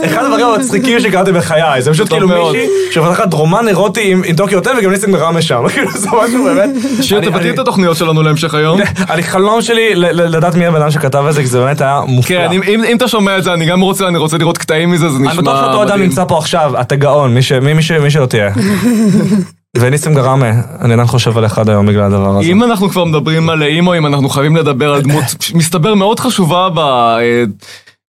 אחד 0.06 0.24
הדברים 0.24 0.46
המצחיקים 0.46 1.00
שקראתי 1.00 1.32
בחיי, 1.32 1.82
זה 1.82 1.90
פשוט 1.90 2.08
כאילו. 2.08 2.28
מישהי 2.28 2.66
שפתחת 2.90 3.32
רומן 3.34 3.68
אירוטי 3.68 4.12
עם, 4.12 4.22
טוקיו 4.36 4.58
הוטל 4.58 4.70
וגם 4.78 4.90
ניסים 4.90 5.12
גראמה 5.12 5.42
שם, 5.42 5.68
כאילו 5.72 5.90
זה 5.92 6.08
משהו 6.24 6.44
באמת. 6.44 6.70
שיר, 7.02 7.20
תבטאי 7.20 7.50
את 7.50 7.58
התוכניות 7.58 7.96
שלנו 7.96 8.22
להמשך 8.22 8.54
היום. 8.54 8.80
אני 9.10 9.22
חלום 9.22 9.62
שלי 9.62 9.94
לדעת 9.94 10.54
מי 10.54 10.66
הבן 10.66 10.76
אדם 10.82 10.90
שכתב 10.90 11.24
את 11.28 11.34
זה, 11.34 11.40
כי 11.40 11.46
זה 11.46 11.60
באמת 11.60 11.80
היה 11.80 12.00
מופלא. 12.06 12.48
כן, 12.48 12.52
אם- 12.68 12.96
אתה 12.96 13.08
שומע 13.08 13.38
את 13.38 13.44
זה, 13.44 13.52
אני 13.52 13.66
גם 13.66 13.80
רוצה, 13.80 14.08
אני 14.08 14.18
רוצה 14.18 14.38
לראות 14.38 14.58
קטעים 14.58 14.90
מזה, 14.90 15.08
זה 15.08 15.18
נשמע 15.18 15.30
אני 15.30 15.38
בטוח 15.38 15.60
שאותו 15.60 15.82
אדם 15.82 15.92
מדהים. 15.94 16.02
נמצא 16.08 16.24
פה 16.24 16.38
עכשיו, 16.38 16.80
אתה 16.80 16.96
גאון, 16.96 17.34
מי 17.34 17.82
שלא 18.10 18.26
תהיה. 18.26 18.50
וניסים 19.78 20.14
גראמה, 20.14 20.50
אני 20.80 20.92
עדיין 20.92 21.08
חושב 21.08 21.38
עליך 21.38 21.58
עד 21.58 21.68
היום 21.70 21.86
בגלל 21.86 22.02
הדבר 22.02 22.38
הזה. 22.38 22.48
אם 22.48 22.62
אנחנו 22.62 22.88
כבר 22.88 23.04
מדברים 23.04 23.50
על 23.50 23.62
אימואים, 23.62 24.06
אנחנו 24.06 24.28
חייבים 24.28 24.56
לדבר 24.56 24.92
על 24.94 25.00
דמות, 25.02 25.22
מסתבר 25.54 25.94
מאוד 25.94 26.20
חשובה 26.20 26.68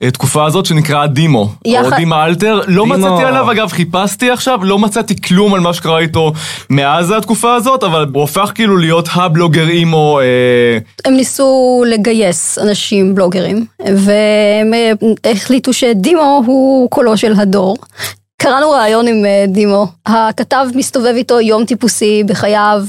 בתקופה 0.03 0.45
הזאת, 0.45 0.65
שנקרא 0.65 1.05
דימו. 1.05 1.49
יחד- 1.65 1.91
או 1.91 1.97
דימה 1.97 2.25
אלתר. 2.25 2.61
לא 2.67 2.83
דימו. 2.83 2.97
מצאתי 2.97 3.23
עליו, 3.23 3.51
אגב, 3.51 3.71
חיפשתי 3.71 4.29
עכשיו, 4.31 4.59
לא 4.63 4.79
מצאתי 4.79 5.21
כלום 5.21 5.53
על 5.53 5.59
מה 5.59 5.73
שקרה 5.73 5.99
איתו 5.99 6.33
מאז 6.69 7.11
התקופה 7.11 7.55
הזאת, 7.55 7.83
אבל 7.83 8.05
הוא 8.13 8.23
הפך 8.23 8.51
כאילו 8.55 8.77
להיות 8.77 9.09
הבלוגר 9.13 9.69
אימו. 9.69 10.19
אה, 10.19 10.77
הם 11.05 11.13
ניסו 11.13 11.83
לגייס 11.87 12.57
אנשים 12.59 13.15
בלוגרים, 13.15 13.65
והם 13.79 14.73
אה, 14.73 14.91
החליטו 15.31 15.73
שדימו 15.73 16.43
הוא 16.45 16.89
קולו 16.89 17.17
של 17.17 17.33
הדור. 17.37 17.77
קראנו 18.43 18.71
ראיון 18.71 19.07
עם 19.07 19.25
אה, 19.25 19.45
דימו, 19.47 19.87
הכתב 20.05 20.65
מסתובב 20.75 21.13
איתו 21.15 21.41
יום 21.41 21.65
טיפוסי 21.65 22.23
בחייו 22.23 22.81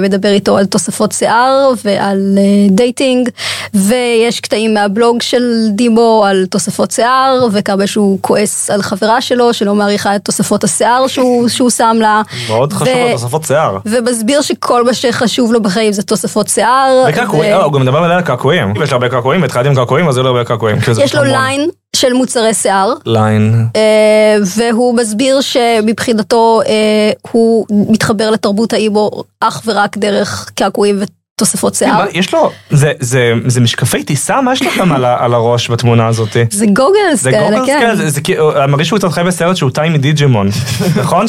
ומדבר 0.00 0.28
איתו 0.28 0.58
על 0.58 0.66
תוספות 0.66 1.12
שיער 1.12 1.70
ועל 1.84 2.38
אה, 2.38 2.42
דייטינג 2.70 3.28
ויש 3.74 4.40
קטעים 4.40 4.74
מהבלוג 4.74 5.22
של 5.22 5.68
דימו 5.70 6.24
על 6.26 6.46
תוספות 6.50 6.90
שיער 6.90 7.46
וכמה 7.52 7.86
שהוא 7.86 8.18
כועס 8.20 8.70
על 8.70 8.82
חברה 8.82 9.20
שלו 9.20 9.54
שלא 9.54 9.74
מעריכה 9.74 10.16
את 10.16 10.24
תוספות 10.24 10.64
השיער 10.64 11.06
שהוא, 11.06 11.48
שהוא 11.48 11.70
שם 11.70 11.96
לה. 12.00 12.22
מאוד 12.48 12.72
חשוב 12.72 12.88
ו- 12.96 13.08
לתוספות 13.08 13.44
שיער. 13.44 13.78
ומסביר 13.86 14.40
שכל 14.40 14.84
מה 14.84 14.94
שחשוב 14.94 15.52
לו 15.52 15.62
בחיים 15.62 15.92
זה 15.92 16.02
תוספות 16.02 16.48
שיער. 16.48 17.04
וקעקועים, 17.08 17.52
ו- 17.52 17.56
אה, 17.56 17.62
הוא 17.62 17.72
גם 17.72 17.80
מדבר 17.80 17.98
על 17.98 18.22
קעקועים. 18.22 18.74
יש 18.82 18.90
לו 18.90 18.94
הרבה 18.96 19.08
קעקועים, 19.08 19.44
התחלתי 19.44 19.68
עם 19.68 19.74
קעקועים, 19.74 20.08
אז 20.08 20.16
יהיו 20.16 20.24
לו 20.24 20.30
הרבה 20.30 20.44
קעקועים. 20.44 20.76
יש 21.04 21.14
לו. 21.14 21.24
ליין 21.24 21.68
של 22.02 22.12
מוצרי 22.12 22.54
שיער, 22.54 22.94
ליין. 23.06 23.66
אה, 23.76 24.36
והוא 24.56 24.94
מסביר 24.94 25.40
שמבחינתו 25.40 26.60
אה, 26.66 27.10
הוא 27.30 27.66
מתחבר 27.70 28.30
לתרבות 28.30 28.72
האימו 28.72 29.10
אך 29.40 29.62
ורק 29.66 29.96
דרך 29.98 30.50
קעקועים 30.54 31.00
ותוספות 31.42 31.74
שיער. 31.74 31.92
מה, 31.98 32.04
יש 32.12 32.34
לו, 32.34 32.50
זה- 32.70 32.92
זה 33.00 33.32
זה 33.46 33.60
משקפי 33.60 34.02
טיסה? 34.02 34.40
מה 34.40 34.52
יש 34.52 34.62
לו 34.62 34.70
שם 34.70 34.92
על 34.92 35.04
על 35.04 35.34
הראש 35.34 35.70
בתמונה 35.70 36.06
הזאת? 36.06 36.36
זה 36.50 36.66
goggles 36.66 37.22
זה 37.22 37.30
כאלה, 37.30 37.50
goggles 37.50 37.66
כן. 37.66 37.78
כאלה, 37.80 37.96
זה- 37.96 38.10
זה 38.10 38.20
כאילו, 38.20 38.62
אני 38.64 38.72
מרגיש 38.72 38.88
שהוא 38.88 38.98
קצת 38.98 39.08
חי 39.12 39.22
בסרט 39.26 39.56
שהוא 39.56 39.70
טיימר 39.70 39.98
דיג'ימון, 39.98 40.48
נכון? 41.00 41.26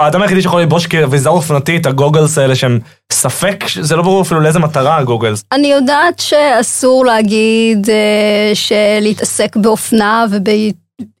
האדם 0.00 0.22
היחידי 0.22 0.42
שיכול 0.42 0.60
ללבוש 0.60 0.86
כאביזר 0.86 1.30
אופנתי 1.30 1.76
את 1.76 1.86
הגוגלס 1.86 2.38
האלה 2.38 2.54
שהם 2.54 2.78
ספק, 3.12 3.64
זה 3.80 3.96
לא 3.96 4.02
ברור 4.02 4.22
אפילו 4.22 4.40
לאיזה 4.40 4.58
מטרה 4.58 4.96
הגוגלס. 4.96 5.42
אני 5.52 5.72
יודעת 5.72 6.18
שאסור 6.18 7.06
להגיד 7.06 7.90
אה, 7.90 8.52
שלהתעסק 8.54 9.56
באופנה 9.56 10.26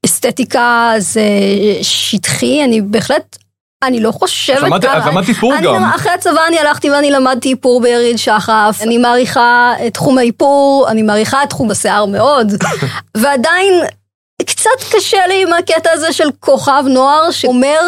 ובאסתטיקה 0.02 0.92
זה 0.98 1.22
שטחי, 1.82 2.64
אני 2.64 2.80
בהחלט, 2.80 3.36
אני 3.82 4.00
לא 4.00 4.12
חושבת 4.12 4.82
ככה. 4.82 4.98
את 4.98 5.06
למדת 5.06 5.28
איפור 5.28 5.52
גם. 5.62 5.84
אחרי 5.84 6.12
הצבא 6.12 6.46
אני 6.48 6.58
הלכתי 6.58 6.90
ואני 6.90 7.10
למדתי 7.10 7.50
איפור 7.50 7.80
ביריד 7.80 8.18
שחף, 8.18 8.78
אני 8.82 8.98
מעריכה 8.98 9.72
את 9.86 9.94
תחום 9.94 10.18
האיפור, 10.18 10.86
אני 10.88 11.02
מעריכה 11.02 11.42
את 11.42 11.50
תחום 11.50 11.70
השיער 11.70 12.06
מאוד, 12.06 12.52
ועדיין 13.16 13.74
קצת 14.46 14.96
קשה 14.96 15.26
לי 15.26 15.42
עם 15.42 15.52
הקטע 15.52 15.90
הזה 15.92 16.12
של 16.12 16.28
כוכב 16.40 16.84
נוער 16.86 17.30
שאומר 17.30 17.80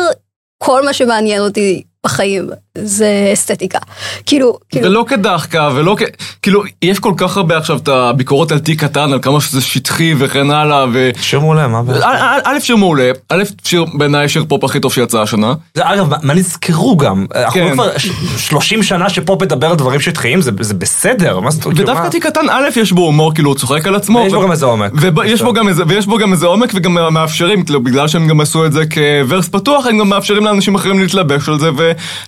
כל 0.58 0.84
מה 0.84 0.92
שמעניין 0.92 1.42
אותי 1.42 1.82
בחיים 2.04 2.50
זה 2.78 3.30
אסתטיקה. 3.32 3.78
כאילו, 4.26 4.58
כאילו, 4.70 4.86
ולא 4.88 5.04
כדחקה, 5.08 5.68
ולא 5.74 5.96
כ... 5.98 6.02
כאילו, 6.42 6.62
יש 6.82 6.98
כל 6.98 7.12
כך 7.16 7.36
הרבה 7.36 7.56
עכשיו 7.58 7.76
את 7.76 7.88
הביקורות 7.88 8.52
על 8.52 8.58
תיק 8.58 8.84
קטן, 8.84 9.12
על 9.12 9.18
כמה 9.22 9.40
שזה 9.40 9.60
שטחי 9.60 10.14
וכן 10.18 10.50
הלאה, 10.50 10.84
ו... 10.92 11.10
שיר 11.20 11.40
מעולה, 11.40 11.68
מה 11.68 11.82
בעצם? 11.82 12.06
א', 12.44 12.60
שיר 12.60 12.76
מעולה, 12.76 13.10
א', 13.28 13.42
שיר 13.64 13.84
בעיניי 13.94 14.28
שיר 14.28 14.44
פופ 14.48 14.64
הכי 14.64 14.80
טוב 14.80 14.92
שיצא 14.92 15.20
השנה. 15.22 15.54
זה, 15.74 15.82
אגב, 15.84 16.10
מה- 16.10 16.16
מה 16.22 16.34
נזכרו 16.34 16.96
גם? 16.96 17.26
אנחנו 17.34 17.52
כן. 17.60 17.72
כבר 17.72 17.98
ש- 17.98 18.08
30 18.38 18.82
שנה 18.82 19.08
שפופ 19.10 19.42
מדבר 19.42 19.66
על 19.66 19.76
דברים 19.76 20.00
שטחיים, 20.00 20.40
זה 20.40 20.50
זה 20.60 20.74
בסדר, 20.74 21.40
מה 21.40 21.50
זאת 21.50 21.64
אומרת? 21.64 21.80
ודווקא 21.80 22.08
תיק 22.08 22.26
קטן, 22.26 22.46
א', 22.50 22.68
יש 22.80 22.92
בו 22.92 23.02
הומור, 23.02 23.34
כאילו, 23.34 23.50
הוא 23.50 23.56
צוחק 23.56 23.86
על 23.86 23.94
עצמו. 23.94 24.24
יש 24.26 24.32
בו 24.32 24.38
ו- 24.38 24.42
גם 24.42 24.50
איזה 24.52 24.66
עומק. 24.66 24.92
ויש 25.16 25.42
בו 25.42 25.52
גם 25.52 25.68
איזה, 25.68 25.82
ויש 25.88 26.06
בו 26.06 26.18
גם 26.18 26.32
איזה 26.32 26.46
עומק 26.46 26.70
וגם 26.74 26.94
מאפשרים, 27.14 27.64
כאילו, 27.64 27.80
בגלל 27.82 28.08
שהם 28.08 28.28
גם 28.28 28.40
עשו 28.40 28.66
את 28.66 28.72
זה 28.72 28.84
כוורס 28.94 29.48
פתוח, 29.48 29.86
הם 29.86 29.98
גם 29.98 30.08
מאפשרים 30.08 30.44
לאנשים 30.44 30.74
אחרים 30.74 30.98
להתלבש 30.98 31.48
על 31.48 31.58
זה 31.58 31.70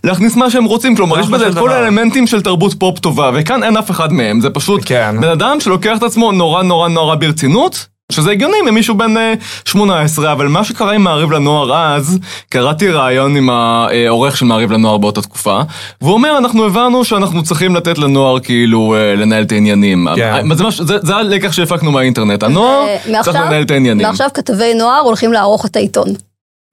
ולהכניס 0.05 0.34
מה 0.37 0.51
שהם 0.51 0.65
רוצים, 0.65 0.97
כלומר, 0.97 1.21
יש 1.21 1.27
בזה 1.27 1.49
את 1.49 1.55
כל. 1.55 1.71
האלמנטים 1.71 2.27
של 2.27 2.43
תרבות 2.43 2.75
פופ 2.79 2.99
טובה, 2.99 3.31
וכאן 3.35 3.63
אין 3.63 3.77
אף 3.77 3.91
אחד 3.91 4.13
מהם, 4.13 4.41
זה 4.41 4.51
פשוט 4.51 4.83
כן. 4.85 5.17
בן 5.21 5.29
אדם 5.29 5.61
שלוקח 5.61 5.97
את 5.99 6.03
עצמו 6.03 6.33
נורא 6.33 6.63
נורא 6.63 6.89
נורא 6.89 7.15
ברצינות. 7.15 7.87
שזה 8.13 8.31
הגיוני 8.31 8.57
ממישהו 8.67 8.95
בן 8.95 9.17
אה, 9.17 9.33
18, 9.65 10.33
אבל 10.33 10.49
מה 10.49 10.65
שקרה 10.65 10.93
עם 10.93 11.03
מעריב 11.03 11.33
לנוער 11.33 11.75
אז, 11.97 12.19
קראתי 12.49 12.89
ראיון 12.89 13.37
עם 13.37 13.51
העורך 13.51 14.37
של 14.37 14.45
מעריב 14.47 14.73
לנוער 14.73 14.97
באותה 14.99 15.23
תקופה, 15.23 15.61
והוא 16.01 16.13
אומר, 16.15 16.39
אנחנו 16.39 16.65
הבנו 16.65 17.05
שאנחנו 17.05 17.43
צריכים 17.43 17.77
לתת 17.77 17.99
לנוער 17.99 18.41
כאילו 18.41 18.95
אה, 18.95 19.15
לנהל 19.15 19.43
את 19.43 19.53
העניינים. 19.53 20.07
כן. 20.17 20.51
אה, 20.51 20.57
זה, 20.57 20.65
מש- 20.65 20.81
זה, 20.81 20.97
זה 21.03 21.17
הלקח 21.17 21.53
שהפקנו 21.53 21.93
מהאינטרנט, 21.93 22.43
הנוער 22.43 22.87
אה, 22.87 23.23
צריך 23.23 23.37
לנהל 23.37 23.63
את 23.63 23.71
העניינים. 23.71 24.07
מעכשיו 24.07 24.29
כתבי 24.35 24.75
נוער 24.75 25.01
הולכים 25.01 25.33
לערוך 25.33 25.67
את 25.67 25.77
העיתון. 25.77 26.09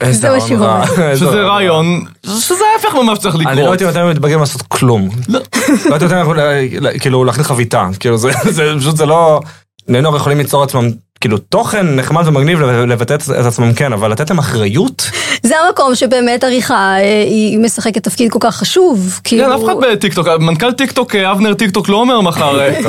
איזה 0.01 0.29
רע. 0.29 0.85
שזה 1.15 1.25
רע. 1.25 1.47
רעיון, 1.47 2.03
שזה 2.25 2.63
ההפך 2.73 2.95
ממה 2.95 3.15
שצריך 3.15 3.35
לקרות. 3.35 3.53
אני 3.53 3.63
לא 3.63 3.71
הייתי 3.71 3.85
נותן 3.85 4.01
למתבגרים 4.01 4.39
לעשות 4.39 4.61
כלום. 4.61 5.09
לא. 5.29 5.39
לא 5.89 5.93
הייתי 5.95 6.05
נותן 6.05 6.17
להם 6.17 6.27
כאילו 6.99 7.23
להכניס 7.23 7.47
חביתה. 7.47 7.87
כאילו 7.99 8.17
זה 8.17 8.31
זה 8.49 8.73
פשוט 8.77 8.97
זה 8.97 9.05
לא... 9.05 9.41
בני 9.87 10.01
נוער 10.01 10.15
יכולים 10.15 10.37
ליצור 10.37 10.63
עצמם 10.63 10.91
כאילו 11.21 11.37
תוכן 11.37 11.95
נחמד 11.95 12.27
ומגניב 12.27 12.61
לבטא 12.61 13.13
את 13.13 13.45
עצמם 13.45 13.73
כן, 13.73 13.93
אבל 13.93 14.11
לתת 14.11 14.29
להם 14.29 14.39
אחריות? 14.39 15.11
זה 15.43 15.55
המקום 15.59 15.95
שבאמת 15.95 16.43
עריכה 16.43 16.95
אה, 16.99 17.23
היא 17.27 17.59
משחקת 17.59 18.03
תפקיד 18.03 18.31
כל 18.31 18.39
כך 18.41 18.55
חשוב. 18.55 19.19
כאילו, 19.23 19.45
כן, 19.45 19.51
אף 19.51 19.63
אחד 19.63 19.73
בטיקטוק, 19.81 20.27
מנכ"ל 20.27 20.71
טיקטוק, 20.71 21.15
אה, 21.15 21.31
אבנר 21.31 21.53
טיקטוק 21.53 21.89
לא 21.89 21.97
אומר 21.97 22.21
מחר, 22.21 22.59
אה, 22.59 22.79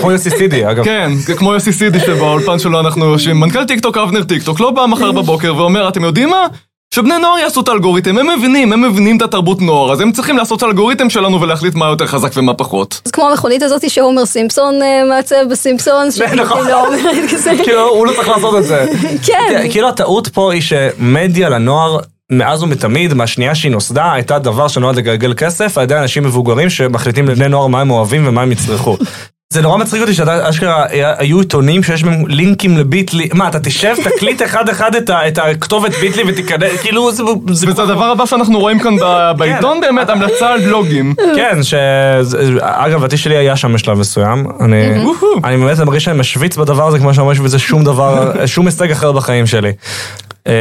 כמו 0.00 0.12
יוסי 0.12 0.30
סידי 0.30 0.70
אגב. 0.70 0.84
כן, 0.84 1.10
זה 1.14 1.34
כמו 1.34 1.54
יוסי 1.54 1.72
סידי 1.72 2.00
שבאולפן 2.00 2.58
שלו 2.58 2.80
אנחנו 2.80 3.04
יושבים, 3.04 3.40
מנכ"ל 3.40 3.64
טיקטוק 3.64 3.96
אבנר 3.96 4.22
טיקטוק 4.22 4.60
לא 4.60 4.70
בא 4.70 4.86
מחר 4.86 5.12
בבוקר 5.22 5.56
ואומר, 5.56 5.88
אתם 5.88 6.04
יודעים 6.04 6.28
מה? 6.28 6.46
שבני 6.94 7.18
נוער 7.18 7.38
יעשו 7.38 7.60
את 7.60 7.68
האלגוריתם, 7.68 8.18
הם 8.18 8.38
מבינים, 8.38 8.72
הם 8.72 8.82
מבינים 8.82 9.16
את 9.16 9.22
התרבות 9.22 9.60
נוער, 9.60 9.92
אז 9.92 10.00
הם 10.00 10.12
צריכים 10.12 10.36
לעשות 10.36 10.58
את 10.58 10.62
האלגוריתם 10.62 11.10
שלנו 11.10 11.40
ולהחליט 11.40 11.74
מה 11.74 11.86
יותר 11.86 12.06
חזק 12.06 12.30
ומה 12.36 12.54
פחות. 12.54 13.00
זה 13.04 13.12
כמו 13.12 13.28
המכונית 13.28 13.62
הזאת 13.62 13.90
שהומר 13.90 14.26
סימפסון 14.26 14.82
אה, 14.82 15.04
מעצב 15.08 15.36
בסימפסונס, 15.50 16.20
נכון. 16.42 16.66
לא 16.66 16.86
אומרת 16.86 17.30
כזה. 17.32 17.52
כאילו 17.64 17.88
הוא 17.88 18.06
לא 18.06 18.12
צריך 18.12 18.28
לעשות 18.28 18.56
את 18.58 18.64
זה. 18.64 18.86
כן. 19.26 19.66
כאילו 19.70 19.88
הטעות 19.88 20.28
פה 20.28 20.52
היא 20.52 20.62
שמדיה 20.62 21.48
לנוער 21.48 21.98
מאז 22.30 22.62
ומתמיד, 22.62 23.14
מהשנייה 23.14 23.54
שהיא 23.54 23.72
נוסדה, 23.72 24.12
הייתה 24.12 24.38
דבר 24.38 24.68
שנועד 24.68 24.96
לגלגל 24.96 25.34
כסף 25.34 25.78
על 25.78 25.84
ידי 25.84 25.96
אנשים 25.96 26.22
מבוגרים 26.22 26.70
שמחליטים 26.70 27.28
לבני 27.28 27.48
נוער 27.48 27.66
מה 27.66 27.80
הם 27.80 27.90
אוהבים 27.90 28.28
ומה 28.28 28.42
הם 28.42 28.52
יצרכו. 28.52 28.96
זה 29.52 29.62
נורא 29.62 29.76
מצחיק 29.76 30.00
אותי 30.00 30.14
שאתה 30.14 30.48
אשכרה 30.50 30.84
היה- 30.88 31.14
היו 31.18 31.38
עיתונים 31.40 31.82
שיש 31.82 32.02
בהם 32.04 32.26
לינקים 32.26 32.78
לביטלי, 32.78 33.28
מה 33.34 33.48
אתה 33.48 33.60
תשב 33.60 33.94
תקליט 34.04 34.42
אחד 34.42 34.68
אחד 34.68 34.90
את 35.10 35.38
הכתובת 35.38 35.90
ביטלי 36.00 36.22
ותיכנס, 36.26 36.80
כאילו 36.82 37.12
זה, 37.12 37.22
הדבר 37.82 38.04
הבא 38.04 38.26
שאנחנו 38.26 38.58
רואים 38.58 38.78
כאן 38.78 38.96
ב- 38.96 39.32
בעיתון 39.36 39.80
באמת, 39.80 40.08
המלצה 40.10 40.48
על 40.52 40.60
בלוגים. 40.64 41.14
כן, 41.36 41.62
ש... 41.62 41.74
אגב, 42.60 43.04
התי 43.04 43.16
שלי 43.16 43.36
היה 43.36 43.56
שם 43.56 43.72
בשלב 43.72 43.98
מסוים. 43.98 44.46
אני, 44.60 44.90
אני 45.44 45.56
באמת 45.56 45.78
מרגיש 45.80 46.04
שאני 46.04 46.18
משוויץ 46.18 46.56
בדבר 46.56 46.86
הזה 46.86 46.98
כמו 46.98 47.14
שאני 47.14 47.26
לא 47.26 47.32
משוויץ 47.32 47.56
שום 47.56 47.84
דבר, 47.84 48.32
שום 48.46 48.66
הישג 48.66 48.90
אחר 48.90 49.12
בחיים 49.12 49.46
שלי. 49.46 49.72
אה, 50.46 50.52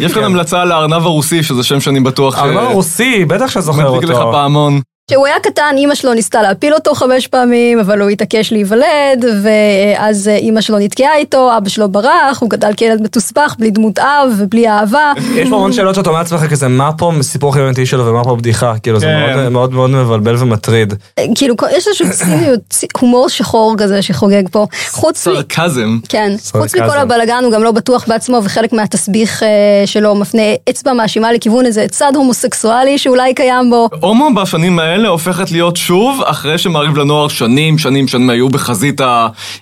יש 0.00 0.12
כאן 0.12 0.20
כן. 0.20 0.26
המלצה 0.26 0.62
על 0.62 0.72
הארנב 0.72 1.02
הרוסי, 1.06 1.42
שזה 1.42 1.62
שם 1.62 1.80
שאני 1.80 2.00
בטוח... 2.00 2.38
הארנב 2.38 2.56
הרוסי, 2.58 3.24
בטח 3.24 3.50
שזוכר 3.50 3.92
מדליק 3.92 4.10
לך 4.10 4.16
אותו. 4.16 4.32
פעמון. 4.32 4.80
כשהוא 5.08 5.26
היה 5.26 5.34
קטן, 5.42 5.74
אימא 5.76 5.94
שלו 5.94 6.14
ניסתה 6.14 6.42
להפיל 6.42 6.74
אותו 6.74 6.94
חמש 6.94 7.26
פעמים, 7.26 7.78
אבל 7.80 8.00
הוא 8.00 8.10
התעקש 8.10 8.52
להיוולד, 8.52 9.24
ואז 9.42 10.28
אימא 10.28 10.60
שלו 10.60 10.78
נתקעה 10.78 11.16
איתו, 11.16 11.56
אבא 11.56 11.68
שלו 11.68 11.88
ברח, 11.88 12.40
הוא 12.40 12.50
גדל 12.50 12.72
כילד 12.76 13.02
מתוסבך, 13.02 13.54
בלי 13.58 13.70
דמות 13.70 13.98
אב 13.98 14.32
ובלי 14.38 14.68
אהבה. 14.68 15.12
יש 15.34 15.48
פה 15.48 15.56
המון 15.56 15.72
שאלות 15.72 15.94
שאתה 15.94 16.08
אומר 16.10 16.18
לעצמך 16.20 16.40
כזה, 16.50 16.68
מה 16.68 16.90
פה 16.98 17.12
סיפור 17.22 17.50
הכי 17.50 17.60
אמיתי 17.60 17.86
שלו 17.86 18.06
ומה 18.06 18.24
פה 18.24 18.36
בדיחה? 18.36 18.74
כאילו 18.82 19.00
זה 19.00 19.06
כן. 19.06 19.34
מאוד 19.36 19.50
מאוד 19.52 19.72
מאוד 19.72 19.90
מבלבל 19.90 20.36
ומטריד. 20.38 20.94
כאילו, 21.34 21.54
יש 21.76 21.88
איזשהו 21.88 22.06
ציניות, 22.12 22.60
צי- 22.70 22.86
הומור 23.00 23.28
שחור 23.28 23.74
כזה 23.78 24.02
שחוגג 24.02 24.42
פה. 24.50 24.66
חוץ 24.90 25.28
מ... 25.28 25.34
סרקזם. 25.34 25.98
כן, 26.08 26.32
חוץ. 26.52 26.74
מכל 26.74 26.98
הבלגן 26.98 27.40
הוא 27.44 27.52
גם 27.52 27.62
לא 27.62 27.70
בטוח 27.70 28.04
בעצמו 28.08 28.40
וחלק 28.44 28.72
מהתסביך 28.72 29.42
אה, 29.42 29.48
שלו 29.86 30.14
מפנה 30.14 30.42
אצבע 30.70 30.92
מאשימה 30.92 31.32
לכיוון 31.32 31.66
איזה 31.66 31.86
צד 31.90 32.12
הומוסקסואלי 32.14 32.98
שאולי 32.98 33.34
קיים 33.34 33.70
בו. 33.70 33.88
הומו 34.00 34.28
בשנים 34.34 34.78
האלה 34.78 34.91
הופכת 35.00 35.50
להיות 35.50 35.76
שוב, 35.76 36.22
אחרי 36.24 36.58
שמעריב 36.58 36.96
לנוער 36.96 37.28
שנים, 37.28 37.78
שנים, 37.78 38.08
שנים 38.08 38.30
היו 38.30 38.48
בחזית 38.48 39.00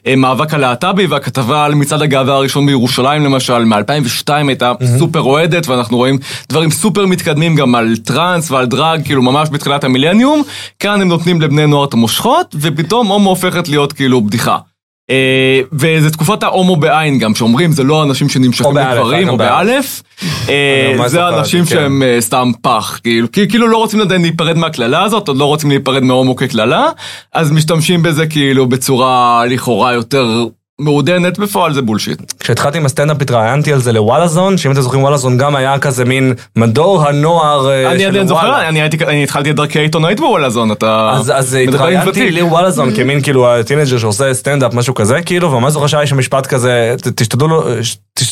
המאבק 0.06 0.54
הלהט"בי, 0.54 1.06
והכתבה 1.06 1.64
על 1.64 1.74
מצעד 1.74 2.02
הגאווה 2.02 2.34
הראשון 2.34 2.66
בירושלים 2.66 3.24
למשל, 3.24 3.64
מ-2002 3.64 4.30
הייתה 4.48 4.72
סופר 4.98 5.20
אוהדת, 5.20 5.68
ואנחנו 5.68 5.96
רואים 5.96 6.18
דברים 6.48 6.70
סופר 6.70 7.06
מתקדמים 7.06 7.56
גם 7.56 7.74
על 7.74 7.96
טראנס 7.96 8.50
ועל 8.50 8.66
דרג, 8.66 9.04
כאילו 9.04 9.22
ממש 9.22 9.48
בתחילת 9.52 9.84
המילניום. 9.84 10.42
כאן 10.78 11.00
הם 11.00 11.08
נותנים 11.08 11.40
לבני 11.40 11.66
נוער 11.66 11.84
את 11.84 11.92
המושכות, 11.92 12.54
ופתאום 12.60 13.06
הומו 13.06 13.30
הופכת 13.30 13.68
להיות 13.68 13.92
כאילו 13.92 14.20
בדיחה. 14.20 14.69
אה, 15.10 15.60
וזה 15.72 16.10
תקופת 16.10 16.42
העומו 16.42 16.76
בעין 16.76 17.18
גם, 17.18 17.34
שאומרים 17.34 17.72
זה 17.72 17.84
לא 17.84 18.02
אנשים 18.02 18.28
שנמשכים 18.28 18.76
לגברים, 18.76 19.28
או 19.28 19.36
באלף. 19.36 20.02
אה, 20.48 20.94
ממש 20.98 21.10
זה 21.10 21.28
אנשים 21.28 21.64
כן. 21.64 21.70
שהם 21.70 22.02
אה, 22.02 22.16
סתם 22.20 22.50
פח, 22.62 22.98
כאילו, 23.02 23.28
כאילו 23.32 23.68
לא 23.68 23.76
רוצים 23.76 24.00
עדיין 24.00 24.22
להיפרד 24.22 24.58
מהקללה 24.58 25.02
הזאת, 25.02 25.28
עוד 25.28 25.36
לא 25.36 25.44
רוצים 25.44 25.70
להיפרד 25.70 26.02
מהומו 26.02 26.36
כקללה, 26.36 26.86
אז 27.32 27.50
משתמשים 27.50 28.02
בזה 28.02 28.26
כאילו 28.26 28.66
בצורה 28.66 29.44
לכאורה 29.46 29.92
יותר 29.92 30.46
מעודנת, 30.80 31.38
בפועל 31.38 31.74
זה 31.74 31.82
bullshit. 31.82 32.32
כשהתחלתי 32.40 32.78
עם 32.78 32.86
הסטנדאפ 32.86 33.22
התראיינתי 33.22 33.72
על 33.72 33.80
זה 33.80 33.92
לוואלה 33.92 34.31
זון, 34.31 34.56
שאם 34.58 34.72
אתם 34.72 34.80
זוכרים 34.80 35.02
וואלה 35.02 35.25
זון 35.25 35.38
גם 35.38 35.56
היה 35.56 35.78
כזה 35.78 36.04
מין 36.04 36.32
מדור 36.56 37.02
הנוער 37.08 37.70
אה, 37.70 37.90
אני 37.92 38.00
של 38.00 38.08
עדיין 38.08 38.26
זוכר, 38.26 38.46
וואלה. 38.48 38.68
אני 38.68 38.80
הייתי- 38.82 39.04
אני 39.06 39.22
התחלתי 39.24 39.50
את 39.50 39.56
דרכי 39.56 39.78
העיתונאית 39.78 40.20
בוואלה 40.20 40.51
זון, 40.51 40.72
אתה 40.72 41.10
אז, 41.14 41.32
אז 41.36 41.54
התראיינתי. 41.54 42.30
לוואלה 42.30 42.73
זון 42.73 42.94
כמין 42.96 43.22
כאילו 43.22 43.48
ה 43.54 43.59
teenager 43.59 43.98
שעושה 43.98 44.34
סטנדאפ 44.34 44.74
משהו 44.74 44.94
כזה 44.94 45.22
כאילו 45.22 45.52
וממש 45.52 45.72
זוכר 45.72 45.86
שהיה 45.86 46.06
שם 46.06 46.18
משפט 46.18 46.46
כזה 46.46 46.94
תשתדלו 47.14 47.48
לא- 47.48 47.64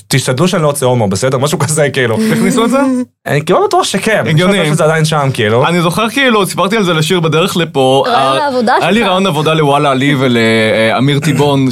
תשתדלו 0.08 0.48
שאני 0.48 0.62
לא 0.62 0.66
אוצא 0.68 0.86
הומו 0.86 1.08
בסדר 1.08 1.38
משהו 1.38 1.58
כזה 1.58 1.88
כאילו 1.90 2.16
הכניסו 2.32 2.64
את 2.64 2.70
זה? 2.70 2.78
אני 3.26 3.44
כאילו 3.44 3.64
בטוח 3.66 3.84
שכן 3.84 4.22
אני. 4.26 4.42
חושב 4.60 4.74
שזה 4.74 4.84
עדיין 4.84 5.04
שם 5.04 5.28
כאילו 5.34 5.66
אני 5.66 5.80
זוכר 5.82 6.08
כאילו, 6.08 6.46
סיפרתי 6.46 6.76
על 6.76 6.82
זה 6.84 6.94
לשיר 6.94 7.20
בדרך 7.20 7.56
לפה. 7.56 8.04
רעיון 8.06 8.36
ה- 8.38 8.44
העבודה 8.44 8.74
היה 8.80 8.90
לי. 8.90 9.02
רעיון 9.02 9.26
עבודה 9.26 9.54
לוואלה 9.54 9.94
לי 9.94 10.14
ולאמיר 10.18 11.18
טיבון, 11.18 11.70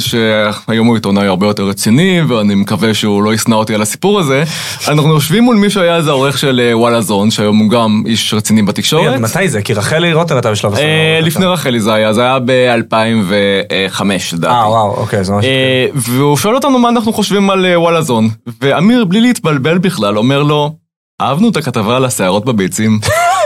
שהיום 0.67 0.87
הוא 0.87 0.95
עיתונאי 0.95 1.27
הרבה 1.27 1.47
יותר 1.47 1.63
רציני, 1.63 2.21
ואני 2.27 2.55
מקווה 2.55 2.93
שהוא 2.93 3.23
לא 3.23 3.33
ישנא 3.33 3.55
אותי 3.55 3.75
על 3.75 3.81
הסיפור 3.81 4.19
הזה. 4.19 4.43
אנחנו 4.87 5.09
יושבים 5.13 5.43
מול 5.43 5.55
מי 5.55 5.69
שהיה 5.69 5.95
איזה 5.95 6.11
עורך 6.11 6.37
של 6.37 6.61
אה, 6.63 6.77
וואלה 6.77 7.01
זון, 7.01 7.31
שהיום 7.31 7.57
הוא 7.57 7.69
גם 7.69 8.03
איש 8.05 8.33
רציני 8.33 8.61
בתקשורת. 8.61 9.19
מתי 9.19 9.49
זה? 9.49 9.61
כי 9.61 9.73
רחלי 9.73 10.13
רוטן 10.13 10.35
הייתה 10.35 10.51
בשלב 10.51 10.73
אה, 10.73 10.77
הסרט. 11.17 11.27
לפני 11.27 11.45
רחלי 11.45 11.79
זה 11.79 11.93
היה, 11.93 12.13
זה 12.13 12.21
היה 12.21 12.39
ב-2005 12.45 14.01
לדעתי. 14.33 14.53
אה 14.53 14.69
וואו 14.69 14.95
אוקיי 14.97 15.23
זה 15.23 15.33
ממש... 15.33 15.45
אה, 15.45 15.85
והוא 15.95 16.37
שואל 16.37 16.55
אותנו 16.55 16.79
מה 16.79 16.89
אנחנו 16.89 17.13
חושבים 17.13 17.49
על 17.49 17.65
אה, 17.65 17.79
וואלה 17.79 18.01
זון, 18.01 18.29
ואמיר 18.61 19.05
בלי 19.05 19.21
להתבלבל 19.21 19.77
בכלל 19.77 20.17
אומר 20.17 20.43
לו, 20.43 20.75
אהבנו 21.21 21.49
את 21.49 21.57
הכתבה 21.57 21.95
על 21.95 22.05
השערות 22.05 22.45
בביצים. 22.45 22.99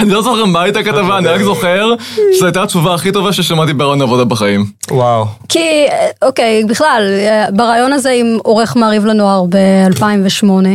אני 0.00 0.10
לא 0.10 0.22
זוכר 0.22 0.44
מה 0.44 0.62
הייתה 0.62 0.78
הכתבה, 0.78 1.18
אני 1.18 1.28
רק 1.28 1.42
זוכר 1.42 1.94
שזו 2.32 2.46
הייתה 2.46 2.62
התשובה 2.62 2.94
הכי 2.94 3.12
טובה 3.12 3.32
ששמעתי 3.32 3.72
ברעיון 3.72 4.02
עבודה 4.02 4.24
בחיים. 4.24 4.64
וואו. 4.90 5.24
כי, 5.48 5.58
אה, 5.88 6.06
אוקיי, 6.22 6.64
בכלל, 6.64 7.02
אה, 7.28 7.46
ברעיון 7.50 7.92
הזה 7.92 8.10
עם 8.10 8.38
עורך 8.42 8.76
מעריב 8.76 9.06
לנוער 9.06 9.44
ב-2008, 9.48 10.50
אה, 10.66 10.74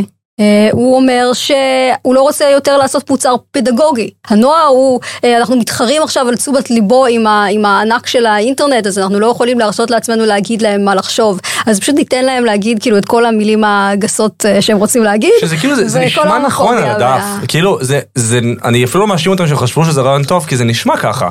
הוא 0.72 0.96
אומר 0.96 1.30
שהוא 1.32 2.14
לא 2.14 2.22
רוצה 2.22 2.44
יותר 2.50 2.78
לעשות 2.78 3.10
מוצר 3.10 3.34
פדגוגי. 3.50 4.10
הנוער 4.28 4.66
הוא, 4.66 5.00
אה, 5.24 5.36
אנחנו 5.38 5.56
מתחרים 5.56 6.02
עכשיו 6.02 6.28
על 6.28 6.36
תשומת 6.36 6.70
ליבו 6.70 7.06
עם, 7.06 7.26
ה, 7.26 7.46
עם 7.50 7.64
הענק 7.64 8.06
של 8.06 8.26
האינטרנט, 8.26 8.86
אז 8.86 8.98
אנחנו 8.98 9.20
לא 9.20 9.26
יכולים 9.26 9.58
להרשות 9.58 9.90
לעצמנו 9.90 10.24
להגיד 10.26 10.62
להם 10.62 10.84
מה 10.84 10.94
לחשוב. 10.94 11.40
אז 11.66 11.80
פשוט 11.80 11.94
ניתן 11.94 12.24
להם 12.24 12.44
להגיד 12.44 12.82
כאילו 12.82 12.98
את 12.98 13.04
כל 13.04 13.26
המילים 13.26 13.64
הגסות 13.66 14.44
אה, 14.46 14.62
שהם 14.62 14.76
רוצים 14.78 15.02
להגיד. 15.02 15.30
שזה 15.40 15.56
כאילו 15.56 15.74
זה, 15.76 15.88
זה 15.88 16.00
נשמע 16.00 16.38
נכון 16.38 16.76
על 16.78 16.84
הדף, 16.84 17.00
וה- 17.40 17.46
כאילו 17.48 17.78
זה, 17.80 18.00
זה, 18.14 18.40
אני 18.64 18.84
אפילו 18.84 19.00
לא 19.00 19.06
מאשים 19.06 19.32
אותם 19.32 19.46
שהם 19.46 19.56
חשבו 19.56 19.84
שזה 19.84 20.00
רעיון 20.00 20.24
טוב 20.24 20.46
כי 20.46 20.56
זה 20.56 20.64
נשמע 20.64 20.96
ככה. 20.96 21.28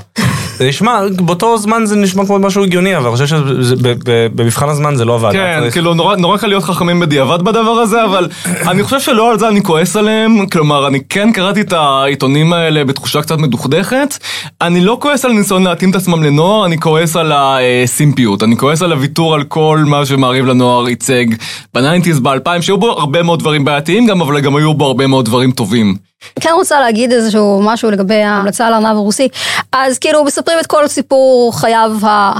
זה 0.57 0.67
נשמע, 0.67 1.01
באותו 1.15 1.57
זמן 1.57 1.85
זה 1.85 1.95
נשמע 1.95 2.25
כמו 2.25 2.39
משהו 2.39 2.63
הגיוני 2.63 2.97
אבל 2.97 3.05
אני 3.07 3.13
חושב 3.13 3.25
שבמבחן 3.27 4.69
הזמן 4.69 4.95
זה 4.95 5.05
לא 5.05 5.15
עבד. 5.15 5.31
כן, 5.31 5.63
כאילו 5.71 5.93
נורא 5.93 6.37
קל 6.37 6.47
להיות 6.47 6.63
חכמים 6.63 6.99
בדיעבד 6.99 7.41
בדבר 7.41 7.71
הזה, 7.71 8.05
אבל 8.05 8.29
אני 8.45 8.83
חושב 8.83 8.99
שלא 8.99 9.31
על 9.31 9.39
זה 9.39 9.47
אני 9.47 9.63
כועס 9.63 9.95
עליהם, 9.95 10.45
כלומר, 10.45 10.87
אני 10.87 10.99
כן 11.09 11.31
קראתי 11.31 11.61
את 11.61 11.73
העיתונים 11.73 12.53
האלה 12.53 12.83
בתחושה 12.83 13.21
קצת 13.21 13.37
מדוכדכת, 13.37 14.17
אני 14.61 14.81
לא 14.81 14.97
כועס 15.01 15.25
על 15.25 15.31
ניסיון 15.31 15.63
להתאים 15.63 15.89
את 15.89 15.95
עצמם 15.95 16.23
לנוער, 16.23 16.65
אני 16.65 16.79
כועס 16.79 17.15
על 17.15 17.31
הסימפיות, 17.35 18.43
אני 18.43 18.57
כועס 18.57 18.81
על 18.81 18.91
הוויתור 18.91 19.33
על 19.33 19.43
כל 19.43 19.83
מה 19.87 20.05
שמעריב 20.05 20.45
לנוער 20.45 20.89
ייצג 20.89 21.25
בניינטיז, 21.73 22.19
באלפיים, 22.19 22.61
שהיו 22.61 22.77
בו 22.77 22.91
הרבה 22.91 23.23
מאוד 23.23 23.39
דברים 23.39 23.65
בעייתיים 23.65 24.07
גם, 24.07 24.21
אבל 24.21 24.39
גם 24.39 24.55
היו 24.55 24.73
בו 24.73 24.85
הרבה 24.85 25.07
מאוד 25.07 25.25
דברים 25.25 25.51
טובים. 25.51 26.10
כן 26.39 26.49
רוצה 26.53 26.79
להגיד 26.79 27.11
איזשהו 27.11 27.61
משהו 27.63 27.91
לגבי 27.91 28.23
ההמלצה 28.23 28.67
על 28.67 28.73
הארנב 28.73 28.97
הרוסי. 28.97 29.27
אז 29.71 29.99
כאילו 29.99 30.23
מספרים 30.23 30.59
את 30.59 30.65
כל 30.67 30.87
סיפור 30.87 31.59
חייו 31.59 31.91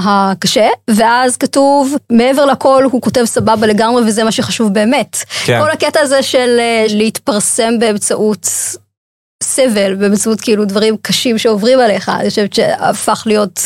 הקשה, 0.04 0.68
ואז 0.88 1.36
כתוב, 1.36 1.96
מעבר 2.10 2.44
לכל 2.44 2.84
הוא 2.92 3.02
כותב 3.02 3.24
סבבה 3.24 3.66
לגמרי 3.66 4.02
וזה 4.06 4.24
מה 4.24 4.32
שחשוב 4.32 4.74
באמת. 4.74 5.16
כן. 5.44 5.60
כל 5.60 5.70
הקטע 5.70 6.00
הזה 6.00 6.22
של 6.22 6.56
אה, 6.58 6.86
להתפרסם 6.88 7.78
באמצעות 7.78 8.46
סבל, 9.56 9.94
באמצעות 9.94 10.40
כאילו 10.40 10.64
דברים 10.64 10.96
קשים 11.02 11.38
שעוברים 11.38 11.78
עליך, 11.80 12.08
אני 12.08 12.28
חושבת 12.28 12.52
שהפך 12.54 13.22
להיות 13.26 13.60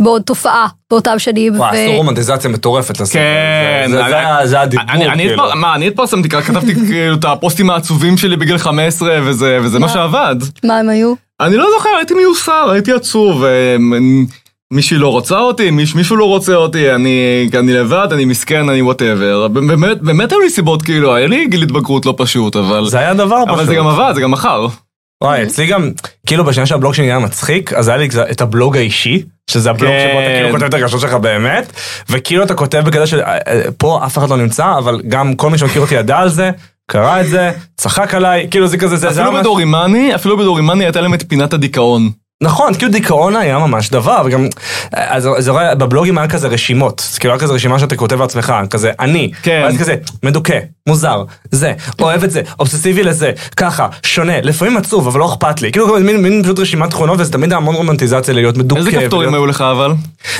בעוד 0.00 0.22
תופעה 0.22 0.66
באותם 0.90 1.18
שנים. 1.18 1.56
וואי, 1.56 1.84
עשו 1.86 1.96
רומנטיזציה 1.96 2.50
מטורפת 2.50 3.00
לסרט. 3.00 3.12
כן, 3.22 3.90
זה- 3.90 3.96
זה- 3.96 4.02
אני- 4.02 4.10
זה 4.10 4.18
ה- 4.28 4.46
זה 4.46 4.60
הדיבור 4.60 4.84
אני, 4.88 5.06
אני, 5.08 5.22
כאילו. 5.28 5.42
מה, 5.56 5.74
אני 5.74 5.86
התפרסמתי, 5.86 6.28
כתבתי 6.28 6.74
כאילו 6.74 7.14
את 7.14 7.24
הפוסטים 7.24 7.70
העצובים 7.70 8.16
שלי 8.16 8.36
בגיל 8.36 8.58
15 8.58 9.18
וזה, 9.22 9.58
מה? 9.78 9.88
שעבד. 9.88 10.36
מה 10.64 10.78
הם 10.78 10.88
היו? 10.88 11.14
אני 11.40 11.56
לא 11.56 11.66
זוכר, 11.78 11.88
הייתי 11.98 12.14
מיוסר, 12.14 12.70
הייתי 12.72 12.92
עצוב. 12.92 13.44
אה, 13.44 13.76
מישהי 14.72 14.96
לא 14.98 15.08
רוצה 15.08 15.38
אותי, 15.38 15.70
מיש, 15.70 15.94
מישהו 15.94 16.16
לא 16.16 16.24
רוצה 16.24 16.54
אותי, 16.54 16.90
אני, 16.94 17.10
אני 17.58 17.72
לבד, 17.72 18.08
אני 18.12 18.24
מסכן, 18.24 18.68
אני 18.68 18.82
whatever. 18.82 19.48
באמת, 19.48 20.02
באמת 20.02 20.32
היו 20.32 20.40
לי 20.40 20.50
סיבות, 20.50 20.82
כאילו, 20.82 21.14
היה 21.14 21.26
לי 21.26 21.46
גיל 21.46 21.62
התבגרות 21.62 22.06
לא 22.06 22.14
פשוט, 22.16 22.56
אבל... 22.56 22.86
זה 22.88 22.98
היה 22.98 23.14
דבר 23.14 23.36
פשוט. 23.36 23.48
אבל 23.48 23.66
זה 23.66 23.74
גם 23.74 23.86
עבד, 23.86 24.12
זה 24.14 24.20
גם 24.20 24.30
מחר. 24.30 24.66
וואי, 25.24 25.42
אצלי 25.42 25.66
גם, 25.66 25.90
כאילו 26.26 26.44
בשנייה 26.44 26.66
שהבלוג 26.66 26.94
שלי 26.94 27.04
נהיה 27.04 27.18
מצחיק, 27.18 27.72
אז 27.72 27.88
היה 27.88 27.96
לי 27.96 28.08
את 28.30 28.40
הבלוג 28.40 28.76
האישי, 28.76 29.22
שזה 29.50 29.70
הבלוג 29.70 29.92
כן. 29.92 30.08
שבו 30.10 30.20
אתה 30.20 30.28
כאילו 30.28 30.50
כותב 30.50 30.64
את 30.64 30.74
הרגשות 30.74 31.00
שלך 31.00 31.14
באמת, 31.14 31.72
וכאילו 32.10 32.42
אתה 32.42 32.54
כותב 32.54 32.82
בקטע 32.86 33.06
של, 33.06 33.20
אה, 33.20 33.38
אה, 33.84 34.06
אף 34.06 34.18
אחד 34.18 34.30
לא 34.30 34.36
נמצא, 34.36 34.78
אבל 34.78 35.00
גם 35.08 35.34
כל 35.34 35.50
מי 35.50 35.58
שמכיר 35.58 35.82
אותי 35.82 35.94
ידע 35.94 36.18
על 36.18 36.28
זה, 36.28 36.50
קרא 36.90 37.20
את 37.20 37.26
זה, 37.26 37.50
צחק 37.76 38.14
עליי, 38.14 38.48
כאילו 38.50 38.66
זה 38.66 38.78
כזה, 38.78 38.96
זה 38.96 39.08
אפילו 39.08 39.32
בדורימני, 39.32 40.14
אפילו 40.14 40.36
בדורימני 40.36 40.84
הייתה 40.84 41.00
להם 41.00 41.14
את 41.14 41.24
פינת 41.28 41.52
הדיכאון. 41.52 42.10
נכון, 42.42 42.74
כאילו 42.74 42.92
דיכאון 42.92 43.36
היה 43.36 43.58
ממש 43.58 43.90
דבר, 43.90 44.22
וגם, 44.24 44.46
אז 44.92 45.28
זה 45.38 45.50
רואה, 45.50 45.74
בבלוגים 45.74 46.18
היה 46.18 46.28
כזה 46.28 46.48
רשימות, 46.48 47.06
אז 47.12 47.18
כאילו 47.18 47.34
היה 47.34 47.40
כזה 47.40 47.52
רשימה 47.54 47.78
שאתה 47.78 47.96
כותב 47.96 48.20
לעצמך, 48.20 48.52
כזה 48.70 48.90
אני, 49.00 49.30
כן. 49.42 49.60
ואז 49.64 49.78
כזה 49.78 49.94
מדוכא, 50.22 50.58
מוזר, 50.88 51.24
זה, 51.50 51.72
אוהב 52.00 52.24
את 52.24 52.30
זה, 52.30 52.42
אובססיבי 52.60 53.02
לזה, 53.02 53.32
ככה, 53.56 53.88
שונה, 54.02 54.40
לפעמים 54.40 54.76
עצוב, 54.76 55.06
אבל 55.06 55.20
לא 55.20 55.32
אכפת 55.32 55.62
לי, 55.62 55.72
כאילו 55.72 56.00
מין, 56.00 56.22
מין 56.22 56.42
פשוט 56.42 56.58
רשימת 56.58 56.90
תכונות, 56.90 57.20
וזה 57.20 57.32
תמיד 57.32 57.52
המון 57.52 57.74
רומנטיזציה 57.74 58.34
להיות 58.34 58.56
מדוכא. 58.56 58.80
איזה 58.80 58.90
כפתורים 58.90 59.10
ולהיות- 59.28 59.34
היו 59.34 59.46
לך 59.46 59.60
אבל? 59.60 59.92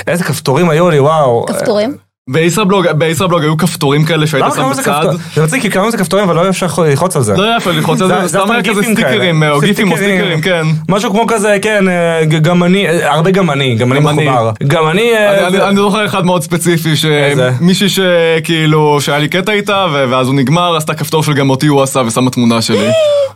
איזה 0.06 0.24
כפתורים 0.24 0.70
היו 0.70 0.90
לי, 0.90 1.00
וואו. 1.00 1.46
כפתורים? 1.48 1.96
בישראבלוג, 2.32 2.86
בישראבלג 2.92 3.42
היו 3.42 3.56
כפתורים 3.56 4.04
כאלה 4.04 4.26
שהיית 4.26 4.44
שם 4.56 4.70
בצד. 4.70 4.82
כפתור? 4.82 5.12
זה 5.34 5.42
מצחיק, 5.42 5.62
כי 5.62 5.68
קראו 5.70 5.88
לזה 5.88 5.98
כפתורים, 5.98 6.24
אבל 6.24 6.34
לא 6.36 6.40
היה 6.40 6.50
אפשר 6.50 6.66
ללחוץ 6.78 7.16
על 7.16 7.22
זה. 7.22 7.34
לא 7.36 7.42
היה 7.44 7.56
אפשר 7.56 7.70
ללחוץ 7.70 8.00
על 8.00 8.08
זה- 8.08 8.28
סתם 8.28 8.50
היה 8.50 8.62
כזה 8.62 8.82
סטיקרים, 8.82 9.40
כאלה. 9.40 9.50
או 9.52 9.60
גיפים 9.60 9.92
או 9.92 9.96
סטיקרים. 9.96 10.40
כן. 10.40 10.62
משהו 10.88 11.10
כמו 11.10 11.26
כזה, 11.26 11.56
כן, 11.62 11.84
אה, 11.88 12.24
גם 12.24 12.64
אני, 12.64 12.86
אה, 12.88 13.12
הרבה 13.14 13.30
גם 13.30 13.50
אני, 13.50 13.74
גם 13.74 13.92
אני. 13.92 14.00
מחובר. 14.00 14.50
גם 14.66 14.88
אני, 14.88 15.12
אה, 15.14 15.48
אני- 15.68 15.76
זוכר 15.76 16.06
אחד 16.06 16.26
מאוד 16.26 16.42
ספציפי? 16.42 16.96
שמישהי 16.96 17.88
שכאילו, 17.88 19.00
שהיה 19.00 19.18
לי 19.18 19.28
קטע 19.28 19.52
איתה, 19.52 19.86
ואז 20.10 20.26
הוא 20.26 20.34
נגמר, 20.34 20.76
עשתה 20.76 20.94
כפתור 20.94 21.22
של 21.22 21.32
גם 21.32 21.50
אותי 21.50 21.66
הוא 21.66 21.82
עשה 21.82 22.00
ושמה 22.06 22.30
תמונה 22.30 22.62
שלי. 22.62 22.88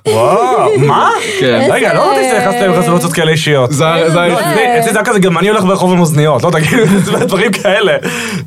וואו, 0.09 0.79
מה? 0.79 1.09
כן. 1.41 1.69
רגע, 1.73 1.95
לא 1.95 2.11
רציתי 2.13 2.29
שנכנסת 2.31 2.61
להם 2.61 2.73
רזולוציות 2.73 3.13
כאלה 3.13 3.31
אישיות. 3.31 3.73
זה 3.73 3.85
היה- 3.93 4.09
לא, 4.09 4.41
אצלי- 4.41 4.83
זה 4.85 4.91
היה 4.91 5.05
כזה, 5.05 5.19
גם 5.19 5.39
אני 5.39 5.49
הולך 5.49 5.65
ברחוב 5.65 5.93
עם 5.93 6.01
אוזניות, 6.01 6.43
לא 6.45 6.51
תגידו, 6.51 6.83
זה 7.05 7.13
דברים 7.27 7.53
כאלה. 7.53 7.93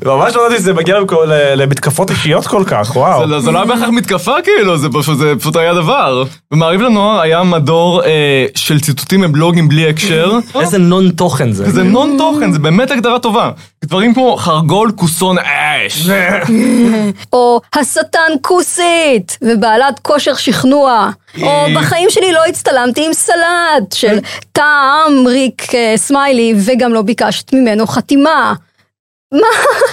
ממש 0.04 0.36
חשבתי 0.46 0.62
שזה 0.62 0.74
מגיע 0.74 0.96
ל- 0.98 1.62
למתקפות 1.62 2.10
אישיות 2.10 2.46
כל 2.46 2.62
כך, 2.66 2.96
וואו. 2.96 3.20
זה 3.20 3.26
לא- 3.26 3.40
זה 3.40 3.50
לא 3.50 3.58
היה 3.58 3.66
בהכרח 3.66 3.88
מתקפה 3.88 4.32
כאילו, 4.44 4.78
זה 4.78 4.88
פשוט, 4.92 5.56
היה 5.56 5.74
דבר. 5.74 6.24
במעריב 6.50 6.80
לנוער 6.80 7.20
היה 7.20 7.42
מדור 7.42 8.04
אה, 8.04 8.46
של 8.54 8.80
ציטוטים 8.80 9.20
מבלוגים 9.20 9.68
בלי 9.68 9.88
הקשר. 9.90 10.32
איזה 10.60 10.78
נון 10.78 11.10
תוכן 11.10 11.52
זה. 11.52 11.70
זה 11.70 11.82
נון 11.82 12.14
תוכן, 12.18 12.52
זה 12.52 12.58
באמת 12.58 12.90
הגדרה 12.90 13.18
טובה. 13.18 13.50
דברים 13.84 14.14
כמו 14.14 14.36
חרגול, 14.36 14.92
כוסון, 14.96 15.36
אש. 15.38 16.08
או 17.32 17.60
השטן 17.74 18.30
כוסית, 18.42 19.38
ובעלת 19.42 19.98
כושר 19.98 20.34
שכנוע. 20.34 21.10
או 21.42 21.48
בחיים 21.76 22.10
שלי 22.10 22.32
לא 22.32 22.40
הצטלמתי 22.48 23.06
עם 23.06 23.12
סלט 23.12 23.92
של 23.94 24.18
טעם 24.52 25.26
ריק 25.26 25.74
אה, 25.74 25.92
סמיילי, 25.96 26.54
וגם 26.66 26.92
לא 26.92 27.02
ביקשת 27.02 27.52
ממנו 27.52 27.86
חתימה. 27.86 28.54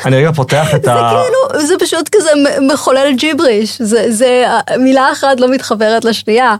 אני 0.06 0.18
רגע 0.18 0.32
פותח 0.32 0.76
את 0.76 0.84
זה 0.86 0.94
ה... 0.94 1.24
כאילו, 1.24 1.68
זה 1.68 1.74
פשוט 1.80 2.10
כזה 2.16 2.30
מחולל 2.74 3.14
ג'יבריש, 3.18 3.82
זה, 3.82 4.12
זה, 4.12 4.46
מילה 4.80 5.12
אחת 5.12 5.40
לא 5.40 5.52
מתחברת 5.52 6.06
לשנייה. 6.06 6.56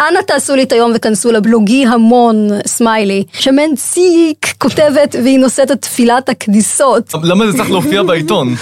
אנא 0.00 0.20
תעשו 0.26 0.56
לי 0.56 0.62
את 0.62 0.72
היום 0.72 0.92
וכנסו 0.94 1.32
לבלוגי 1.32 1.86
המון 1.86 2.48
סמיילי, 2.66 3.24
שמנציק 3.32 4.46
כותבת 4.58 5.16
והיא 5.24 5.38
נושאת 5.38 5.70
את 5.70 5.82
תפילת 5.82 6.28
הכניסות. 6.28 7.14
למה 7.22 7.46
זה 7.46 7.56
צריך 7.56 7.70
להופיע 7.70 8.02
בעיתון? 8.08 8.54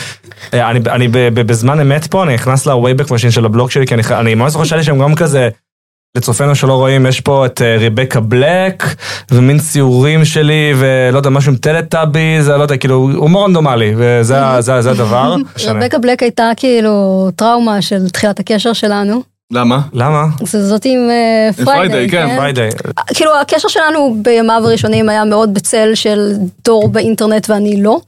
אה, 0.55 0.71
אני, 0.71 0.81
אני 0.91 1.09
ב, 1.09 1.19
ב, 1.19 1.41
בזמן 1.41 1.81
אמת 1.81 2.07
פה, 2.07 2.23
אני 2.23 2.35
נכנס 2.35 2.67
ל-Wayback 2.67 3.07
Machine 3.07 3.31
של 3.31 3.45
הבלוג 3.45 3.71
שלי, 3.71 3.87
כי 3.87 3.95
אני, 3.95 4.03
אני 4.11 4.35
ממש 4.35 4.53
זוכר 4.53 4.65
שהיה 4.65 4.79
לי 4.79 4.85
שם 4.85 4.99
גם 4.99 5.15
כזה, 5.15 5.49
לצופינו 6.17 6.55
שלא 6.55 6.75
רואים, 6.75 7.07
יש 7.07 7.21
פה 7.21 7.47
את 7.47 7.63
אה, 7.63 7.77
ריבקה 7.79 8.21
בלק, 8.21 8.85
ומין 9.31 9.59
ציורים 9.59 10.25
שלי, 10.25 10.73
ולא 10.77 11.17
יודע, 11.17 11.31
משהו 11.31 11.53
עם 11.53 11.59
טלטאביז, 11.59 12.49
לא 12.49 12.63
יודע, 12.63 12.77
כאילו, 12.77 13.11
הומור 13.15 13.45
רנדומלי, 13.45 13.95
וזה 13.97 14.61
זה, 14.61 14.83
זה 14.83 14.91
הדבר. 14.91 15.37
רבקה 15.67 15.99
בלק 15.99 16.23
הייתה 16.23 16.51
כאילו 16.57 17.31
טראומה 17.37 17.83
של 17.83 18.09
תחילת 18.09 18.41
הקשר 18.41 18.73
שלנו. 18.73 19.32
למה? 19.53 19.81
למה? 19.93 20.27
זה 20.43 20.67
זאת 20.69 20.85
עם 20.85 21.11
אה, 21.11 21.65
Friday, 21.65 22.07
Friday, 22.07 22.11
כן, 22.11 22.29
כן? 22.29 22.37
Friday. 22.37 22.71
כאילו 23.15 23.31
הקשר 23.41 23.69
שלנו 23.69 24.17
בימיו 24.23 24.63
הראשונים 24.65 25.09
היה 25.09 25.25
מאוד 25.25 25.55
בצל 25.55 25.95
של 25.95 26.33
דור 26.65 26.89
באינטרנט 26.89 27.51
ואני 27.51 27.83
לא, 27.83 28.01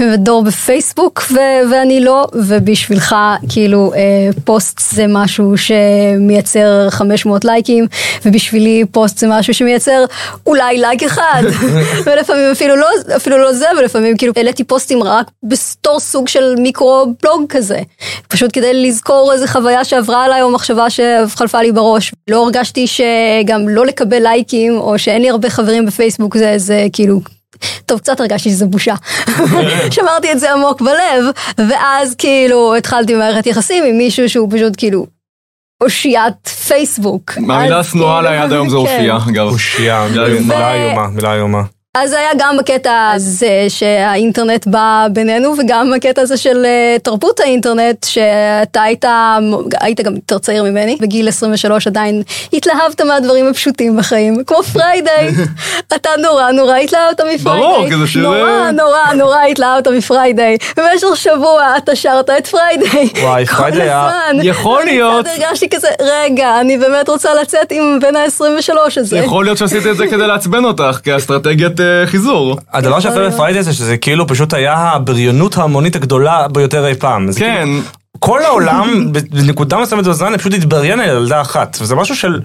ודור 0.00 0.44
בפייסבוק 0.44 1.22
ו- 1.32 1.70
ואני 1.72 2.00
לא, 2.04 2.26
ובשבילך 2.34 3.16
כאילו 3.48 3.92
אה, 3.94 4.00
פוסט 4.44 4.80
זה 4.90 5.04
משהו 5.08 5.54
שמייצר 5.56 6.90
500 6.90 7.44
לייקים, 7.44 7.86
ובשבילי 8.24 8.84
פוסט 8.92 9.18
זה 9.18 9.26
משהו 9.30 9.54
שמייצר 9.54 10.04
אולי 10.46 10.78
לייק 10.80 11.02
אחד, 11.02 11.42
ולפעמים 12.06 12.50
אפילו 12.52 12.76
לא, 12.76 12.88
אפילו 13.16 13.38
לא 13.38 13.52
זה, 13.52 13.66
ולפעמים 13.78 14.16
כאילו 14.16 14.32
העליתי 14.36 14.64
פוסטים 14.64 15.02
רק 15.02 15.26
בתור 15.42 16.00
סוג 16.00 16.28
של 16.28 16.54
מיקרו 16.58 17.14
בלוג 17.22 17.44
כזה, 17.48 17.78
פשוט 18.28 18.50
כדי 18.52 18.86
לזכור 18.86 19.32
איזה 19.32 19.48
חוויה 19.48 19.84
שעברה 19.84 20.24
עליי 20.24 20.42
או 20.42 20.50
מחשבה 20.50 20.83
שחלפה 20.90 21.62
לי 21.62 21.72
בראש. 21.72 22.12
לא 22.30 22.44
הרגשתי 22.44 22.86
שגם 22.86 23.68
לא 23.68 23.86
לקבל 23.86 24.22
לייקים, 24.22 24.76
או 24.76 24.98
שאין 24.98 25.22
לי 25.22 25.30
הרבה 25.30 25.50
חברים 25.50 25.86
בפייסבוק, 25.86 26.36
זה, 26.36 26.54
זה 26.56 26.86
כאילו... 26.92 27.20
טוב, 27.86 27.98
קצת 27.98 28.20
הרגשתי 28.20 28.50
שזה 28.50 28.66
בושה. 28.66 28.94
שמרתי 29.94 30.32
את 30.32 30.40
זה 30.40 30.52
עמוק 30.52 30.82
בלב, 30.82 31.24
ואז 31.68 32.14
כאילו 32.14 32.74
התחלתי 32.76 33.14
במערכת 33.14 33.46
יחסים 33.46 33.84
עם 33.84 33.98
מישהו 33.98 34.28
שהוא 34.28 34.48
פשוט 34.52 34.72
כאילו 34.76 35.06
אושיית 35.82 36.48
פייסבוק. 36.48 37.32
מהמילה 37.38 37.78
השנואה 37.78 38.18
עליי 38.18 38.38
עד 38.38 38.52
היום 38.52 38.68
זה 38.68 38.76
כן. 38.76 38.80
הופיע, 38.80 39.18
אגב. 39.28 39.46
אושייה. 39.46 40.06
מילה 40.10 40.74
איומה, 40.74 41.08
מילה 41.08 41.34
איומה. 41.34 41.62
אז 41.96 42.12
היה 42.12 42.28
גם 42.38 42.58
הקטע 42.58 43.10
הזה 43.14 43.66
שהאינטרנט 43.68 44.66
בא 44.66 45.06
בינינו, 45.12 45.54
וגם 45.58 45.92
הקטע 45.96 46.22
הזה 46.22 46.36
של 46.36 46.64
אה, 46.64 46.96
תרבות 47.02 47.40
האינטרנט, 47.40 48.04
שאתה 48.04 48.82
היית, 48.82 49.04
היית 49.80 50.00
גם 50.00 50.14
יותר 50.14 50.38
צעיר 50.38 50.62
ממני, 50.64 50.96
בגיל 51.00 51.28
23 51.28 51.86
עדיין 51.86 52.22
התלהבת 52.52 53.00
מהדברים 53.00 53.46
הפשוטים 53.48 53.96
בחיים, 53.96 54.44
כמו 54.46 54.62
Friday. 54.62 55.28
אתה 55.96 56.10
נורא 56.22 56.50
נורא 56.50 56.76
התלהבת 56.76 57.20
מ 57.20 57.23
Friday. 57.23 57.42
ברור, 57.62 57.88
כי 57.88 57.96
זה 57.96 58.06
שיר- 58.06 58.22
נורא 58.22 58.70
נורא 58.70 59.12
נורא 59.16 59.42
התלהבת 59.50 59.88
מפריידיי. 59.88 60.56
במשך 60.76 61.16
שבוע 61.16 61.74
אתה 61.76 61.96
שרת 61.96 62.30
את 62.30 62.46
Friday. 62.46 63.08
וואי, 63.22 63.46
Friday 63.46 63.82
היה-. 63.82 64.10
יכול 64.42 64.84
להיות. 64.84 65.26
קצת 65.26 65.42
הרגשתי 65.42 65.68
כזה, 65.70 65.88
רגע, 66.00 66.60
אני 66.60 66.78
באמת 66.78 67.08
רוצה 67.08 67.34
לצאת 67.34 67.72
עם 67.72 67.98
בן 68.00 68.16
ה-23 68.16 68.72
הזה. 69.00 69.18
יכול 69.18 69.44
להיות 69.44 69.58
שעשיתי 69.58 69.90
את 69.90 69.96
זה 69.96 70.06
כדי 70.06 70.26
לעצבן 70.26 70.64
אותך, 70.64 70.98
כאסטרטגיית 71.04 71.80
חיזור. 72.06 72.58
הדבר 72.72 73.00
שיפה 73.00 73.14
להיות. 73.14 73.32
ב 73.32 73.36
Friday 73.36 73.62
זה 73.62 73.72
שזה 73.72 73.96
כאילו 73.96 74.26
פשוט 74.26 74.54
היה 74.54 74.74
הבריונות 74.76 75.58
ההמונית 75.58 75.96
הגדולה 75.96 76.48
ביותר 76.48 76.86
אי 76.86 76.94
פעם. 76.94 77.28
כן. 77.36 77.64
כאילו, 77.64 77.80
כל 78.18 78.42
העולם 78.42 79.12
בנקודה 79.30 79.78
מסוימת 79.78 80.04
בזמן 80.04 80.38
פשוט 80.38 80.54
התבריין 80.54 81.00
על 81.00 81.08
ילדה 81.08 81.40
אחת, 81.40 81.78
וזה 81.80 81.94
משהו 81.94 82.16
של... 82.16 82.40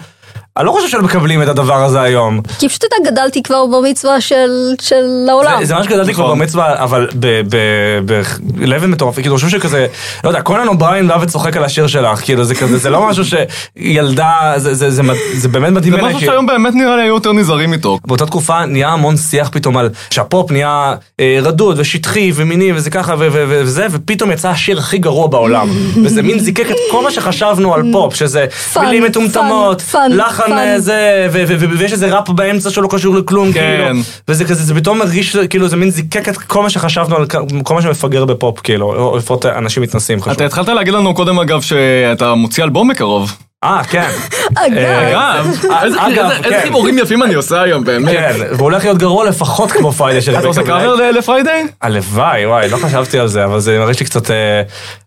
אני 0.59 0.65
לא 0.67 0.71
חושב 0.71 0.87
שמקבלים 0.87 1.41
את 1.43 1.47
הדבר 1.47 1.83
הזה 1.83 2.01
היום. 2.01 2.41
כי 2.59 2.69
פשוט 2.69 2.83
אתה 2.83 2.95
גדלתי 3.11 3.43
כבר 3.43 3.65
במצב 3.65 4.21
של, 4.21 4.49
של 4.81 5.25
העולם. 5.29 5.57
זה, 5.59 5.65
זה 5.65 5.75
ממש 5.75 5.87
גדלתי 5.87 6.13
כבר 6.13 6.23
נכון. 6.25 6.39
במצווה, 6.39 6.83
אבל 6.83 7.07
ב-level 7.19 8.87
מטורף, 8.87 9.15
כאילו, 9.15 9.35
אני 9.35 9.41
חושב 9.43 9.59
שכזה, 9.59 9.87
לא 10.23 10.29
יודע, 10.29 10.41
קונן 10.41 10.67
אובריין 10.67 11.07
בא 11.07 11.17
וצוחק 11.21 11.57
על 11.57 11.63
השיר 11.63 11.87
שלך, 11.87 12.19
כאילו, 12.19 12.43
זה 12.43 12.55
כזה, 12.55 12.77
זה 12.77 12.89
לא 12.89 13.07
משהו 13.09 13.23
שילדה, 13.25 14.53
זה, 14.57 14.73
זה, 14.73 14.91
זה, 14.91 15.03
מד- 15.03 15.15
זה 15.33 15.47
באמת 15.47 15.73
מדהים 15.73 15.93
זה 15.93 16.01
משהו 16.01 16.19
שהיום 16.19 16.45
באמת 16.45 16.73
נראה 16.75 16.95
לי 16.95 17.01
היו 17.01 17.13
יותר 17.15 17.33
נזהרים 17.33 17.73
איתו. 17.73 17.99
באותה 18.07 18.25
תקופה 18.25 18.65
נהיה 18.65 18.89
המון 18.89 19.17
שיח 19.17 19.49
פתאום 19.53 19.77
על 19.77 19.89
שהפופ 20.09 20.51
נהיה 20.51 20.93
אה, 21.19 21.39
רדוד 21.41 21.79
ושטחי 21.79 22.31
ומיני 22.35 22.73
וזה 22.73 22.89
ככה 22.89 23.13
ו- 23.13 23.17
ו- 23.19 23.45
ו- 23.49 23.61
וזה, 23.63 23.87
ופתאום 23.91 24.31
יצא 24.31 24.49
השיר 24.49 24.79
הכי 24.79 24.97
גרוע 24.97 25.27
בעולם. 25.27 25.69
וזה 26.05 26.21
מין 26.21 26.39
זיקק 26.39 26.71
את 26.71 26.91
כל 26.91 27.03
מה 27.03 27.11
שחשבנו 27.11 27.73
על 27.73 27.81
פופ, 27.93 28.15
שזה 28.15 28.45
מילים 28.81 29.03
מטומטמות, 29.03 29.83
לחן 30.09 30.48
פח. 30.49 30.57
אה, 30.57 30.79
זה, 30.79 31.27
ו- 31.31 31.43
ו- 31.47 31.55
ו- 31.59 31.77
ויש 31.79 31.91
איזה 31.91 32.15
ראפ 32.17 32.29
באמצע 32.29 32.69
שלא 32.69 32.87
קשור 32.91 33.15
לכלום, 33.15 33.53
כן. 33.53 33.83
כאילו. 33.85 33.99
וזה 34.27 34.45
כזה, 34.45 34.63
זה 34.63 34.75
פתאום 34.75 34.97
מרגיש, 34.99 35.35
כאילו, 35.35 35.67
זה 35.67 35.75
מין 35.75 35.91
זיקק 35.91 36.29
את 36.29 36.37
כל 36.37 36.63
מה 36.63 36.69
שחשבנו 36.69 37.15
על 37.15 37.25
כל 37.63 37.73
מה 37.75 37.81
שמפגר 37.81 38.25
בפופ, 38.25 38.59
כאילו, 38.59 38.93
או 38.95 39.17
לפחות 39.17 39.45
אנשים 39.45 39.83
מתנשאים 39.83 40.21
חשבו. 40.21 40.33
אתה 40.33 40.45
התחלת 40.45 40.67
להגיד 40.67 40.93
לנו 40.93 41.13
קודם 41.13 41.39
אגב 41.39 41.61
שאתה 41.61 42.33
מוציא 42.33 42.63
אלבום 42.63 42.87
בקרוב. 42.87 43.37
אה, 43.63 43.81
כן. 43.83 44.09
אגב, 44.55 44.77
אגב, 44.77 45.45
איזה- 45.83 46.07
אגב, 46.07 46.29
איזה- 46.31 46.49
כן. 46.49 46.59
חיבורים 46.63 46.97
יפים 46.97 47.23
אני 47.23 47.33
עושה 47.33 47.61
היום 47.61 47.83
באמת. 47.83 48.11
כן, 48.11 48.33
והוא 48.49 48.61
הולך 48.63 48.83
להיות 48.83 48.97
גרוע 48.97 49.25
לפחות 49.29 49.71
כמו 49.71 49.91
Friday 49.91 50.21
של 50.21 50.35
אתה 50.39 50.47
עושה. 50.47 50.63
קאבר 50.63 50.95
ל- 50.95 51.17
ל 51.17 51.24
Friday? 51.24 51.67
הלוואי, 51.81 52.45
וואי, 52.45 52.69
לא 52.69 52.77
חשבתי 52.77 53.19
על 53.19 53.27
זה, 53.27 53.45
אבל 53.45 53.59
זה 53.59 53.79
מרגיש 53.79 53.99
לי 53.99 54.05
קצת 54.05 54.31
אה, 54.31 54.61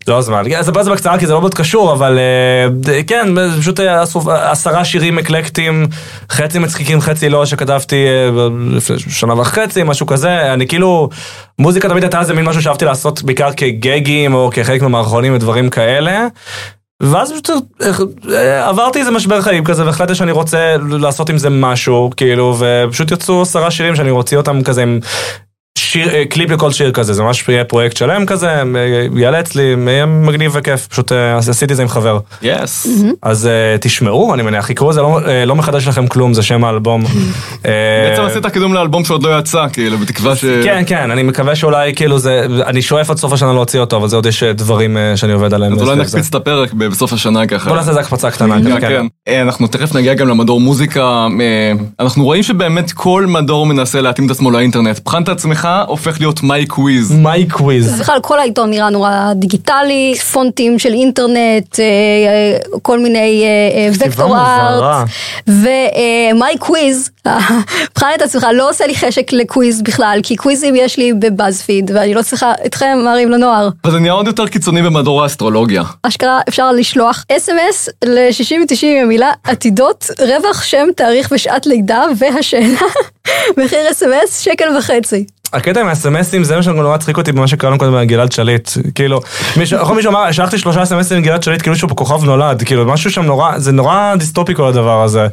לא 0.08 0.20
זמן. 0.20 0.42
כן, 0.48 0.58
אספר 0.60 0.80
את 0.80 0.84
זה 0.84 0.90
בקצרה 0.90 1.18
כי 1.18 1.26
זה 1.26 1.32
לא 1.32 1.40
מאוד 1.40 1.54
קשור, 1.54 1.92
אבל 1.92 2.18
אה, 2.88 3.00
כן, 3.06 3.26
פשוט 3.60 3.80
אה, 3.80 4.02
עשרה 4.50 4.84
שירים 4.84 5.18
אקלקטיים, 5.18 5.86
חצי 6.30 6.58
מצחיקים, 6.58 7.00
חצי 7.00 7.28
לא, 7.28 7.46
שכתבתי 7.46 8.06
אה, 8.06 8.28
לפני 8.70 8.96
שנה 8.98 9.40
וחצי, 9.40 9.82
משהו 9.82 10.06
כזה. 10.06 10.52
אני 10.52 10.66
כאילו, 10.66 11.08
מוזיקה 11.58 11.88
תמיד 11.88 12.02
הייתה 12.02 12.20
איזה 12.20 12.34
מין 12.34 12.44
משהו 12.44 12.62
שאהבתי 12.62 12.84
לעשות 12.84 13.22
בעיקר 13.22 13.50
כגגים 13.56 14.34
או 14.34 14.50
כחלק 14.54 14.82
מהמערכונים 14.82 15.34
ודברים 15.34 15.70
כאלה. 15.70 16.26
ואז 17.02 17.32
פשוט 17.32 17.50
אה, 18.32 18.68
עברתי 18.68 18.98
איזה 18.98 19.10
משבר 19.10 19.40
חיים 19.42 19.64
כזה 19.64 19.86
והחלטתי 19.86 20.14
שאני 20.14 20.32
רוצה 20.32 20.76
לעשות 20.90 21.30
עם 21.30 21.38
זה 21.38 21.50
משהו 21.50 22.10
כאילו 22.16 22.56
ופשוט 22.58 23.10
יצאו 23.10 23.42
עשרה 23.42 23.70
שירים 23.70 23.96
שאני 23.96 24.10
רוצה 24.10 24.36
אותם 24.36 24.62
כזה 24.62 24.82
עם 24.82 25.00
שיר, 25.82 26.14
אה, 26.14 26.24
קליפ 26.24 26.50
לכל 26.50 26.70
שיר 26.70 26.92
כזה, 26.92 27.12
זה 27.12 27.22
ממש 27.22 27.48
יהיה 27.48 27.64
פרויקט 27.64 27.96
שלם 27.96 28.26
כזה, 28.26 28.62
יעלה 29.16 29.40
אצלי, 29.40 29.74
יהיה 29.86 30.06
מגניב 30.06 30.52
וכיף, 30.54 30.86
פשוט 30.86 31.12
אה, 31.12 31.36
עשיתי 31.36 31.72
את 31.72 31.76
זה 31.76 31.82
עם 31.82 31.88
חבר. 31.88 32.18
יס. 32.42 32.86
אז 33.22 33.46
אה, 33.46 33.76
תשמעו, 33.80 34.34
אני 34.34 34.42
מניח, 34.42 34.70
יקראו 34.70 34.90
לזה, 34.90 35.00
לא, 35.00 35.20
לא 35.46 35.56
מחדש 35.56 35.88
לכם 35.88 36.06
כלום, 36.06 36.34
זה 36.34 36.42
שם 36.42 36.64
האלבום. 36.64 37.04
בעצם 37.64 38.22
עשית 38.22 38.46
קידום 38.46 38.74
לאלבום 38.74 39.04
שעוד 39.04 39.22
לא 39.22 39.38
יצא, 39.38 39.66
כאילו, 39.72 39.98
בתקווה 39.98 40.36
ש... 40.36 40.44
כן, 40.44 40.82
כן, 40.86 41.10
אני 41.10 41.22
מקווה 41.22 41.54
שאולי 41.54 41.94
כאילו 41.94 42.18
זה, 42.18 42.46
אני 42.66 42.82
שואף 42.82 43.10
עד 43.10 43.16
סוף 43.16 43.32
השנה 43.32 43.52
להוציא 43.52 43.80
אותו, 43.80 43.96
אבל 43.96 44.08
זה 44.08 44.16
עוד 44.16 44.26
יש 44.26 44.42
דברים 44.42 44.96
שאני 45.16 45.32
עובד 45.32 45.54
עליהם. 45.54 45.72
אז 45.72 45.82
אולי 45.82 45.96
זה. 45.96 46.02
נקפיץ 46.02 46.28
את 46.28 46.34
הפרק 46.34 46.72
בסוף 46.72 47.12
השנה 47.12 47.46
ככה. 47.46 47.68
בוא 47.68 47.76
נעשה 47.76 47.90
איזה 47.90 48.00
הקפצה 48.00 48.30
קטנה. 48.30 48.58
כן, 48.80 49.06
כן. 49.26 49.40
אנחנו 49.40 49.66
תכף 49.66 49.94
נגיע 49.94 50.14
גם 50.14 50.28
למדור 50.28 50.60
מוזיקה. 50.60 51.26
אנחנו 52.00 52.24
רואים 52.24 52.42
שבאמת 52.42 52.92
כל 52.92 53.26
מדור 53.28 53.66
מנסה 53.66 54.00
להתאים 54.00 54.26
את 54.26 54.30
עצמו 54.30 54.50
לאינטרנט. 54.50 55.00
בחן 55.04 55.22
את 55.22 55.28
עצמך, 55.28 55.68
הופך 55.80 56.20
להיות 56.20 56.42
My 56.42 56.66
Quiz. 56.66 57.12
My 57.12 57.48
Quiz. 57.48 58.00
בכלל 58.00 58.18
כל 58.22 58.38
העיתון 58.38 58.70
נראה 58.70 58.90
נורא 58.90 59.32
דיגיטלי, 59.34 60.14
פונטים 60.32 60.78
של 60.78 60.92
אינטרנט, 60.92 61.80
אה, 61.80 61.84
אה, 61.84 62.78
כל 62.82 62.98
מיני 62.98 63.44
vector. 63.98 64.36
art, 64.36 65.08
ו 65.48 65.85
My 65.85 66.58
Quiz, 66.58 67.10
בחן 67.96 68.06
את 68.14 68.22
עצמך, 68.22 68.46
לא 68.54 68.70
עושה 68.70 68.86
לי 68.86 68.94
חשק 68.94 69.32
ל 69.32 69.42
quiz 69.42 69.82
בכלל, 69.82 70.20
כי 70.22 70.36
quizים 70.36 70.76
יש 70.76 70.96
לי 70.96 71.12
בבאזפיד, 71.12 71.90
ואני 71.94 72.14
לא 72.14 72.22
צריכה 72.22 72.52
אתכם, 72.66 72.98
מעריב 73.04 73.30
לנוער. 73.30 73.68
אבל 73.84 73.92
זה 73.92 73.98
נהיה 73.98 74.12
עוד 74.12 74.26
יותר 74.26 74.46
קיצוני 74.46 74.82
במדור 74.82 75.22
האסטרולוגיה. 75.22 75.82
אשכרה 76.02 76.40
אפשר 76.48 76.72
לשלוח 76.72 77.24
אס.אם.אס 77.36 77.88
ל-60-90 78.04 78.86
עם 78.86 79.02
המילה 79.02 79.32
עתידות, 79.44 80.06
רווח 80.20 80.62
שם, 80.62 80.86
תאריך 80.96 81.28
ושעת 81.32 81.66
לידה 81.66 82.04
והשאלה, 82.18 82.80
מחיר 83.58 83.90
אס.אם.אס 83.90 84.40
שקל 84.40 84.76
וחצי. 84.78 85.24
הקטע 85.52 85.80
עם 85.80 85.88
האס.אם.אסים 85.88 86.44
זה 86.44 86.56
מה 86.56 86.62
שנורא 86.62 86.94
הצחיק 86.94 87.18
אותי 87.18 87.32
במה 87.32 87.48
שקראנו 87.48 87.78
קודם 87.78 87.94
על 87.94 88.04
גלעד 88.04 88.32
שליט. 88.32 88.70
כאילו, 88.94 89.20
מישהו 89.56 89.94
מישהו 89.94 90.10
אמר, 90.10 90.32
שלחתי 90.32 90.58
שלושה 90.58 90.82
אס.אם.אסים 90.82 91.16
עם 91.16 91.22
גלעד 91.22 91.42
שליט 91.42 91.62
כאילו 91.62 91.76
שהוא 91.76 91.90
בכוכב 91.90 92.24
נולד, 92.24 92.62
כאילו 92.62 92.86
משהו 92.86 93.10
שם 93.10 93.22
נורא, 93.22 93.58
זה 93.58 93.72
נורא 93.72 94.14
דיסטופי 94.18 94.54
כל 94.54 94.66
הדבר 94.68 95.02
הזה. 95.02 95.26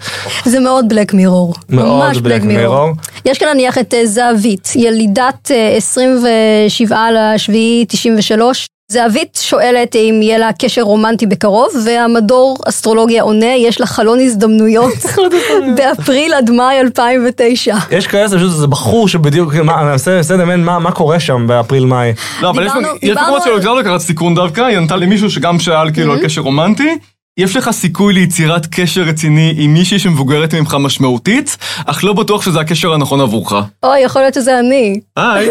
זה 0.46 0.60
מאוד 0.60 0.90
בלק 0.90 1.14
מירור. 1.14 1.54
מאוד 1.70 2.16
Black 2.16 2.44
Mirror. 2.44 3.10
יש 3.26 3.38
כאן 3.38 3.48
נניח 3.54 3.78
את 3.78 3.94
אה, 3.94 4.06
זהבית, 4.06 4.74
ילידת 4.76 5.52
אה, 5.52 5.74
27 5.78 6.98
לשביעי 7.12 7.86
93. 7.88 8.68
זהבית 8.92 9.40
שואלת 9.42 9.96
אם 9.96 10.20
יהיה 10.22 10.38
לה 10.38 10.50
קשר 10.60 10.82
רומנטי 10.82 11.26
בקרוב, 11.26 11.70
והמדור 11.86 12.58
אסטרולוגיה 12.68 13.24
עונה, 13.24 13.56
יש 13.58 13.80
לה 13.80 13.86
חלון 13.86 14.20
הזדמנויות 14.20 14.94
באפריל 15.78 16.34
עד 16.34 16.50
מאי 16.50 16.80
2009. 16.80 17.76
יש 17.92 18.08
כאלה 18.08 18.30
שפשוט 18.30 18.52
זה 18.52 18.68
בחור 18.68 19.08
שבדיוק, 19.08 19.56
מה, 19.56 19.82
אני 19.82 19.90
מנסה 19.90 20.16
מנסה 20.16 20.34
לדמיין 20.36 20.64
מה 20.64 20.80
מה 20.80 20.92
קורה 20.92 21.20
שם 21.20 21.48
באפריל-מאי. 21.48 22.14
לא, 22.42 22.50
אבל 22.50 22.66
יש 23.02 23.18
מקומות 23.18 23.44
שלא 23.44 23.80
לקחה 23.80 24.00
סיכון 24.00 24.36
דווקא, 24.36 24.62
היא 24.62 24.78
ענתה 24.78 24.96
למישהו 24.96 25.30
שגם 25.30 25.60
שאל 25.60 25.92
כאילו 25.92 26.14
על 26.14 26.24
קשר 26.24 26.42
רומנטי. 26.42 26.98
יש 27.40 27.56
לך 27.56 27.72
סיכוי 27.72 28.14
ליצירת 28.14 28.66
קשר 28.72 29.02
רציני 29.02 29.54
עם 29.58 29.74
מישהי 29.74 30.00
שמבוגרת 30.00 30.56
ממך 30.56 30.78
משמעותית, 30.80 31.58
אך 31.86 32.04
לא 32.04 32.14
בטוח 32.14 32.42
שזה 32.42 32.60
הקשר 32.60 32.94
הנכון 32.94 33.22
עבורך. 33.22 33.54
אוי, 33.84 34.00
יכול 34.00 34.22
להיות 34.22 34.34
שזה 34.34 34.60
אני. 34.60 35.00
היי. 35.18 35.50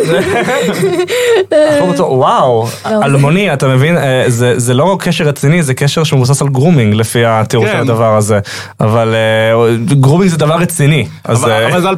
לא 1.50 2.04
וואו, 2.04 2.68
אלמוני, 2.86 3.52
אתה 3.52 3.68
מבין, 3.68 3.96
אה, 3.96 4.24
זה 4.26 4.58
זה 4.58 4.74
לא 4.74 4.96
קשר 5.00 5.24
רציני, 5.24 5.62
זה 5.62 5.74
קשר 5.74 6.04
שמבוסס 6.04 6.42
על 6.42 6.48
גרומינג 6.48 6.94
לפי 6.94 7.24
התיאור 7.24 7.64
כן. 7.64 7.72
של 7.72 7.78
הדבר 7.78 8.16
הזה. 8.16 8.38
אבל 8.80 9.14
אה, 9.14 9.74
גרומינג 10.00 10.30
זה 10.30 10.36
דבר 10.36 10.56
רציני. 10.56 11.06
אבל 11.28 11.50
אה, 11.50 11.66
אבל 11.66 11.80
זה 11.80 11.90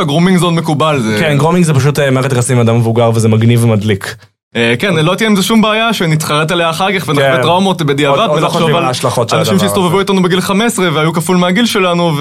2008-2009, 0.00 0.04
גרומינג 0.04 0.38
זה 0.38 0.44
עוד 0.44 0.54
מקובל. 0.54 1.02
כן, 1.20 1.38
גרומינג 1.38 1.64
זה 1.64 1.74
פשוט 1.74 1.98
אה, 1.98 2.10
מערכת 2.10 2.32
יחסים 2.32 2.56
עם 2.56 2.68
אדם 2.68 2.76
מבוגר 2.76 3.10
וזה 3.14 3.28
מגניב 3.28 3.64
ומדליק. 3.64 4.16
אה, 4.56 4.74
כן, 4.78 4.94
לא 4.94 5.14
תהיה 5.14 5.30
עם 5.30 5.36
זה 5.36 5.42
שום 5.42 5.62
בעיה 5.62 5.92
שנתחרט 5.92 6.50
עליה 6.50 6.70
אחר 6.70 6.98
כך 6.98 7.08
ונחווה 7.08 7.36
כן. 7.36 7.42
טראומות 7.42 7.82
בדיעבד 7.82 8.28
לא 8.40 8.48
חושבים 8.48 8.76
על 8.76 8.84
אנשים 9.32 9.58
שהסתובבו. 9.58 10.00
איתנו 10.00 10.22
בגיל 10.22 10.40
15 10.40 10.88
והיו 10.94 11.12
כפול 11.12 11.36
מהגיל 11.36 11.66
שלנו. 11.66 12.12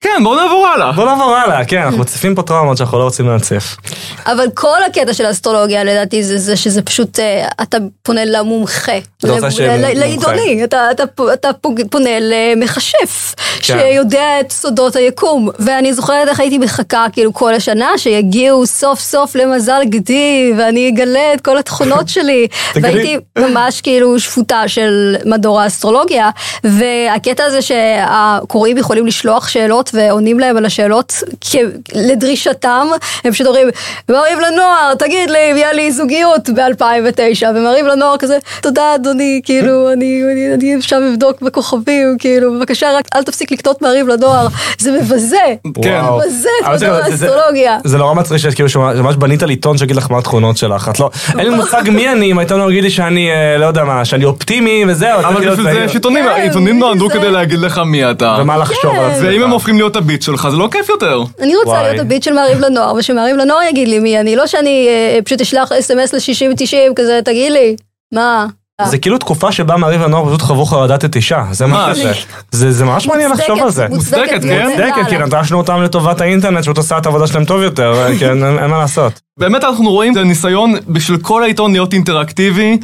כן, 0.00 0.20
בואו 0.24 0.34
נעבור 0.34 0.66
הלאה. 0.66 0.92
בוא 0.92 1.04
נעבור 1.04 1.36
הלאה, 1.36 1.64
כן, 1.64 1.78
אנחנו 1.82 1.98
מציפים 1.98 2.34
פה 2.34 2.42
טראומות 2.42 2.76
שאנחנו 2.76 2.98
לא 2.98 3.04
רוצים 3.04 3.28
להציף. 3.28 3.76
אבל 4.26 4.46
כל 4.54 4.76
הקטע 4.86 5.14
של 5.14 5.26
האסטרולוגיה 5.26 5.84
לדעתי 5.84 6.22
זה, 6.22 6.38
זה 6.38 6.56
שזה 6.56 6.82
פשוט, 6.82 7.18
אה, 7.20 7.48
אתה 7.62 7.78
פונה 8.02 8.24
למומחה. 8.24 8.92
אתה 9.18 9.32
רוצה 9.32 9.46
ל- 9.46 9.50
שיהיה 9.50 9.76
ל- 9.76 9.80
מומחה. 9.80 9.94
לעיתוני, 10.32 10.64
אתה, 10.64 10.90
אתה, 10.90 11.02
אתה 11.32 11.48
פונה 11.90 12.10
למכשף, 12.20 13.34
כן. 13.62 13.78
שיודע 13.78 14.40
את 14.40 14.52
סודות 14.52 14.96
היקום. 14.96 15.48
ואני 15.58 15.94
זוכרת 15.94 16.28
איך 16.28 16.40
הייתי 16.40 16.58
מחכה 16.58 17.06
כאילו 17.12 17.34
כל 17.34 17.54
השנה, 17.54 17.88
שיגיעו 17.96 18.66
סוף 18.66 19.00
סוף 19.00 19.34
למזל 19.34 19.80
גדי, 19.84 20.52
ואני 20.58 20.88
אגלה 20.88 21.34
את 21.34 21.40
כל 21.40 21.58
התכונות 21.58 22.08
שלי. 22.08 22.46
והייתי 22.82 23.16
ממש 23.38 23.80
כאילו 23.80 24.20
שפוטה 24.20 24.68
של 24.68 25.16
מדור 25.24 25.60
האסטרולוגיה, 25.60 26.30
והקטע 26.64 27.44
הזה 27.44 27.62
שהקוראים 27.62 28.78
יכולים 28.78 29.06
לשלוח 29.06 29.48
שאלות 29.48 29.85
ועונים 29.94 30.40
להם 30.40 30.56
על 30.56 30.64
השאלות 30.66 31.12
לדרישתם, 31.94 32.86
הם 33.24 33.32
פשוט 33.32 33.46
אומרים, 33.46 33.68
מעריב 34.08 34.38
לנוער, 34.38 34.94
תגיד 34.98 35.30
לי 35.30 35.52
אם 35.52 35.56
יהיה 35.56 35.72
לי 35.72 35.92
זוגיות 35.92 36.50
ב-2009, 36.50 37.46
ומעריב 37.56 37.86
לנוער 37.86 38.16
כזה, 38.18 38.38
תודה 38.60 38.94
אדוני, 38.94 39.40
כאילו, 39.44 39.92
אני, 39.92 40.22
אני, 40.32 40.54
אני 40.54 40.74
עכשיו 40.78 41.00
אבדוק 41.12 41.42
בכוכבים, 41.42 42.16
כאילו, 42.18 42.54
בבקשה 42.54 42.92
רק 42.98 43.04
אל 43.14 43.22
תפסיק 43.22 43.52
לקנות 43.52 43.82
מעריב 43.82 44.08
לנוער, 44.08 44.46
זה 44.78 44.92
מבזה, 44.92 45.36
כן. 45.82 46.00
וואו. 46.02 46.18
מבזה 46.18 46.48
את 46.74 46.78
זה- 46.78 46.86
זה- 46.86 47.16
זה- 47.16 47.26
האסטרולוגיה. 47.26 47.78
זה 47.84 47.98
נורא 47.98 48.14
מצחיק 48.14 48.38
שאת 48.38 48.54
כאילו 48.54 48.68
שמע- 48.68 48.92
ממש 48.94 49.16
בנית 49.16 49.42
לי 49.42 49.56
טון 49.56 49.78
שיגיד 49.78 49.96
לך 49.96 50.10
מה 50.10 50.18
התכונות 50.18 50.56
שלך. 50.56 50.88
את 50.88 51.00
לא, 51.00 51.10
אין 51.38 51.50
לי 51.50 51.56
מושג 51.56 51.82
מי 51.90 52.08
אני, 52.12 52.30
אם 52.32 52.38
היית 52.38 52.52
אומר 52.52 52.66
להגיד 52.66 52.84
לי 52.84 52.90
שאני, 52.90 53.30
אה, 53.30 53.58
לא 53.58 53.66
יודע 53.66 53.84
מה, 53.84 54.04
שאני 54.04 54.24
אופטימי 54.24 54.84
וזהו. 54.88 55.18
אבל 55.20 55.50
בשביל 55.50 55.72
זה. 55.72 55.80
יש 55.84 55.94
עיתונים, 55.94 56.24
כן, 56.24 56.30
העיתונים 56.30 56.78
נועדו 56.78 57.08
זה- 57.08 57.14
כדי 57.18 57.30
להגיד 57.30 57.58
לך 57.58 57.78
מי 57.86 58.10
אתה. 58.10 58.36
ומה 58.40 58.56
לחשוב 58.56 58.94
על 58.98 59.10
עצמך. 59.10 59.24
ואם 59.28 59.42
הם 59.42 59.50
הופכים 59.50 59.75
להיות 59.76 59.96
הביט 59.96 60.22
שלך 60.22 60.48
זה 60.50 60.56
לא 60.56 60.68
כיף 60.72 60.88
יותר. 60.88 61.22
אני 61.40 61.56
רוצה 61.56 61.68
וואי. 61.70 61.82
להיות 61.82 62.00
הביט 62.00 62.22
של 62.22 62.32
מעריב 62.32 62.60
לנוער, 62.60 62.94
ושמעריב 62.94 63.36
לנוער 63.36 63.62
יגיד 63.62 63.88
לי 63.88 63.98
מי 63.98 64.20
אני, 64.20 64.36
לא 64.36 64.46
שאני 64.46 64.88
אה, 64.88 65.18
פשוט 65.24 65.40
אשלח 65.40 65.72
אס.אם.אס 65.72 66.14
ל-60-90 66.14 66.94
כזה, 66.96 67.20
תגיד 67.24 67.52
לי, 67.52 67.76
מה? 68.14 68.46
זה 68.84 68.98
כאילו 68.98 69.18
תקופה 69.18 69.52
שבה 69.52 69.76
מעריב 69.76 70.02
הנוער 70.02 70.28
פשוט 70.28 70.42
חוו 70.42 70.66
חרדת 70.66 71.04
נטישה, 71.04 71.44
זה 71.50 71.66
מה. 71.66 71.94
שזה. 71.94 72.12
זה 72.50 72.72
זה 72.72 72.84
ממש 72.84 73.06
מעניין 73.06 73.30
לחשוב 73.30 73.62
על 73.62 73.70
זה. 73.70 73.86
מוצדקת, 73.88 74.18
מוצדקת, 74.18 74.32
מוצדקת, 74.32 74.48
כן? 74.48 74.68
מוצדקת, 74.68 75.08
כי 75.08 75.18
נטשנו 75.18 75.58
אותם 75.58 75.82
לטובת 75.82 76.20
האינטרנט, 76.20 76.64
שפשוט 76.64 76.78
עושה 76.78 76.98
את 76.98 77.06
העבודה 77.06 77.26
שלהם 77.26 77.44
טוב 77.44 77.62
יותר, 77.62 78.06
כן, 78.20 78.44
אין 78.44 78.58
אין 78.58 78.70
מה 78.70 78.78
לעשות. 78.78 79.20
באמת 79.38 79.64
אנחנו 79.64 79.90
רואים 79.90 80.12
את 80.12 80.18
הניסיון 80.18 80.74
בשביל 80.88 81.18
כל 81.18 81.42
העיתון 81.42 81.72
להיות 81.72 81.92
אינטראקטיבי. 81.92 82.78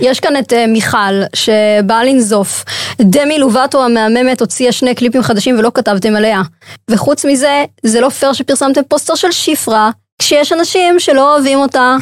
יש 0.00 0.20
כאן 0.20 0.36
את 0.36 0.52
אה, 0.52 0.66
מיכל, 0.66 1.22
שבאה 1.34 2.04
לנזוף. 2.04 2.64
דמי 3.00 3.38
לובאטו 3.38 3.84
המהממת 3.84 4.40
הוציאה 4.40 4.72
שני 4.72 4.94
קליפים 4.94 5.22
חדשים 5.22 5.58
ולא 5.58 5.70
כתבתם 5.74 6.16
עליה. 6.16 6.42
וחוץ 6.90 7.24
מזה, 7.24 7.64
זה 7.82 8.00
לא 8.00 8.08
פייר 8.08 8.32
שפרסמתם 8.32 8.80
פוסטר 8.88 9.14
של 9.14 9.32
שפרה, 9.32 9.90
כשיש 10.30 10.52
אנשים 10.52 11.00
שלא 11.00 11.34
אוהבים 11.34 11.58
אותה. 11.58 11.96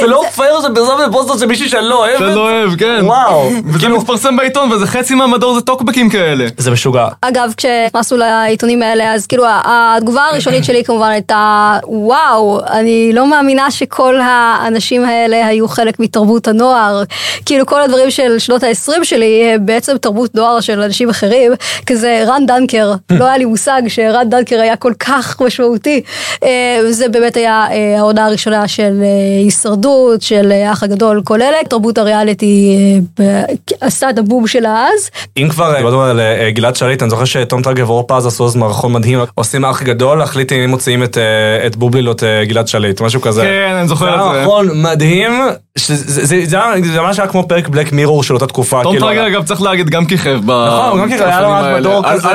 זה 0.00 0.06
לא 0.06 0.24
פייר 0.34 0.60
שפרסמתם 0.60 1.12
פוסטר 1.12 1.38
של 1.38 1.46
מישהי 1.46 1.68
שאני 1.68 1.84
לא 1.84 2.06
שאני 2.18 2.34
לא 2.34 2.40
אוהב, 2.40 2.76
כן. 2.78 2.98
וואו. 3.02 3.50
וזה 3.66 3.78
כאילו- 3.78 4.00
מתפרסם 4.00 4.36
בעיתון 4.36 4.72
וזה 4.72 4.86
חצי 4.86 5.14
מהמדור 5.14 5.54
זה 5.54 5.60
טוקבקים 5.60 6.10
כאלה. 6.10 6.46
זה 6.56 6.70
משוגע. 6.70 7.08
אגב, 7.20 7.52
כשנכנסנו 7.56 8.18
לעיתונים 8.18 8.82
האלה, 8.82 9.14
אז 9.14 9.26
כאילו 9.26 9.44
התגובה 9.64 10.24
הראשונית 10.24 10.64
שלי 10.64 10.84
כמובן 10.84 11.10
הייתה, 11.10 11.78
וואו, 11.84 12.60
אני 12.70 13.10
לא 13.12 13.26
מאמינה 13.30 13.70
שכל 13.70 14.20
האנשים 14.22 15.04
האלה 15.04 15.46
היו 15.46 15.68
חלק 15.68 16.00
מתרבות 16.00 16.48
הנוער. 16.48 17.02
כאילו 17.46 17.66
כל 17.66 17.82
הדברים 17.82 18.10
של 18.10 18.38
שנות 18.38 18.62
ה-20 18.62 19.04
שלי, 19.04 19.50
הם 19.54 19.66
בעצם 19.66 19.96
תרבות 19.98 20.34
נוער 20.34 20.60
של 20.60 20.80
אנשים 20.80 21.10
אחרים, 21.10 21.52
כזה 21.86 22.24
רן 22.26 22.46
דנקר, 22.46 22.92
לא 23.10 23.24
היה 23.24 23.38
לי 23.38 23.44
מושג 23.44 23.82
שרן 23.88 24.30
דנקר 24.30 24.60
היה 24.60 24.76
כל 24.76 24.92
כך 24.98 25.40
משמעותי. 25.40 26.02
אה, 26.42 26.80
זה 26.90 27.08
באמת 27.08 27.36
היה 27.36 27.66
אה, 27.69 27.69
העונה 27.98 28.26
הראשונה 28.26 28.68
של 28.68 29.00
אה, 29.02 29.06
הישרדות, 29.44 30.22
של 30.22 30.52
אה, 30.52 30.68
האח 30.68 30.82
הגדול, 30.82 31.22
כל 31.24 31.42
אלה. 31.42 31.56
תרבות 31.68 31.98
הריאליטי 31.98 32.76
אה, 33.20 33.42
עשתה 33.80 34.10
את 34.10 34.18
הבום 34.18 34.46
שלה 34.46 34.86
אז. 34.94 35.10
אם 35.36 35.48
כבר 35.50 35.76
דיברנו 35.76 36.02
על 36.02 36.20
אה, 36.20 36.50
גלעד 36.50 36.76
שליט, 36.76 37.02
אני 37.02 37.10
זוכר 37.10 37.24
שתום 37.24 37.62
טרגב 37.62 37.88
פז 38.08 38.26
עשו 38.26 38.46
אז 38.46 38.56
מערכון 38.56 38.92
מדהים, 38.92 39.18
עושים 39.34 39.64
אח 39.64 39.82
גדול, 39.82 40.18
להחליט 40.18 40.52
אם 40.52 40.70
מוציאים 40.70 41.02
את, 41.02 41.18
אה, 41.18 41.66
את 41.66 41.76
בובלילות 41.76 42.22
אה, 42.24 42.44
גלעד 42.44 42.68
שליט, 42.68 43.00
משהו 43.00 43.20
כזה. 43.20 43.42
כן, 43.42 43.74
אני 43.80 43.88
זוכר 43.88 44.04
זה 44.06 44.14
את 44.14 44.20
היה 44.20 44.32
זה. 44.32 44.38
מערכון 44.38 44.68
מדהים, 44.82 45.32
זה 45.76 47.00
ממש 47.00 47.18
היה 47.18 47.28
כמו 47.28 47.48
פרק 47.48 47.68
בלק 47.68 47.92
מירור 47.92 48.22
של 48.22 48.34
אותה 48.34 48.46
תקופה. 48.46 48.80
תום 48.82 48.92
כאילו, 48.92 49.06
טרגר 49.06 49.26
אגב 49.26 49.44
צריך 49.44 49.62
להגיד 49.62 49.90
גם 49.90 50.06
כיכב. 50.06 50.40
נכון, 50.50 51.00
גם 51.00 51.08
כיכב, 51.08 51.24
היה 51.24 51.40
לו 51.40 51.54
אז. 51.56 51.80
מדור 51.80 52.06
היה- 52.06 52.14
כזה. 52.14 52.28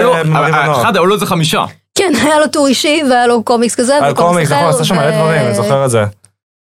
אחד, 0.82 0.96
היו 0.96 1.06
לו 1.06 1.16
איזה 1.16 1.26
חמישה. 1.26 1.64
כן, 2.14 2.28
היה 2.28 2.40
לו 2.40 2.48
טור 2.48 2.68
אישי 2.68 3.02
והיה 3.10 3.28
לו 3.28 3.44
קומיקס 3.44 3.76
כזה. 3.76 3.98
על 3.98 4.14
קומיקס, 4.14 4.52
נכון, 4.52 4.70
עשה 4.70 4.84
שם 4.84 4.96
מלא 4.96 5.12
דברים, 5.12 5.42
אני 5.42 5.56
זוכר 5.56 5.86
את 5.86 5.90
זה. 5.90 6.04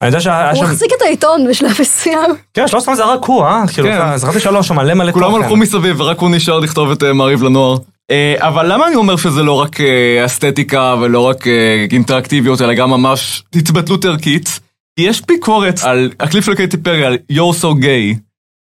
אני 0.02 0.08
יודע 0.08 0.20
שהיה 0.20 0.50
הוא 0.50 0.58
שם, 0.58 0.64
החזיק 0.64 0.92
את 0.96 1.02
העיתון 1.02 1.46
בשלב 1.48 1.70
מסוים. 1.80 2.30
כן, 2.54 2.68
שלוש 2.68 2.84
פעם 2.84 2.94
זה 2.94 3.04
רק 3.04 3.24
הוא, 3.24 3.44
אה? 3.44 3.64
כאילו, 3.74 3.88
כן. 3.88 4.16
זכרתי 4.16 4.40
שהיה 4.40 4.52
לו 4.52 4.62
שם 4.62 4.76
מלא 4.76 4.94
מלא 4.94 5.12
כולם 5.12 5.30
תוכן. 5.30 5.42
הלכו 5.42 5.56
מסביב 5.56 6.00
ורק 6.00 6.18
הוא 6.18 6.30
נשאר 6.30 6.58
לכתוב 6.58 6.90
את 6.90 7.02
אה, 7.02 7.12
מעריב 7.12 7.42
לנוער. 7.42 7.76
אה, 8.10 8.34
אבל 8.38 8.72
למה 8.72 8.86
אני 8.86 8.94
אומר 8.94 9.16
שזה 9.16 9.42
לא 9.42 9.52
רק 9.52 9.80
אה, 9.80 10.24
אסתטיקה 10.24 10.94
ולא 11.00 11.20
רק 11.20 11.46
אינטראקטיביות 11.92 12.62
אלא 12.62 12.74
גם 12.74 12.90
ממש 12.90 13.42
התבטלות 13.54 14.04
ערכית? 14.04 14.60
יש 15.00 15.22
ביקורת 15.26 15.80
על 15.82 16.10
הקליפ 16.20 16.44
של 16.44 16.54
קייטי 16.54 16.76
פרי 16.76 17.04
על 17.04 17.18
You're 17.32 17.62
so 17.62 17.82
gay 17.82 18.18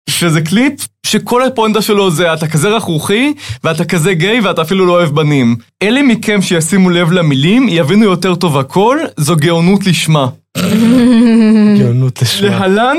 שזה 0.09 0.41
קליפ 0.41 0.73
שכל 1.07 1.43
הפואנטה 1.43 1.83
שלו 1.83 2.11
זה 2.11 2.35
אתה 2.35 2.49
כזה 2.49 2.69
רכרוכי 2.69 3.35
ואתה 3.65 3.85
כזה 3.85 4.15
גיי 4.15 4.41
ואתה 4.41 4.63
אפילו 4.63 4.87
לא 4.87 4.93
אוהב 4.93 5.09
בנים. 5.09 5.57
אלה 5.83 6.03
מכם 6.03 6.43
שישימו 6.43 6.91
לב 6.91 7.13
למילים 7.13 7.67
יבינו 7.69 8.05
יותר 8.05 8.35
טוב 8.35 8.59
הכל, 8.59 8.99
זו 9.17 9.37
גאונות 9.37 9.87
לשמה. 9.87 10.27
גאונות 11.81 12.23
לשמה. 12.23 12.49
להלן 12.49 12.97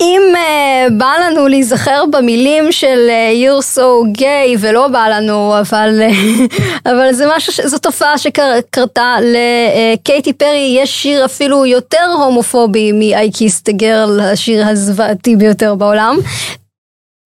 אם 0.00 0.22
uh, 0.34 0.92
בא 0.98 1.14
לנו 1.24 1.48
להיזכר 1.48 2.04
במילים 2.12 2.72
של 2.72 3.08
uh, 3.08 3.36
You're 3.44 3.76
so 3.76 4.18
gay 4.20 4.56
ולא 4.60 4.88
בא 4.88 5.08
לנו, 5.08 5.54
אבל, 5.60 6.00
uh, 6.08 6.56
אבל 6.90 7.12
זה 7.12 7.26
משהו, 7.36 7.52
ש- 7.52 7.60
זו 7.60 7.78
תופעה 7.78 8.18
שקרתה 8.18 9.16
לקייטי 9.22 10.32
פרי, 10.32 10.76
יש 10.80 11.02
שיר 11.02 11.24
אפילו 11.24 11.66
יותר 11.66 12.06
הומופובי 12.18 12.92
מ-I 12.92 13.30
Kissed 13.36 13.74
a 13.74 13.80
Girl, 13.82 14.22
השיר 14.22 14.66
הזוועתי 14.68 15.36
ביותר 15.36 15.74
בעולם. 15.74 16.18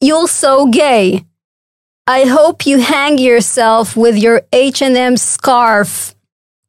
You're 0.05 0.29
so 0.43 0.67
gay. 0.77 1.21
I 2.09 2.25
hope 2.37 2.67
you 2.67 2.79
hang 2.79 3.19
yourself 3.19 3.97
with 3.97 4.17
your 4.17 4.39
H&M 4.55 5.17
scarf 5.17 6.15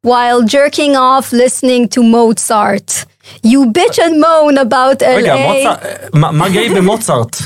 while 0.02 0.42
jerking 0.42 0.96
off 0.96 1.32
listening 1.32 1.88
to 1.94 2.02
Mozart. 2.02 2.88
You 3.46 3.60
bitch 3.76 3.98
and 3.98 4.20
moan 4.20 4.58
about 4.58 5.02
LA. 5.02 5.06
רגע, 5.08 5.34
מוצרט, 5.36 5.78
מה 6.14 6.30
מה 6.32 6.48
גיי 6.48 6.68
במוצרט? 6.68 7.36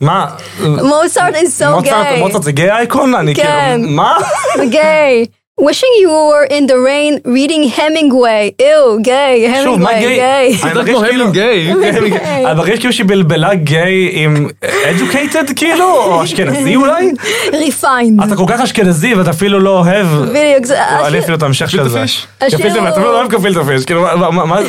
מה? 0.00 0.26
Mozart 0.60 1.34
is 1.34 1.62
so 1.62 1.68
מוצרט 1.74 2.06
gay. 2.06 2.18
מוצרט 2.18 2.42
זה 2.42 2.52
גיי 2.52 2.70
אייקון? 2.70 3.14
אני 3.14 3.34
כן. 3.34 3.76
כאילו, 3.76 3.90
מה? 3.90 4.18
זה 4.56 4.66
גיי. 4.66 5.26
Wishing 5.60 5.92
you 6.02 6.10
were 6.10 6.44
in 6.56 6.66
the 6.66 6.78
rain 6.78 7.12
reading 7.24 7.62
Hemingway, 7.76 8.52
ew, 8.62 9.00
גיי, 9.02 9.54
שוב, 9.64 9.80
מה 9.80 9.90
Hemingway, 9.90 9.98
גיי? 10.00 10.56
זה 10.62 10.74
מרגיש 10.74 10.94
כמו 10.94 11.04
כאילו-. 11.04 11.26
אני 12.46 12.54
מרגיש 12.54 12.78
כאילו 12.78 12.92
שהיא 12.92 13.06
בלבלה 13.06 13.54
גיי 13.54 14.10
עם 14.12 14.46
educated 14.62 15.54
כאילו, 15.56 15.84
או 15.94 16.24
אשכנזי 16.24 16.76
אולי? 16.76 17.10
refined. 17.46 18.24
אתה 18.26 18.36
כל 18.36 18.44
כך 18.48 18.60
אשכנזי 18.60 19.14
ואתה 19.14 19.30
אפילו 19.30 19.60
לא 19.60 19.70
אוהב. 19.78 20.06
בדיוק, 20.06 20.64
זה... 20.64 20.74
לא, 21.00 21.06
אני 21.06 21.18
אפילו 21.18 21.36
את 21.36 21.42
ההמשך 21.42 21.70
של 21.70 21.88
זה. 21.88 22.00
פיש? 22.00 22.26
השיר 22.40 22.58
גפילטה, 22.58 22.78
הוא- 22.80 22.88
אתה 22.88 23.00
לא 23.00 23.18
אוהב 23.18 23.28
גפילטה 23.30 23.64
פיש, 23.64 23.84
כאילו 23.84 24.02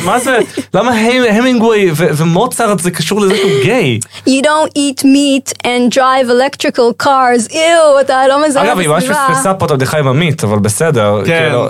מה- 0.04 0.18
זה, 0.18 0.38
למה 0.74 0.90
המ- 0.92 1.24
המינגווי 1.36 1.90
ומוצרט 1.96 2.78
זה 2.80 2.90
קשור 2.90 3.20
לזה 3.20 3.36
שהוא 3.36 3.50
גיי? 3.64 3.98
You 4.28 4.42
don't 4.42 4.70
eat 4.78 5.02
meat 5.02 5.52
and 5.64 5.94
drive 5.94 6.28
electrical 6.30 7.04
cars, 7.06 7.52
ew, 7.52 8.00
אתה 8.00 8.22
לא 8.28 8.46
מזהה 8.48 8.64
אגב, 8.64 8.78
היא 8.78 8.88
ממש 8.88 9.04
בסביבה. 9.04 9.26
פספסה 9.32 9.54
פה 9.54 9.66
את 9.66 9.70
הבדיחה 9.70 9.98
עם 9.98 10.08
עמית, 10.08 10.44
אבל 10.44 10.58
בסדר. 10.58 10.77
כן. 11.26 11.44
כאילו, 11.44 11.68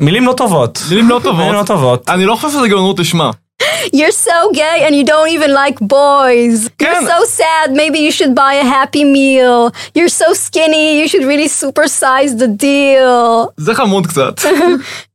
מילים 0.00 0.26
לא 0.26 0.32
טובות. 0.32 0.78
מילים 0.90 1.08
לא 1.08 1.20
טובות. 1.22 1.38
מילים 1.38 1.54
לא 1.54 1.62
טובות. 1.66 2.08
אני 2.08 2.24
לא 2.24 2.36
חושב 2.36 2.48
שזה 2.48 2.68
גאונות 2.68 2.98
לשמה. 2.98 3.30
You're 3.92 4.16
so 4.30 4.38
gay 4.52 4.78
and 4.86 4.94
you 4.98 5.04
don't 5.04 5.30
even 5.36 5.50
like 5.62 5.76
boys. 5.80 6.58
You're 6.82 7.00
כן. 7.00 7.06
so 7.06 7.18
sad, 7.40 7.66
maybe 7.72 7.98
you 8.06 8.12
should 8.18 8.34
buy 8.34 8.54
a 8.64 8.64
happy 8.76 9.04
meal. 9.04 9.70
You're 9.96 10.14
so 10.22 10.28
skinny, 10.46 10.86
you 11.00 11.06
should 11.08 11.24
really 11.32 11.48
supersize 11.48 12.32
the 12.42 12.48
deal. 12.48 13.48
זה 13.56 13.74
חמוד 13.74 14.06
קצת. 14.06 14.40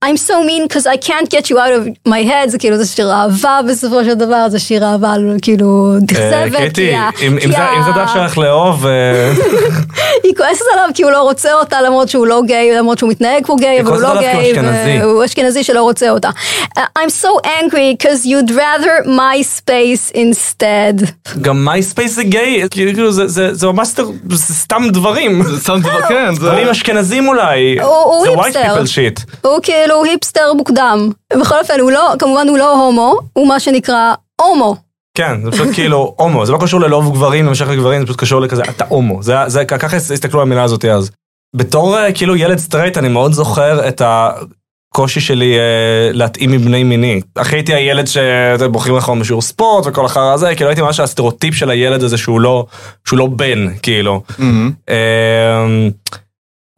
I'm 0.05 0.17
so 0.17 0.35
mean 0.49 0.63
because 0.67 0.85
I 0.85 0.97
can't 0.97 1.29
get 1.35 1.49
you 1.49 1.57
out 1.63 1.73
of 1.77 1.81
my 2.07 2.21
head, 2.23 2.49
זה 2.49 2.57
כאילו, 2.57 2.77
זה 2.77 2.85
שיר 2.85 3.11
אהבה 3.11 3.59
בסופו 3.69 4.03
של 4.03 4.13
דבר, 4.13 4.49
זה 4.49 4.59
שיר 4.59 4.83
אהבה 4.85 5.13
כאילו 5.41 5.93
אה, 5.93 5.99
נכזבת. 6.01 6.61
קטי, 6.69 6.71
כי 6.89 6.95
ה- 6.95 7.09
אם 7.27 7.37
כי 7.39 7.45
אם 7.45 7.51
זה 7.51 7.57
ה- 7.57 7.77
אם 7.77 7.83
זה 7.83 7.91
דרך 7.95 8.13
שלך 8.13 8.37
לאהוב, 8.37 8.85
אה, 8.87 9.31
היא 10.23 10.35
כועסת 10.37 10.65
עליו 10.73 10.89
כי 10.93 11.03
הוא 11.03 11.11
לא 11.11 11.21
רוצה 11.21 11.53
אותה 11.53 11.81
למרות 11.81 12.09
שהוא 12.09 12.27
לא 12.27 12.41
גיי, 12.45 12.71
למרות 12.77 12.97
שהוא 12.97 13.09
מתנהג 13.09 13.45
כמו 13.45 13.55
גיי, 13.55 13.81
אבל 13.81 13.89
הוא 13.91 13.97
כועסת 13.99 14.03
לא 14.15 14.19
עליו 14.19 14.31
כי 14.31 14.35
הוא 14.35 14.41
גיי, 14.41 14.51
אשכנזי. 14.51 14.99
והוא 15.05 15.25
אשכנזי 15.25 15.63
שלא 15.63 15.81
רוצה 15.83 16.09
אותה. 16.09 16.29
Uh, 16.77 16.81
I'm 16.99 17.09
so 17.23 17.29
angry 17.61 17.95
because 17.97 18.25
you'd 18.25 18.52
rather 18.55 19.07
MySpace 19.07 20.15
instead. 20.15 21.11
גם 21.41 21.65
MySpace 21.65 22.15
זה 22.15 22.23
גיי, 22.23 22.63
כאילו 22.71 23.11
זה- 23.11 23.27
זה 23.27 23.53
זה 23.53 23.67
ממש 23.67 23.87
סתם- 23.87 24.03
זה 24.29 24.53
סתם 24.53 24.83
דברים. 24.91 25.43
זה 25.43 25.59
סתם 25.59 25.79
דבר, 25.79 26.01
כן, 26.09 26.35
זה... 26.35 26.39
דברים 26.41 26.67
אשכנזים 26.67 27.27
אולי. 27.27 27.79
הוא- 27.81 27.89
הוא 27.91 28.25
זה 28.25 28.31
white 28.31 28.45
hipster 28.45 28.75
people 28.75 28.85
shit. 29.19 29.25
הוא 29.41 29.59
כאילו 29.63 30.03
היפסטר 30.03 30.53
מוקדם. 30.53 31.09
בכל 31.39 31.55
אופן, 31.59 31.79
הוא 31.79 31.91
לא, 31.91 32.13
כמובן 32.19 32.47
הוא 32.49 32.57
לא 32.57 32.71
הומו, 32.85 33.15
הוא 33.33 33.47
מה 33.47 33.59
שנקרא 33.59 34.13
הומו. 34.41 34.75
כן, 35.17 35.37
זה 35.45 35.51
פשוט 35.51 35.67
כאילו 35.73 36.15
הומו, 36.17 36.45
זה 36.45 36.51
לא 36.51 36.57
קשור 36.61 36.81
ללאהוב 36.81 37.13
גברים, 37.15 37.45
למשך 37.45 37.67
לגברים, 37.67 38.01
זה 38.01 38.07
פשוט 38.07 38.19
קשור 38.19 38.41
לכזה, 38.41 38.61
אתה 38.69 38.85
הומו. 38.87 39.23
זה, 39.23 39.33
זה, 39.47 39.65
ככה 39.65 39.97
הסתכלו 39.97 40.39
על 40.39 40.47
המילה 40.47 40.63
הזאת 40.63 40.85
אז. 40.85 41.11
בתור 41.55 41.97
אה, 41.99 42.11
כאילו 42.11 42.35
ילד 42.35 42.57
סטרייט, 42.57 42.97
אני 42.97 43.07
מאוד 43.09 43.33
זוכר 43.33 43.87
את 43.87 44.01
הקושי 44.93 45.21
שלי 45.21 45.57
אה, 45.57 46.09
להתאים 46.11 46.51
לבני 46.51 46.83
מיני. 46.83 47.21
אחי 47.35 47.55
הייתי 47.55 47.73
הילד 47.73 48.05
שבוחרים 48.07 48.95
לך 48.95 49.11
בשיעור 49.19 49.41
ספורט 49.41 49.87
וכל 49.87 50.05
החרא 50.05 50.33
הזה, 50.33 50.55
כאילו 50.55 50.69
הייתי 50.69 50.81
ממש 50.81 50.99
הסטריאוטיפ 50.99 51.55
של 51.55 51.69
הילד 51.69 52.03
הזה 52.03 52.17
שהוא 52.17 52.41
לא, 52.41 52.65
שהוא 53.07 53.19
לא 53.19 53.27
בן, 53.27 53.67
כאילו. 53.81 54.23
מהמם. 54.37 54.71
אמ, 54.89 55.89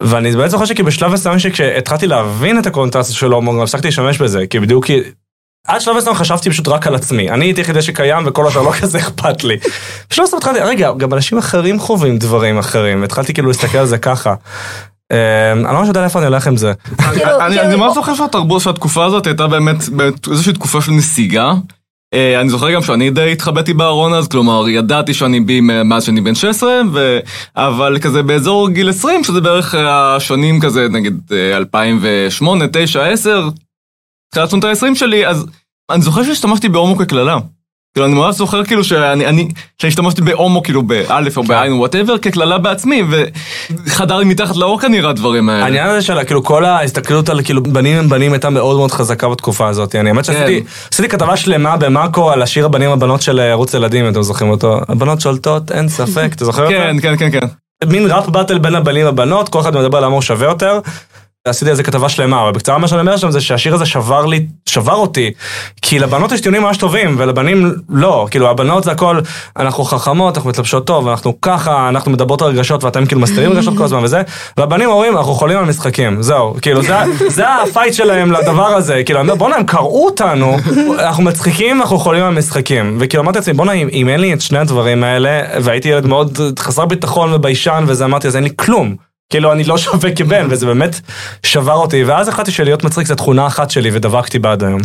ואני 0.02 0.36
באמת 0.36 0.50
זוכר 0.50 0.64
שכאילו 0.64 0.86
בשלב 0.86 1.12
מסוים 1.12 1.38
שכשהתחלתי 1.38 2.06
להבין 2.06 2.58
את 2.58 2.66
הקונוטציה 2.66 3.14
של 3.14 3.32
הומו, 3.32 3.62
הפסקתי 3.62 3.86
להשתמש 3.86 4.18
בזה, 4.18 4.46
כי 4.46 4.60
בדיוק. 4.60 4.86
עד 5.66 5.80
שלב 5.80 5.96
מסוים 5.96 6.16
חשבתי 6.16 6.50
פשוט 6.50 6.68
רק 6.68 6.86
על 6.86 6.94
עצמי. 6.94 7.30
אני 7.30 7.44
הייתי 7.44 7.60
היחידי 7.60 7.82
שקיים 7.82 8.26
וכל 8.26 8.46
השאר 8.46 8.62
לא 8.62 8.72
כזה 8.80 8.98
אכפת 8.98 9.44
לי. 9.44 9.56
בשלב 10.10 10.24
מסוים 10.24 10.38
התחלתי, 10.38 10.60
רגע, 10.60 10.92
גם 10.96 11.14
אנשים 11.14 11.38
אחרים 11.38 11.78
חווים 11.78 12.18
דברים 12.18 12.58
אחרים, 12.58 13.00
והתחלתי 13.00 13.34
כאילו 13.34 13.48
להסתכל 13.48 13.78
על 13.78 13.86
זה 13.86 13.98
ככה. 13.98 14.34
אמ, 15.12 15.16
אני 15.66 15.74
לא 15.74 15.78
ממש 15.80 15.88
יודע 15.88 16.00
לאיפה 16.00 16.18
אני 16.18 16.26
הולך 16.26 16.46
עם 16.46 16.56
זה. 16.56 16.72
כאילו, 16.96 17.06
אני 17.40 17.48
כאילו- 17.48 17.62
אני 17.62 17.76
ממש 17.76 17.94
זוכר 17.94 18.14
שהתרבות 18.14 18.62
של 18.62 18.70
התקופה 18.70 19.04
הזאת 19.04 19.26
הייתה 19.26 19.46
באמת 19.46 19.76
איזושהי 20.30 20.52
תקופה 20.52 20.82
של 20.82 20.92
נסיגה. 20.92 21.52
אה, 22.14 22.40
אני 22.40 22.48
זוכר 22.48 22.70
גם 22.70 22.82
שאני 22.82 23.10
די 23.10 23.32
התחבאתי 23.32 23.74
בארון 23.74 24.14
אז, 24.14 24.28
כלומר 24.28 24.68
ידעתי 24.68 25.14
שאני 25.14 25.40
בי 25.40 25.60
מאז 25.60 26.04
שאני 26.04 26.20
בן 26.20 26.34
16, 26.34 26.80
ו... 26.92 27.18
אבל 27.56 27.98
כזה 28.02 28.22
באזור 28.22 28.68
גיל 28.70 28.88
20, 28.90 29.24
שזה 29.24 29.40
בערך 29.40 29.74
השנים 29.78 30.60
כזה, 30.60 30.88
נגיד 30.88 31.20
אה, 31.32 31.56
2008, 31.56 32.64
9, 32.72 33.04
10, 33.06 33.48
תחילת 34.30 34.50
שנות 34.50 34.64
ה-20 34.64 34.94
שלי, 34.94 35.26
אז 35.26 35.46
אני 35.90 36.02
זוכר 36.02 36.22
שהשתמשתי 36.22 36.68
בהומו 36.68 36.96
כקללה. 36.96 37.38
כאילו, 37.96 38.06
אני 38.06 38.14
ממש 38.14 38.36
זוכר 38.36 38.64
כאילו 38.64 38.84
שאני, 38.84 39.26
אני, 39.26 39.48
שהשתמשתי 39.82 40.22
בהומו 40.22 40.62
כאילו 40.62 40.82
באלף 40.82 41.36
או 41.36 41.42
בעין 41.42 41.72
או 41.72 41.78
whatever 41.78 42.18
כקללה 42.18 42.58
בעצמי, 42.58 43.02
וחדר 43.70 44.16
לי 44.16 44.24
מתחת 44.24 44.56
לאור 44.56 44.80
כנראה 44.80 45.10
הדברים 45.10 45.48
האלה. 45.48 45.64
העניין 45.64 45.88
הזה 45.88 46.02
של 46.02 46.24
כאילו 46.24 46.44
כל 46.44 46.64
ההסתכלות 46.64 47.28
על 47.28 47.42
כאילו 47.42 47.62
בנים 47.62 47.98
הם 47.98 48.08
בנים 48.08 48.32
הייתה 48.32 48.50
מאוד 48.50 48.76
מאוד 48.76 48.90
חזקה 48.90 49.28
בתקופה 49.28 49.68
הזאת. 49.68 49.94
אני 49.94 50.10
האמת 50.10 50.24
שעשיתי 50.24 50.62
עשיתי 50.92 51.08
כתבה 51.08 51.36
שלמה 51.36 51.76
במאקו 51.76 52.30
על 52.30 52.42
השיר 52.42 52.64
הבנים 52.64 52.90
הבנות 52.90 53.22
של 53.22 53.40
אה, 53.40 53.44
ערוץ 53.44 53.74
ילדים, 53.74 54.04
אם 54.04 54.12
אתם 54.12 54.22
זוכרים 54.22 54.50
אותו. 54.50 54.80
הבנות 54.88 55.20
שולטות, 55.20 55.72
אין 55.72 55.88
ספק, 55.88 56.28
אתה 56.34 56.44
זוכר? 56.44 56.68
כן, 56.70 56.96
כן, 57.02 57.16
כן, 57.16 57.30
כן. 57.30 57.46
מין 57.88 58.10
rap 58.10 58.28
battle 58.28 58.58
בין 58.58 58.74
הבנים 58.74 59.06
לבנות, 59.06 59.48
כל 59.48 59.60
אחד 59.60 59.76
מדבר 59.76 59.98
על 59.98 60.04
למה 60.04 60.14
הוא 60.14 60.22
שווה 60.22 60.46
יותר. 60.46 60.80
עשיתי 61.48 61.70
על 61.70 61.76
זה 61.76 61.82
כתבה 61.82 62.08
שלמה, 62.08 62.42
אבל 62.42 62.52
בקצרה 62.52 62.78
מה 62.78 62.88
שאני 62.88 63.00
אומר 63.00 63.16
שם 63.16 63.30
זה 63.30 63.40
שהשיר 63.40 63.74
הזה 63.74 63.86
שבר 63.86 64.26
לי, 64.26 64.46
שבר 64.66 64.94
אותי, 64.94 65.32
כי 65.82 65.98
לבנות 65.98 66.32
יש 66.32 66.40
טיעונים 66.40 66.62
ממש 66.62 66.76
טובים, 66.76 67.14
ולבנים 67.18 67.72
לא, 67.88 68.26
כאילו 68.30 68.50
הבנות 68.50 68.84
זה 68.84 68.90
הכל, 68.92 69.20
אנחנו 69.56 69.84
חכמות, 69.84 70.36
אנחנו 70.36 70.50
מתלבשות 70.50 70.86
טוב, 70.86 71.08
אנחנו 71.08 71.40
ככה, 71.40 71.88
אנחנו 71.88 72.10
מדברות 72.10 72.42
על 72.42 72.48
רגשות 72.48 72.84
ואתם 72.84 73.06
כאילו 73.06 73.20
מסתירים 73.20 73.52
רגשות 73.52 73.76
כל 73.76 73.84
הזמן 73.84 74.04
וזה, 74.04 74.22
והבנים 74.56 74.90
אומרים, 74.90 75.16
אנחנו 75.16 75.34
חולים 75.34 75.58
על 75.58 75.64
משחקים, 75.64 76.22
זהו, 76.22 76.54
כאילו 76.62 76.82
זה, 76.82 76.96
זה 77.28 77.44
ה 77.54 77.61
fight 77.61 77.94
שלהם 77.94 78.32
לדבר 78.32 78.66
הזה, 78.66 79.02
כאילו 79.04 79.20
אני 79.20 79.28
אומר, 79.28 79.38
בואנה 79.38 79.56
הם 79.56 79.64
קראו 79.64 80.06
אותנו, 80.06 80.56
אנחנו 80.98 81.22
מצחיקים, 81.22 81.80
אנחנו 81.80 81.98
חולים 81.98 82.24
על 82.24 82.34
משחקים, 82.34 82.96
וכאילו 83.00 83.22
אמרתי 83.22 83.38
לעצמי, 83.38 83.54
בואנה 83.54 83.72
אם, 83.72 83.88
אם 83.92 84.08
אין 84.08 84.20
לי 84.20 84.32
את 84.32 84.40
שני 84.40 84.58
הדברים 84.58 85.04
האלה, 85.04 85.40
והייתי 85.62 85.88
ילד 85.88 86.06
מאוד 86.06 86.38
חסר 86.58 86.84
ביטחון 86.84 87.32
וביישן 87.32 87.84
וזה, 87.86 88.04
אמרתי, 88.04 88.28
אז 88.28 88.36
אין 88.36 88.44
לי 88.44 88.50
כלום. 88.56 89.05
כאילו 89.30 89.52
אני 89.52 89.64
לא 89.64 89.78
שווה 89.82 90.14
כבן, 90.14 90.46
וזה 90.50 90.66
באמת 90.66 91.00
שבר 91.42 91.72
אותי, 91.72 92.04
ואז 92.04 92.28
החלטתי 92.28 92.50
שלהיות 92.50 92.84
מצחיק 92.84 93.06
זה 93.06 93.14
תכונה 93.14 93.46
אחת 93.46 93.70
שלי, 93.70 93.90
ודבקתי 93.92 94.38
בה 94.38 94.52
עד 94.52 94.64
היום, 94.64 94.80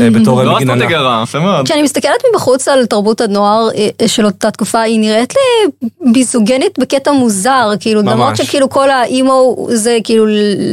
אה, 0.00 0.10
בתור 0.20 0.42
לא 0.42 0.56
מגננה. 0.56 0.74
אסטרטגיה 0.74 1.00
רעה, 1.00 1.22
יפה 1.22 1.38
מאוד. 1.40 1.64
כשאני 1.64 1.82
מסתכלת 1.82 2.22
מבחוץ 2.32 2.68
על 2.68 2.86
תרבות 2.86 3.20
הנוער 3.20 3.68
אה, 4.02 4.08
של 4.08 4.24
אותה 4.26 4.50
תקופה, 4.50 4.80
היא 4.80 5.00
נראית 5.00 5.34
לי 5.34 5.70
ביזוגנית 6.12 6.78
בקטע 6.78 7.12
מוזר, 7.12 7.70
כאילו. 7.80 8.02
למרות 8.02 8.36
שכאילו 8.36 8.70
כל 8.70 8.90
האימו 8.90 9.66
זה 9.70 9.98
כאילו 10.04 10.26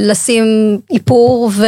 לשים 0.08 0.46
איפור 0.94 1.52
ו... 1.54 1.66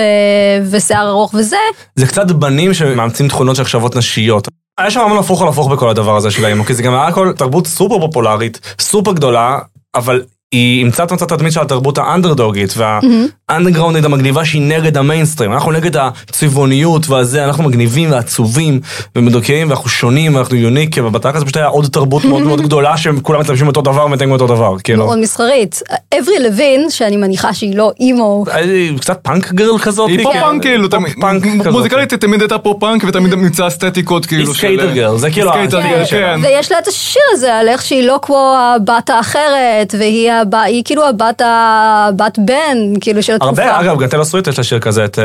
ושיער 0.72 1.10
ארוך 1.10 1.34
וזה, 1.34 1.58
זה 1.96 2.08
קצת 2.08 2.32
בנים 2.32 2.74
שמאמצים 2.74 3.28
תכונות 3.28 3.56
שנחשבות 3.56 3.96
נשיות. 3.96 4.48
היה 4.78 4.92
שם 4.92 5.00
המון 5.00 5.18
הפוך 5.18 5.42
על 5.42 5.48
הפוך 5.48 5.72
בכל 5.72 5.90
הדבר 5.90 6.16
הזה 6.16 6.32
של 6.32 6.46
האימו, 6.46 6.66
כי 6.66 6.74
זה 6.74 6.84
גם 6.84 6.94
היה 6.94 7.08
הכל 7.08 7.34
תרבות 7.38 7.68
סופר 7.68 8.00
פופולרית, 8.00 8.76
סופר 8.80 9.14
גדולה, 9.14 9.60
אבל 9.96 10.22
היא 10.52 10.80
אימצה 10.80 11.04
את 11.04 11.12
מצאת 11.12 11.32
התדמית 11.32 11.54
של 11.54 11.62
התרבות 11.62 11.98
האנדרדוגית, 11.98 12.74
והאנדרגראונדית 12.78 14.06
המגניבה 14.06 14.46
שהיא 14.46 14.62
נגד 14.62 14.98
המיינסטרים. 14.98 15.54
אנחנו 15.54 15.72
נגד 15.72 15.98
הצבעוניות 15.98 17.10
והזה, 17.10 17.46
אנחנו 17.46 17.64
מגניבים 17.64 18.12
ועצובים 18.12 18.80
ומדוכאים 19.16 19.70
ואנחנו 19.70 19.90
שונים 19.90 20.36
ואנחנו 20.36 20.56
unique, 20.56 20.96
ובתכל'ס 21.04 21.44
פשוט 21.44 21.58
היה 21.58 21.68
עוד 21.68 21.86
תרבות 21.86 22.26
מאוד 22.26 22.42
מאוד 22.44 22.62
גדולה 22.68 22.98
שכולם 22.98 23.40
מתלבשים 23.40 23.68
אותו 23.68 23.82
דבר 23.82 24.06
ומתנהגים 24.06 24.34
אותו 24.34 24.48
דבר, 24.48 24.76
כאילו. 24.84 25.06
מאוד 25.06 25.20
מסחרית. 25.20 25.82
אבריל 26.20 26.40
לאבין, 26.40 26.90
שאני 26.90 27.18
מניחה 27.18 27.54
שהיא 27.54 27.78
לא 27.78 27.92
אימו, 28.00 28.46
היא 28.54 29.00
קצת 29.00 29.20
punk 29.24 29.52
girl 29.52 29.78
כזאת. 29.78 30.10
היא 30.10 30.18
כן. 30.18 30.40
פאנק 30.42 30.62
כאילו, 30.62 30.90
פאנק 31.22 31.44
כזאת. 31.60 31.74
מוזיקלית 31.74 32.12
היא 32.12 32.20
תמיד 32.20 32.42
הייתה 32.42 32.58
פופ 32.58 32.80
פאנק 32.80 33.04
ותמיד 33.08 33.34
נמצא 33.34 33.68
אסתטיקות 33.68 34.26
כאילו 34.26 34.44
היא 34.44 34.54
skater 34.54 34.92
girl, 34.92 35.18
זה 35.18 35.32
כאילו. 35.32 35.52
כן. 36.10 36.40
ויש 36.44 36.72
לה 36.72 36.80
את 36.80 36.88
השיר 36.88 37.22
הזה 37.32 37.56
על 37.56 37.68
איך 37.68 37.82
שהיא 37.82 38.08
לא 38.08 38.20
כמו 38.22 38.56
הבת 38.58 39.10
האחרת, 39.10 39.96
והיא 40.00 40.32
היא 40.54 40.84
כאילו 40.86 41.08
הבת 41.08 41.42
הבת 41.46 42.40
בן, 42.40 42.78
כאילו 43.02 43.24
של 43.24 43.34
התקופה. 43.34 43.64
הרבה, 43.64 43.80
אגב, 43.80 44.02
גם 44.02 44.08
טלו 44.08 44.26
סוויט 44.26 44.48
יש 44.48 44.58
לה 44.58 44.64
שיר 44.64 44.80
כזה, 44.80 45.06
את 45.06 45.16
uh, 45.16 45.22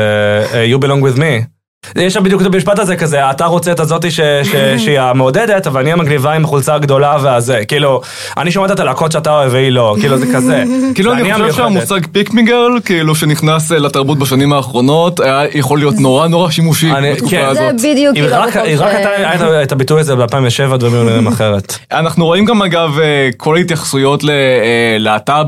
uh, 0.53 0.79
You 0.79 0.83
Belong 0.83 1.15
With 1.15 1.17
Me. 1.17 1.60
יש 1.95 2.13
שם 2.13 2.23
בדיוק 2.23 2.41
את 2.41 2.45
המשפט 2.45 2.79
הזה 2.79 2.95
כזה, 2.95 3.29
אתה 3.31 3.45
רוצה 3.45 3.71
את 3.71 3.79
הזאתי 3.79 4.11
ש- 4.11 4.19
ש- 4.43 4.55
שהיא 4.83 4.99
המעודדת, 4.99 5.67
אבל 5.67 5.81
אני 5.81 5.91
המגניבה 5.93 6.33
עם 6.33 6.45
החולצה 6.45 6.75
הגדולה 6.75 7.17
והזה. 7.21 7.59
כאילו, 7.67 8.01
אני 8.37 8.51
שומעת 8.51 8.71
את 8.71 8.79
הלהקות 8.79 9.11
שאתה 9.11 9.31
אוהב 9.33 9.53
והיא 9.53 9.69
לא, 9.69 9.95
כאילו 9.99 10.17
זה 10.17 10.25
כזה. 10.35 10.63
כאילו 10.95 11.11
זה 11.15 11.21
אני 11.21 11.33
חושב. 11.33 11.53
שהמושג 11.53 11.99
פיקמי 12.11 12.43
גרל, 12.43 12.79
כאילו 12.85 13.15
שנכנס 13.15 13.71
אה, 13.71 13.79
לתרבות 13.79 14.19
בשנים 14.19 14.53
האחרונות, 14.53 15.19
היה 15.19 15.43
יכול 15.53 15.79
להיות 15.79 15.95
נורא 15.99 16.27
נורא 16.27 16.49
שימושי 16.51 16.91
אני- 16.91 17.13
בתקופה 17.13 17.31
כן. 17.35 17.53
זה 17.53 17.67
הזאת. 17.67 17.75
בדיוק 17.81 18.17
אם 18.17 18.23
כאילו 18.23 18.35
רק 18.39 18.55
אתה 18.95 19.09
היה 19.09 19.63
את 19.63 19.71
הביטוי 19.71 19.99
הזה 19.99 20.15
ב-2007, 20.15 20.77
דברים 20.77 20.93
היו 20.93 21.03
נראים 21.03 21.27
אחרת. 21.27 21.77
אנחנו 21.91 22.25
רואים 22.25 22.45
גם 22.45 22.61
אגב 22.61 22.99
אה, 22.99 23.29
כל 23.37 23.55
ההתייחסויות 23.55 24.23
ללהט"ב 24.23 25.45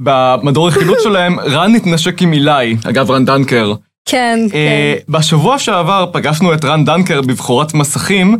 במדור 0.00 0.66
הרכילות 0.68 0.98
שלהם, 1.02 1.40
רן 1.40 1.74
התנשק 1.74 2.22
עם 2.22 2.32
עילי, 2.32 2.76
אגב 2.88 3.10
רן 3.10 3.24
דנקר. 3.24 3.72
כן, 4.08 4.38
אה, 4.54 4.94
כן. 5.06 5.12
בשבוע 5.12 5.58
שעבר 5.58 6.06
פגשנו 6.12 6.54
את 6.54 6.64
רן 6.64 6.84
דנקר 6.84 7.20
בבחורת 7.22 7.74
מסכים, 7.74 8.38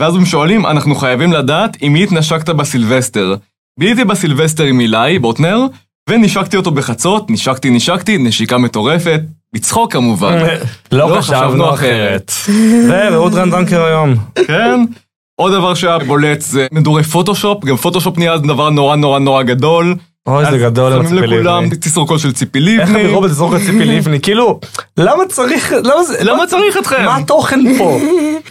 ואז 0.00 0.14
הם 0.14 0.24
שואלים, 0.24 0.66
אנחנו 0.66 0.94
חייבים 0.94 1.32
לדעת 1.32 1.76
עם 1.80 1.92
מי 1.92 2.02
התנשקת 2.02 2.48
בסילבסטר. 2.48 3.34
ביליתי 3.78 4.04
בסילבסטר 4.04 4.64
עם 4.64 4.80
עילי, 4.80 5.18
בוטנר, 5.18 5.60
ונשקתי 6.08 6.56
אותו 6.56 6.70
בחצות, 6.70 7.30
נשקתי, 7.30 7.70
נשקתי, 7.70 8.18
נשיקה 8.18 8.58
מטורפת, 8.58 9.20
בצחוק 9.54 9.92
כמובן. 9.92 10.38
לא 10.92 11.16
חשבנו 11.18 11.74
אחרת. 11.74 12.32
ורעות 12.88 13.34
רן 13.34 13.50
דנקר 13.50 13.84
היום. 13.84 14.14
כן. 14.46 14.80
עוד 15.40 15.52
דבר 15.52 15.74
שהיה 15.74 15.98
בולט 15.98 16.40
זה 16.40 16.66
מדורי 16.72 17.02
פוטושופ, 17.02 17.64
גם 17.64 17.76
פוטושופ 17.76 18.18
נהיה 18.18 18.38
דבר 18.38 18.70
נורא 18.70 18.96
נורא 18.96 19.18
נורא 19.18 19.42
גדול. 19.42 19.94
אוי, 20.26 20.44
זה 20.50 20.58
גדול 20.58 20.92
על 20.92 21.06
שמים 21.06 21.20
ציפי 21.20 21.26
לכולם 21.26 21.64
לבני. 21.64 21.76
תסרוקות 21.76 22.20
של 22.20 22.32
ציפי 22.32 22.58
איך 22.58 22.88
לבני. 22.90 23.00
אני 23.04 23.12
רואה 23.12 23.28
בתסרוק 23.28 23.54
ציפי 23.56 23.84
לבני? 23.94 24.20
כאילו, 24.20 24.60
למה 24.96 25.22
צריך, 25.28 25.72
למה 25.84 26.02
זה, 26.04 26.16
למה 26.24 26.46
צריך 26.46 26.76
אתכם? 26.76 27.04
מה 27.04 27.16
התוכן 27.16 27.60
פה? 27.78 27.98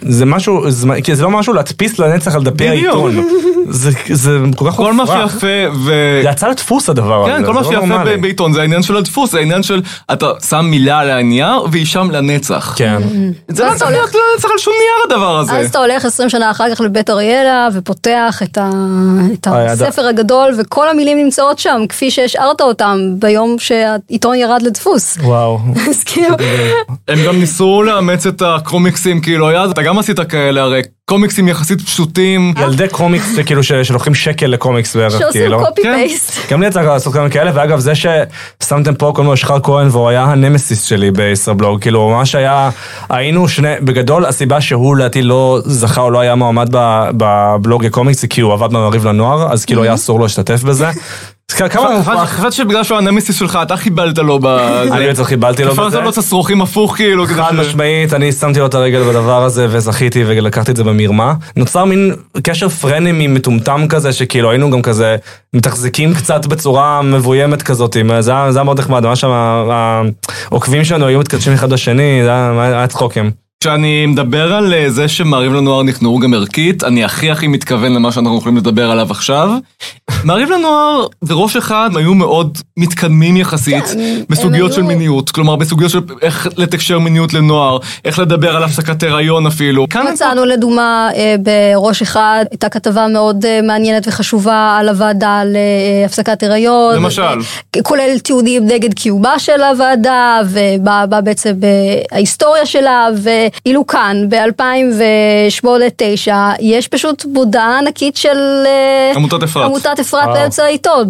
זה 0.02 0.24
משהו, 0.24 0.70
זה- 0.70 0.86
כי 1.04 1.14
זה 1.14 1.22
לא 1.22 1.30
משהו 1.30 1.52
להדפיס 1.52 1.98
לנצח 1.98 2.34
על 2.34 2.42
דפי. 2.42 2.68
העיתון. 2.68 3.24
זה 3.68 3.90
זה 4.10 4.38
כל 4.56 4.70
כך 4.70 4.76
כל 4.76 4.92
מה 4.92 5.02
מופרך. 5.04 5.32
שיפה 5.32 5.46
ו... 5.74 5.84
זה 6.22 6.28
יצא 6.30 6.48
לדפוס 6.48 6.88
הדבר 6.90 7.22
הזה. 7.24 7.32
כן, 7.32 7.40
כל 7.40 7.46
זה 7.46 7.52
מה 7.52 7.60
לא 7.60 7.96
שיפה 8.04 8.16
בעיתון 8.20 8.52
זה 8.52 8.60
העניין 8.60 8.82
של 8.82 8.96
הדפוס, 8.96 9.32
זה 9.32 9.38
העניין 9.38 9.62
של 9.62 9.82
אתה 10.12 10.26
שם 10.48 10.64
מילה 10.64 10.98
על 10.98 11.10
הנייר 11.10 11.64
והיא 11.72 11.86
שם 11.86 12.10
לנצח. 12.10 12.74
כן. 12.76 13.02
זה 13.48 13.64
לא 13.64 13.70
צריך 13.76 13.90
להיות 13.90 14.10
לנצח 14.14 14.48
על 14.52 14.58
שום 14.58 14.74
נייר 14.78 15.14
הדבר 15.16 15.38
הזה. 15.38 15.52
אז 15.52 15.66
אתה 15.70 15.78
הולך 15.78 16.04
20 16.04 16.28
שנה 16.28 16.50
אחר 16.50 16.74
כך 16.74 16.80
לבית 16.80 17.10
אריאלה 17.10 17.68
ופותח 17.74 18.40
את, 18.42 18.58
ה... 18.58 18.70
את 19.34 19.48
אוי, 19.48 19.66
הספר 19.66 20.06
הגדול 20.06 20.54
וכל 20.58 20.88
המילים 20.88 21.18
נמצאות 21.18 21.58
שם 21.66 21.86
כפי 21.88 22.10
שהשארת 22.10 22.60
אותם 22.60 22.98
ביום 23.18 23.56
שהעיתון 23.58 24.36
ירד 24.36 24.62
לדפוס. 24.62 25.18
וואו. 25.22 25.58
אז 25.90 26.04
כאילו, 26.04 26.36
הם 27.08 27.18
גם 27.26 27.38
ניסו 27.40 27.82
לאמץ 27.82 28.26
את 28.26 28.42
הקומיקסים, 28.42 29.20
כאילו, 29.20 29.48
היה, 29.48 29.64
אתה 29.64 29.82
גם 29.82 29.98
עשית 29.98 30.20
כאלה, 30.20 30.60
הרי 30.62 30.82
קומיקסים 31.04 31.48
יחסית 31.48 31.80
פשוטים. 31.80 32.54
ילדי 32.62 32.88
קומיקס 32.88 33.36
שכאילו 33.36 33.62
ש- 33.62 33.72
שלוקחים 33.72 34.14
שקל 34.14 34.46
לקומיקס 34.46 34.96
בערך, 34.96 35.12
שעושים 35.18 35.40
כאילו. 35.42 35.64
קופי 35.64 35.82
כן. 35.82 35.94
פייסט. 35.96 36.52
גם 36.52 36.60
לי 36.60 36.66
יצא 36.66 36.80
לעשות 36.82 37.12
כמה 37.12 37.30
כאלה, 37.30 37.50
ואגב 37.54 37.78
זה 37.78 37.92
ששמתם 37.94 38.94
פה 38.94 39.12
קוראים 39.14 39.30
לו 39.30 39.36
שחר 39.36 39.60
כהן 39.62 39.88
והוא 39.90 40.08
היה 40.08 40.24
הנמסיס 40.24 40.84
שלי 40.84 41.10
בישראבלוג, 41.10 41.80
כאילו 41.80 42.00
הוא 42.00 42.10
ממש 42.12 42.34
היה, 42.34 42.70
היינו 43.08 43.48
שני, 43.48 43.72
בגדול 43.80 44.24
הסיבה 44.26 44.60
שהוא 44.60 44.96
לדעתי 44.96 45.22
לא 45.22 45.60
זכה 45.64 46.00
או 46.00 46.10
לא 46.10 46.20
היה 46.20 46.34
מועמד 46.34 46.68
בבלוג 47.16 47.84
לקומיקס 47.84 48.20
זה 48.20 48.26
כי 48.26 48.40
הוא 48.40 48.52
עבד 48.52 48.70
במעריב 48.70 49.06
לנוער, 49.06 49.52
אז 49.52 49.64
כאילו 49.64 49.82
היה 49.82 49.94
אסור 49.94 50.18
לו 50.18 50.24
להשתתף 50.24 50.62
בזה. 50.62 50.90
חשבתי 51.52 52.56
שבגלל 52.56 52.84
שהוא 52.84 52.98
הנמסיס 52.98 53.38
שלך, 53.38 53.58
אתה 53.62 53.76
חיבלת 53.76 54.18
לו 54.18 54.38
בזה. 54.38 54.82
אני 54.94 55.06
בעצם 55.06 55.24
חיבלתי 55.24 55.64
לו 55.64 55.72
תפרת 55.72 55.86
בזה. 55.86 56.00
לו 56.00 56.10
את 56.10 56.18
השרוכים 56.18 56.62
הפוך, 56.62 56.96
כאילו. 56.96 57.26
חד 57.26 57.54
משמעית, 57.54 58.12
אני 58.12 58.32
שמתי 58.32 58.58
לו 58.58 58.66
את 58.66 58.74
הרגל 58.74 59.02
בדבר 59.02 59.44
הזה 59.44 59.66
וזכיתי 59.70 60.24
ולקחתי 60.26 60.70
את 60.70 60.76
זה 60.76 60.84
במרמה. 60.84 61.34
נוצר 61.56 61.84
מין 61.84 62.14
קשר 62.42 62.68
פרנמי 62.68 63.26
מטומטם 63.26 63.86
כזה, 63.88 64.12
שכאילו 64.12 64.50
היינו 64.50 64.70
גם 64.70 64.82
כזה 64.82 65.16
מתחזקים 65.54 66.14
קצת 66.14 66.46
בצורה 66.46 67.02
מבוימת 67.02 67.62
כזאת, 67.62 67.96
זה 68.20 68.32
היה 68.32 68.62
מאוד 68.64 68.80
נחמד, 68.80 69.06
ממש 69.06 69.24
העוקבים 69.24 70.84
שלנו 70.84 71.06
היו 71.06 71.18
מתקדשים 71.18 71.52
אחד 71.52 71.72
לשני, 71.72 72.20
זה 72.24 72.30
היה 72.30 72.62
היה 72.62 72.86
צחוקים. 72.86 73.30
כשאני 73.60 74.06
מדבר 74.06 74.54
על 74.54 74.74
אה, 74.74 74.90
זה 74.90 75.08
שמעריב 75.08 75.52
לנוער 75.52 75.82
נכנעו 75.82 76.18
גם 76.18 76.34
ערכית, 76.34 76.84
אני 76.84 77.04
הכי 77.04 77.30
הכי 77.30 77.46
מתכוון 77.46 77.92
למה 77.92 78.12
שאנחנו 78.12 78.38
יכולים 78.38 78.56
לדבר 78.56 78.90
עליו 78.90 79.10
עכשיו. 79.10 79.50
מעריב 80.26 80.50
לנוער 80.50 81.06
וראש 81.26 81.56
אחד 81.56 81.90
היו 81.96 82.14
מאוד 82.14 82.58
מתקדמים 82.76 83.36
יחסית 83.36 83.84
כן, 83.84 84.20
בסוגיות 84.30 84.72
של 84.72 84.80
היו- 84.80 84.86
מיניות, 84.86 85.30
כלומר 85.30 85.56
בסוגיות 85.56 85.90
של 85.90 86.00
איך 86.22 86.48
לתקשר 86.56 86.98
מיניות 86.98 87.34
לנוער, 87.34 87.78
איך 88.04 88.18
לדבר 88.18 88.56
על 88.56 88.64
הפסקת 88.64 89.02
הריון 89.02 89.46
אפילו. 89.46 89.86
מצאנו 90.12 90.44
לדוגמה 90.44 91.08
אה, 91.16 91.34
בראש 91.42 92.02
אחד, 92.02 92.44
הייתה 92.50 92.68
כתבה 92.68 93.06
מאוד 93.08 93.44
אה, 93.44 93.60
מעניינת 93.62 94.08
וחשובה 94.08 94.76
על 94.80 94.88
הוועדה 94.88 95.42
להפסקת 95.44 96.42
הריון. 96.42 96.94
למשל? 96.96 97.22
אה, 97.22 97.36
כולל 97.82 98.18
תיעודים 98.18 98.66
נגד 98.66 98.94
קיומה 98.94 99.38
של 99.38 99.62
הוועדה, 99.62 100.40
ומה 100.50 101.04
מה 101.10 101.20
בעצם 101.20 101.54
אה, 101.62 101.68
ההיסטוריה 102.12 102.66
שלה, 102.66 103.08
ואילו 103.16 103.86
כאן, 103.86 104.16
ב-2008-2009, 104.28 106.30
יש 106.60 106.88
פשוט 106.88 107.24
מודעה 107.24 107.78
ענקית 107.78 108.16
של 108.16 108.38
אה, 108.66 109.12
עמותת 109.16 109.42
אפרת. 109.42 109.64
עמותת 109.64 110.00
אפרת 110.00 110.15
וואו. 110.24 110.34
באמצע 110.34 110.64
העיתון. 110.64 111.08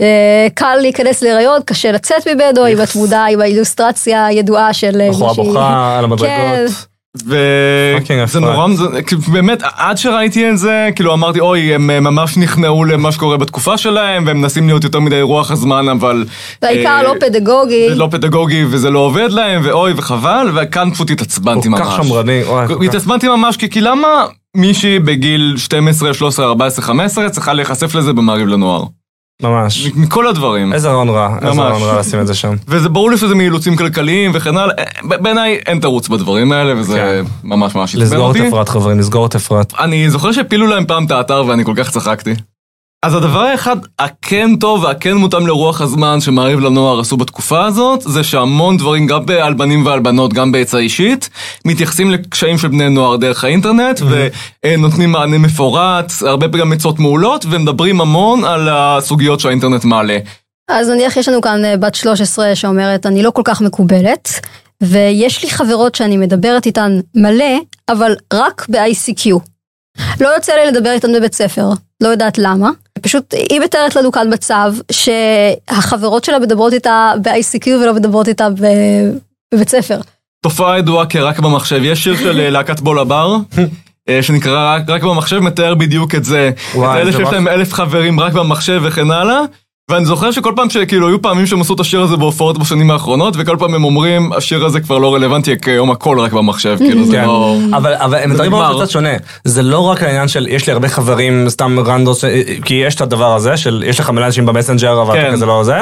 אה, 0.00 0.46
קל 0.54 0.76
להיכנס 0.80 1.22
להיריון, 1.22 1.60
קשה 1.66 1.92
לצאת 1.92 2.28
ממנו 2.28 2.64
עם 2.64 2.80
התמונה, 2.80 3.26
עם 3.26 3.40
האילוסטרציה 3.40 4.26
הידועה 4.26 4.72
של 4.72 5.00
אה, 5.00 5.08
בחורה 5.10 5.28
מישהי. 5.30 5.44
בוכה 5.44 5.96
על 5.98 6.04
המדרגות. 6.04 6.26
כן. 6.28 6.64
וזה 7.16 7.38
פאקינג 7.98 8.20
אפרת. 8.22 8.42
נורא, 8.42 8.66
באמת, 9.32 9.62
עד 9.76 9.96
שראיתי 9.98 10.50
את 10.50 10.58
זה, 10.58 10.88
כאילו 10.96 11.12
אמרתי, 11.12 11.40
אוי, 11.40 11.74
הם 11.74 11.90
אה, 11.90 12.00
ממש 12.00 12.36
נכנעו 12.36 12.84
למה 12.84 13.12
שקורה 13.12 13.36
בתקופה 13.36 13.76
שלהם, 13.78 14.26
והם 14.26 14.40
מנסים 14.40 14.66
להיות 14.66 14.84
יותר 14.84 15.00
מדי 15.00 15.20
רוח 15.22 15.50
הזמן, 15.50 15.88
אבל... 15.88 16.24
בעיקר 16.62 16.88
אה, 16.88 17.02
לא 17.02 17.14
פדגוגי. 17.20 17.88
זה 17.88 17.94
לא 17.94 18.08
פדגוגי 18.10 18.64
וזה 18.70 18.90
לא 18.90 18.98
עובד 18.98 19.28
להם, 19.30 19.60
ואוי 19.64 19.92
וחבל, 19.96 20.50
וכאן 20.54 20.90
פשוט 20.90 21.10
התעצבנתי 21.10 21.62
כל 21.68 21.68
ממש. 21.68 21.80
כך 21.80 22.04
שמרני, 22.04 22.42
כל 22.48 22.64
כך- 22.68 22.76
התעצבנתי 22.84 23.28
ממש, 23.28 23.56
כי 23.56 23.80
למה 23.80 24.26
מישהי 24.56 24.98
בגיל 24.98 25.54
12, 25.56 26.14
13, 26.14 26.46
14, 26.46 26.84
15 26.84 27.30
צריכה 27.30 27.52
להיחשף 27.52 27.94
לזה 27.94 28.12
במעריב 28.12 28.48
לנוער? 28.48 28.84
ממש. 29.42 29.86
מכל 29.94 30.26
הדברים. 30.26 30.72
איזה 30.72 30.88
רעיון 30.88 31.08
רע, 31.08 31.36
איזה. 31.42 31.60
רעיון 31.60 31.82
רע 31.82 32.00
לשים 32.00 32.20
את 32.20 32.26
זה 32.26 32.34
שם. 32.34 32.54
וזה 32.68 32.88
ברור 32.88 33.10
לי 33.10 33.18
שזה 33.18 33.34
מאילוצים 33.34 33.76
כלכליים 33.76 34.30
וכן 34.34 34.56
הלאה, 34.56 34.74
אה, 34.78 35.18
בעיניי 35.18 35.58
אין 35.66 35.80
תירוץ 35.80 36.08
בדברים 36.08 36.52
האלה, 36.52 36.80
וזה 36.80 36.94
כן. 36.94 37.48
ממש 37.48 37.74
ממש 37.74 37.94
עצבן 37.94 38.04
לסגור 38.04 38.30
את 38.30 38.36
אותי. 38.36 38.48
אפרת 38.48 38.68
חברים, 38.68 38.98
לסגור 38.98 39.26
את 39.26 39.34
אפרת. 39.34 39.72
אני 39.80 40.10
זוכר 40.10 40.32
שהפילו 40.32 40.66
להם 40.66 40.86
פעם 40.86 41.04
את 41.04 41.10
האתר 41.10 41.44
ואני 41.46 41.64
כל 41.64 41.74
כך 41.76 41.90
צחקתי. 41.90 42.34
אז 43.04 43.14
הדבר 43.14 43.40
האחד 43.40 43.76
הכן 43.98 44.56
טוב 44.56 44.84
והכן 44.84 45.12
מותאם 45.12 45.46
לרוח 45.46 45.80
הזמן 45.80 46.20
שמעריב 46.20 46.60
לנוער 46.60 47.00
עשו 47.00 47.16
בתקופה 47.16 47.64
הזאת, 47.64 48.00
זה 48.02 48.22
שהמון 48.22 48.76
דברים, 48.76 49.06
גם 49.06 49.22
על 49.42 49.54
בנים 49.54 49.86
ועל 49.86 50.00
בנות, 50.00 50.32
גם 50.32 50.52
בעצה 50.52 50.78
אישית, 50.78 51.28
מתייחסים 51.64 52.10
לקשיים 52.10 52.58
של 52.58 52.68
בני 52.68 52.88
נוער 52.88 53.16
דרך 53.16 53.44
האינטרנט, 53.44 54.00
ונותנים 54.64 55.12
מענה 55.12 55.38
מפורט, 55.38 56.12
הרבה 56.20 56.48
פעמים 56.48 56.72
עצות 56.72 56.98
מעולות, 56.98 57.44
ומדברים 57.50 58.00
המון 58.00 58.44
על 58.44 58.68
הסוגיות 58.72 59.40
שהאינטרנט 59.40 59.84
מעלה. 59.84 60.18
אז 60.70 60.88
נניח 60.88 61.16
יש 61.16 61.28
לנו 61.28 61.40
כאן 61.40 61.64
אה, 61.64 61.76
בת 61.76 61.94
13 61.94 62.54
שאומרת, 62.54 63.06
אני 63.06 63.22
לא 63.22 63.30
כל 63.30 63.42
כך 63.44 63.60
מקובלת, 63.60 64.28
ויש 64.82 65.44
לי 65.44 65.50
חברות 65.50 65.94
שאני 65.94 66.16
מדברת 66.16 66.66
איתן 66.66 67.00
מלא, 67.14 67.58
אבל 67.88 68.14
רק 68.32 68.66
ב-ICQ. 68.68 69.30
לא 70.20 70.28
יוצא 70.28 70.52
לי 70.52 70.66
לדבר 70.66 70.90
איתן 70.90 71.12
בבית 71.12 71.34
ספר, 71.34 71.68
לא 72.02 72.08
יודעת 72.08 72.38
למה. 72.38 72.70
פשוט 73.02 73.34
היא 73.50 73.60
מתארת 73.60 73.96
לנו 73.96 74.12
כאן 74.12 74.32
מצב 74.32 74.74
שהחברות 74.92 76.24
שלה 76.24 76.38
מדברות 76.38 76.72
איתה 76.72 77.12
ב-ICQ 77.22 77.68
ולא 77.68 77.94
מדברות 77.94 78.28
איתה 78.28 78.50
ב- 78.50 79.10
בבית 79.54 79.68
ספר. 79.68 80.00
תופעה 80.44 80.78
ידועה 80.78 81.06
כרק 81.06 81.38
במחשב, 81.38 81.80
יש 81.82 82.04
שיר 82.04 82.16
של 82.16 82.40
אה, 82.40 82.50
להקת 82.50 82.80
בול 82.80 82.98
הבר. 82.98 83.36
אה, 84.08 84.22
שנקרא 84.22 84.74
רק, 84.74 84.82
רק 84.88 85.02
במחשב, 85.02 85.38
מתאר 85.38 85.74
בדיוק 85.74 86.14
את 86.14 86.24
זה. 86.24 86.50
וואי, 86.74 86.96
את 86.96 87.02
אלה 87.02 87.12
זה 87.12 87.18
שיש 87.18 87.28
להם 87.32 87.48
אלף 87.48 87.72
חברים 87.72 88.20
רק 88.20 88.32
במחשב 88.32 88.80
וכן 88.84 89.10
הלאה. 89.10 89.40
ואני 89.90 90.04
זוכר 90.04 90.30
שכל 90.30 90.52
פעם 90.56 90.70
שכאילו 90.70 91.08
היו 91.08 91.22
פעמים 91.22 91.46
שהם 91.46 91.60
עשו 91.60 91.74
את 91.74 91.80
השיר 91.80 92.02
הזה 92.02 92.16
בהופעות 92.16 92.58
בשנים 92.58 92.90
האחרונות, 92.90 93.34
וכל 93.38 93.56
פעם 93.56 93.74
הם 93.74 93.84
אומרים, 93.84 94.32
השיר 94.32 94.64
הזה 94.64 94.80
כבר 94.80 94.98
לא 94.98 95.14
רלוונטי, 95.14 95.60
כי 95.62 95.70
היום 95.70 95.90
הכל 95.90 96.20
רק 96.20 96.32
במחשב, 96.32 96.76
כאילו 96.78 97.04
זה 97.04 97.12
כן, 97.12 97.24
לא... 97.24 97.56
אבל, 97.76 97.94
אבל 97.94 98.18
הם 98.18 98.30
מדברים. 98.30 98.54
על 98.54 98.74
קצת 98.74 98.90
שונה. 98.90 99.10
זה 99.44 99.62
לא 99.62 99.78
רק 99.78 100.02
העניין 100.02 100.28
של 100.28 100.46
יש 100.50 100.66
לי 100.66 100.72
הרבה 100.72 100.88
חברים 100.88 101.48
סתם 101.48 101.78
randos, 101.86 102.24
כי 102.64 102.74
יש 102.74 102.94
את 102.94 103.00
הדבר 103.00 103.34
הזה 103.34 103.56
של 103.56 103.84
יש 103.86 104.00
לך 104.00 104.10
מלא 104.10 104.26
אנשים 104.26 104.46
ב 104.46 104.52
Messenger 104.52 105.02
אבל 105.02 105.14
כן. 105.14 105.24
אתה 105.26 105.32
כזה 105.32 105.46
לא 105.46 105.64
זה. 105.64 105.78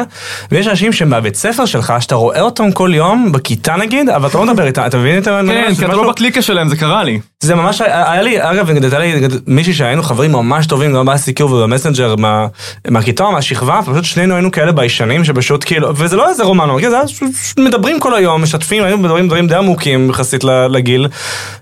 ויש 0.53 0.67
אנשים 0.67 0.93
שהם 0.93 1.11
מהבית 1.11 1.35
ספר 1.35 1.65
שלך 1.65 1.95
שאתה 2.01 2.15
רואה 2.15 2.41
אותם 2.41 2.73
כל 2.73 2.91
יום 2.95 3.33
בכיתה 3.33 3.77
נגיד, 3.77 4.09
אבל 4.09 4.29
אתה 4.29 4.39
לא 4.39 4.45
מדבר 4.45 4.67
איתם, 4.67 4.83
אתה 4.87 4.99
מבין 4.99 5.19
את 5.19 5.27
ה... 5.27 5.41
כן, 5.47 5.75
זה 5.75 5.81
כי 5.81 5.85
אתה 5.85 5.97
לא 5.97 6.11
בקליקה 6.11 6.43
שלהם, 6.43 6.69
זה 6.69 6.77
קרה 6.77 7.05
לי. 7.05 7.21
זה 7.41 7.55
ממש, 7.55 7.81
היה 7.81 8.23
לי, 8.23 8.51
אגב, 8.51 8.71
הייתה 8.71 8.99
לי 8.99 9.29
מישהי 9.47 9.73
שהיינו 9.73 10.03
חברים 10.03 10.33
ממש 10.33 10.67
טובים 10.67 10.93
גם 10.95 11.07
ב-ICQ 11.07 11.43
וב 11.43 11.56
Messenger 11.56 12.17
מה, 12.17 12.47
מהכיתה 12.89 13.31
מהשכבה, 13.31 13.81
פשוט 13.93 14.05
שנינו 14.05 14.35
היינו 14.35 14.51
כאלה 14.51 14.73
ביישנים 14.73 15.25
שפשוט 15.25 15.65
כאילו, 15.65 15.97
וזה 15.97 16.17
לא 16.17 16.29
איזה 16.29 16.45
רומן, 16.45 16.69
זה 16.91 16.97
היה 16.97 17.05
מדברים 17.59 18.01
כל 18.01 18.15
היום, 18.15 18.43
משתפים, 18.43 18.83
היינו 18.83 18.99
מדברים 18.99 19.27
דברים 19.27 19.47
די 19.47 19.55
עמוקים 19.55 20.11
יחסית 20.11 20.45
לגיל, 20.45 21.09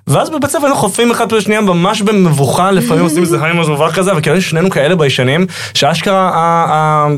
ואז 0.06 0.30
בבית 0.30 0.50
ספר 0.50 0.62
היינו 0.62 0.76
חופרים 0.76 1.10
אחד 1.10 1.32
בשנייה 1.32 1.60
ממש 1.60 2.02
במבוכה, 2.02 2.70
לפעמים 2.70 3.04
עושים 3.04 3.22
איזה 3.22 3.38
חיים 3.38 3.60
מבוכה 3.60 3.92
כזה, 3.92 4.12
וכאילו 4.16 4.42
שנינו 4.42 4.70
כאלה 4.70 4.96
ביישנים, 4.96 5.46
שאשכרה 5.74 6.30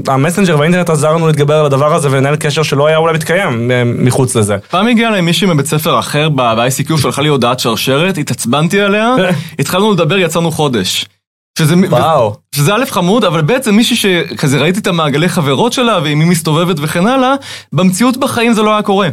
המסנג'ר 0.09 0.59
והאינטרנט 0.59 0.91
עזר 0.91 1.13
לנו 1.13 1.27
להתגבר 1.27 1.55
על 1.55 1.67
הדבר 1.67 1.95
הזה 1.95 2.09
ולנהל 2.11 2.37
קשר 2.37 2.63
שלא 2.63 2.87
היה 2.87 2.97
אולי 2.97 3.15
מתקיים 3.15 3.71
אה, 3.71 3.83
מחוץ 3.85 4.37
לזה. 4.37 4.57
פעם 4.71 4.87
הגיעה 4.87 5.11
אליי 5.11 5.21
מישהי 5.21 5.47
מבית 5.47 5.67
ספר 5.67 5.99
אחר 5.99 6.29
ב-ICQ, 6.29 6.99
שלחה 7.01 7.23
לי 7.23 7.29
הודעת 7.29 7.61
שרשרת, 7.61 8.19
התעצבנתי 8.19 8.81
עליה, 8.81 9.15
התחלנו 9.59 9.93
לדבר, 9.93 10.19
יצאנו 10.19 10.51
חודש. 10.51 11.07
שזה, 11.59 11.75
וואו. 11.91 12.35
שזה 12.55 12.75
א' 12.75 12.85
חמוד, 12.91 13.25
אבל 13.25 13.43
בעצם 13.43 13.75
מישהי 13.75 13.97
שכזה 13.97 14.59
ראיתי 14.61 14.81
את 14.81 14.87
המעגלי 14.87 15.29
חברות 15.29 15.73
שלה, 15.73 15.99
ועם 16.05 16.19
מי 16.19 16.25
מסתובבת 16.25 16.77
וכן 16.81 17.07
הלאה, 17.07 17.35
במציאות 17.73 18.17
בחיים 18.17 18.53
זה 18.53 18.63
לא 18.63 18.73
היה 18.73 18.83
קורה. 18.83 19.09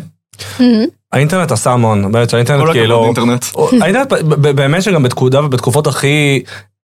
האינטרנט 1.13 1.51
עשה 1.51 1.71
המון, 1.71 2.11
באמת 2.11 2.29
שהאינטרנט 2.29 2.71
כאילו... 2.71 3.05
אינטרנט. 3.05 3.45
האינטרנט 3.81 4.13
ב- 4.13 4.33
ב- 4.33 4.51
באמת 4.55 4.83
שגם 4.83 5.03
בתקודה 5.03 5.45
ובתקופות 5.45 5.87
הכי 5.87 6.43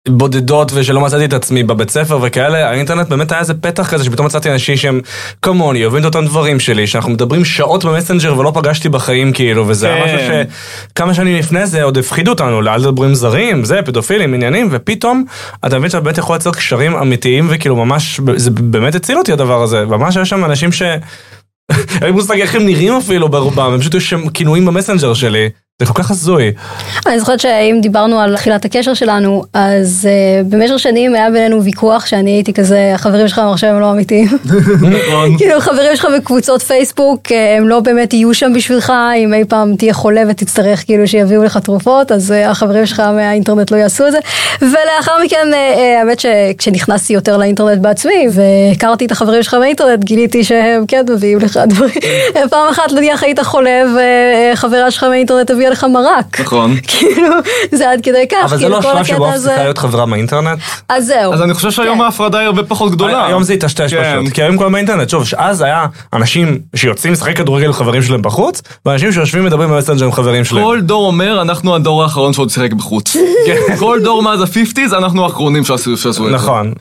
בודדות 0.09 0.71
ושלא 0.75 1.01
מצאתי 1.01 1.25
את 1.25 1.33
עצמי 1.33 1.63
בבית 1.63 1.89
ספר 1.89 2.19
וכאלה, 2.21 2.69
האינטרנט 2.69 3.09
באמת 3.09 3.31
היה 3.31 3.41
איזה 3.41 3.53
פתח 3.53 3.89
כזה 3.89 4.03
שפתאום 4.03 4.25
מצאתי 4.25 4.51
אנשים 4.51 4.77
שהם 4.77 5.01
כמוני, 5.41 5.83
אוהבים 5.83 5.99
את 5.99 6.05
אותם 6.05 6.25
דברים 6.25 6.59
שלי, 6.59 6.87
שאנחנו 6.87 7.11
מדברים 7.11 7.45
שעות 7.45 7.85
במסנג'ר 7.85 8.39
ולא 8.39 8.51
פגשתי 8.55 8.89
בחיים 8.89 9.33
כאילו, 9.33 9.67
וזה 9.67 9.93
היה 9.93 10.03
כן. 10.03 10.15
משהו 10.15 10.27
שכמה 10.91 11.13
שנים 11.13 11.37
לפני 11.37 11.67
זה 11.67 11.83
עוד 11.83 11.97
הפחידו 11.97 12.31
אותנו, 12.31 12.61
לאל 12.61 12.81
תדברו 12.81 13.05
עם 13.05 13.13
זרים, 13.13 13.65
זה, 13.65 13.79
פדופילים, 13.85 14.33
עניינים, 14.33 14.67
ופתאום 14.71 15.25
אתה 15.65 15.79
מבין 15.79 15.89
שאתה 15.89 16.01
באמת 16.01 16.17
יכול 16.17 16.35
לייצר 16.35 16.51
קשרים 16.51 16.95
אמיתיים 16.95 17.47
וכאילו 17.49 17.75
ממש, 17.75 18.19
זה 18.35 18.51
באמת 18.51 18.95
הציל 18.95 19.17
אותי 19.17 19.33
הדבר 19.33 19.63
הזה, 19.63 19.85
ממש 19.85 20.17
היה 20.17 20.25
שם 20.25 20.45
אנשים 20.45 20.71
ש... 20.71 20.81
אין 21.71 22.03
לי 22.03 22.11
מושג 22.11 22.39
איך 22.41 22.55
הם 22.55 22.65
נראים 22.65 22.93
אפילו 22.93 23.29
ברובם, 23.29 23.73
הם 23.73 23.79
פשוט 23.79 23.93
יש 23.93 24.09
שם 24.09 24.29
כינויים 24.29 24.65
במסנג'ר 24.65 25.13
שלי. 25.13 25.49
זה 25.79 25.85
כל 25.85 26.03
כך 26.03 26.11
הזוי. 26.11 26.51
אני 27.05 27.19
זוכרת 27.19 27.39
שאם 27.39 27.79
דיברנו 27.81 28.19
על 28.19 28.35
תחילת 28.35 28.65
הקשר 28.65 28.93
שלנו, 28.93 29.43
אז 29.53 30.07
uh, 30.07 30.47
במשך 30.49 30.79
שנים 30.79 31.15
היה 31.15 31.31
בינינו 31.31 31.63
ויכוח 31.63 32.05
שאני 32.05 32.31
הייתי 32.31 32.53
כזה, 32.53 32.91
החברים 32.95 33.27
שלך 33.27 33.39
במחשב 33.39 33.67
הם 33.67 33.79
לא 33.79 33.91
אמיתיים. 33.91 34.27
נכון. 34.81 35.33
כאילו 35.37 35.59
חברים 35.59 35.95
שלך 35.95 36.07
בקבוצות 36.17 36.61
פייסבוק, 36.61 37.31
אה, 37.31 37.57
הם 37.57 37.67
לא 37.67 37.79
באמת 37.79 38.13
יהיו 38.13 38.33
שם 38.33 38.53
בשבילך, 38.53 38.93
אם 39.17 39.33
אי 39.33 39.45
פעם 39.45 39.75
תהיה 39.75 39.93
חולה 39.93 40.21
ותצטרך 40.29 40.85
כאילו 40.85 41.07
שיביאו 41.07 41.43
לך 41.43 41.57
תרופות, 41.57 42.11
אז 42.11 42.31
אה, 42.31 42.49
החברים 42.49 42.85
שלך 42.85 42.99
מהאינטרנט 42.99 43.71
לא 43.71 43.77
יעשו 43.77 44.07
את 44.07 44.11
זה. 44.11 44.19
ולאחר 44.61 45.23
מכן, 45.25 45.47
אה, 45.53 45.99
האמת 45.99 46.19
שכשנכנסתי 46.19 47.13
יותר 47.13 47.37
לאינטרנט 47.37 47.81
בעצמי, 47.81 48.27
והכרתי 48.31 49.05
את 49.05 49.11
החברים 49.11 49.43
שלך 49.43 49.53
באינטרנט, 49.53 50.03
גיליתי 50.03 50.43
שהם 50.43 50.85
כן 50.87 51.05
מביאים 51.09 51.39
לך 51.39 51.59
דברים. 51.67 52.01
פעם 52.49 52.69
אחת 52.69 52.91
נניח 52.91 53.23
היית 53.23 53.39
חולה 53.39 53.83
וחברה 54.53 54.91
שלך 54.91 55.03
מהאינטרנט 55.03 55.51
הביאה 55.51 55.72
לך 55.73 55.83
מרק. 55.83 56.41
נכון. 56.41 56.75
כאילו, 56.87 57.35
זה 57.71 57.91
עד 57.91 58.01
כדי 58.03 58.27
כך, 58.31 58.37
אבל 58.43 58.57
זה 58.57 58.63
כאילו, 58.63 58.69
לא 58.69 58.77
השלב 58.77 59.03
שבו 59.03 59.29
את 59.29 59.35
צריכה 59.35 59.63
להיות 59.63 59.77
חברה 59.77 60.05
באינטרנט. 60.05 60.59
אז 60.89 61.05
זהו. 61.05 61.33
אז 61.33 61.41
אני 61.41 61.53
חושב 61.53 61.71
שהיום 61.71 61.97
כן. 61.97 62.03
ההפרדה 62.03 62.39
היא 62.39 62.45
הרבה 62.45 62.63
פחות 62.63 62.91
גדולה. 62.91 63.27
היום 63.27 63.43
זה 63.43 63.53
היטשטש 63.53 63.93
כן. 63.93 64.19
פשוט, 64.21 64.33
כי 64.33 64.43
היום 64.43 64.57
כולם 64.57 64.71
באינטרנט, 64.71 65.09
שוב, 65.09 65.23
אז 65.37 65.61
היה 65.61 65.85
אנשים 66.13 66.59
שיוצאים 66.75 67.13
לשחק 67.13 67.37
כדורגל 67.37 67.65
עם 67.65 67.73
חברים 67.73 68.01
שלהם 68.03 68.21
בחוץ, 68.21 68.61
ואנשים 68.85 69.11
שיושבים 69.11 69.45
מדברים 69.45 69.69
ב 69.69 69.73
Messenger 69.73 70.05
עם 70.05 70.11
חברים 70.11 70.45
שלהם. 70.45 70.63
כל 70.63 70.81
דור 70.81 71.07
אומר, 71.07 71.41
אנחנו 71.41 71.75
הדור 71.75 72.03
האחרון 72.03 72.33
שעוד 72.33 72.49
שיחק 72.49 72.73
בחוץ. 72.73 73.15
כל 73.79 73.99
דור 74.03 74.23
מאז 74.23 74.41
ה-50's, 74.41 74.97
אנחנו 74.97 75.23
האחרונים 75.23 75.63
שעשו 75.63 75.93
את 75.93 76.13
זה. 76.13 76.21
נכון. 76.21 76.73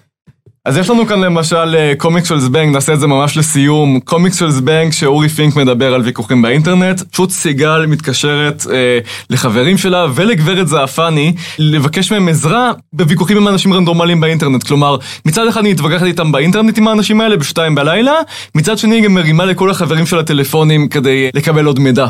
אז 0.64 0.76
יש 0.76 0.90
לנו 0.90 1.06
כאן 1.06 1.20
למשל 1.20 1.92
קומיקס 1.98 2.28
של 2.28 2.38
זבנג, 2.38 2.72
נעשה 2.72 2.94
את 2.94 3.00
זה 3.00 3.06
ממש 3.06 3.36
לסיום. 3.36 4.00
קומיקס 4.00 4.38
של 4.38 4.50
זבנג 4.50 4.92
שאורי 4.92 5.28
פינק 5.28 5.56
מדבר 5.56 5.94
על 5.94 6.00
ויכוחים 6.00 6.42
באינטרנט. 6.42 7.00
פשוט 7.00 7.30
סיגל 7.30 7.86
מתקשרת 7.86 8.66
אה, 8.72 8.98
לחברים 9.30 9.78
שלה 9.78 10.06
ולגברת 10.14 10.68
זעפני 10.68 11.34
לבקש 11.58 12.12
מהם 12.12 12.28
עזרה 12.28 12.72
בוויכוחים 12.92 13.36
עם 13.36 13.48
אנשים 13.48 13.74
רנדומליים 13.74 14.20
באינטרנט. 14.20 14.62
כלומר, 14.62 14.96
מצד 15.26 15.46
אחד 15.48 15.64
היא 15.64 15.72
מתווכחת 15.72 16.06
איתם 16.06 16.32
באינטרנט 16.32 16.78
עם 16.78 16.88
האנשים 16.88 17.20
האלה 17.20 17.36
בשתיים 17.36 17.74
בלילה, 17.74 18.14
מצד 18.54 18.78
שני 18.78 18.94
היא 18.94 19.04
גם 19.04 19.14
מרימה 19.14 19.44
לכל 19.44 19.70
החברים 19.70 20.06
שלה 20.06 20.22
טלפונים 20.22 20.88
כדי 20.88 21.30
לקבל 21.34 21.66
עוד 21.66 21.78
מידע. 21.78 22.06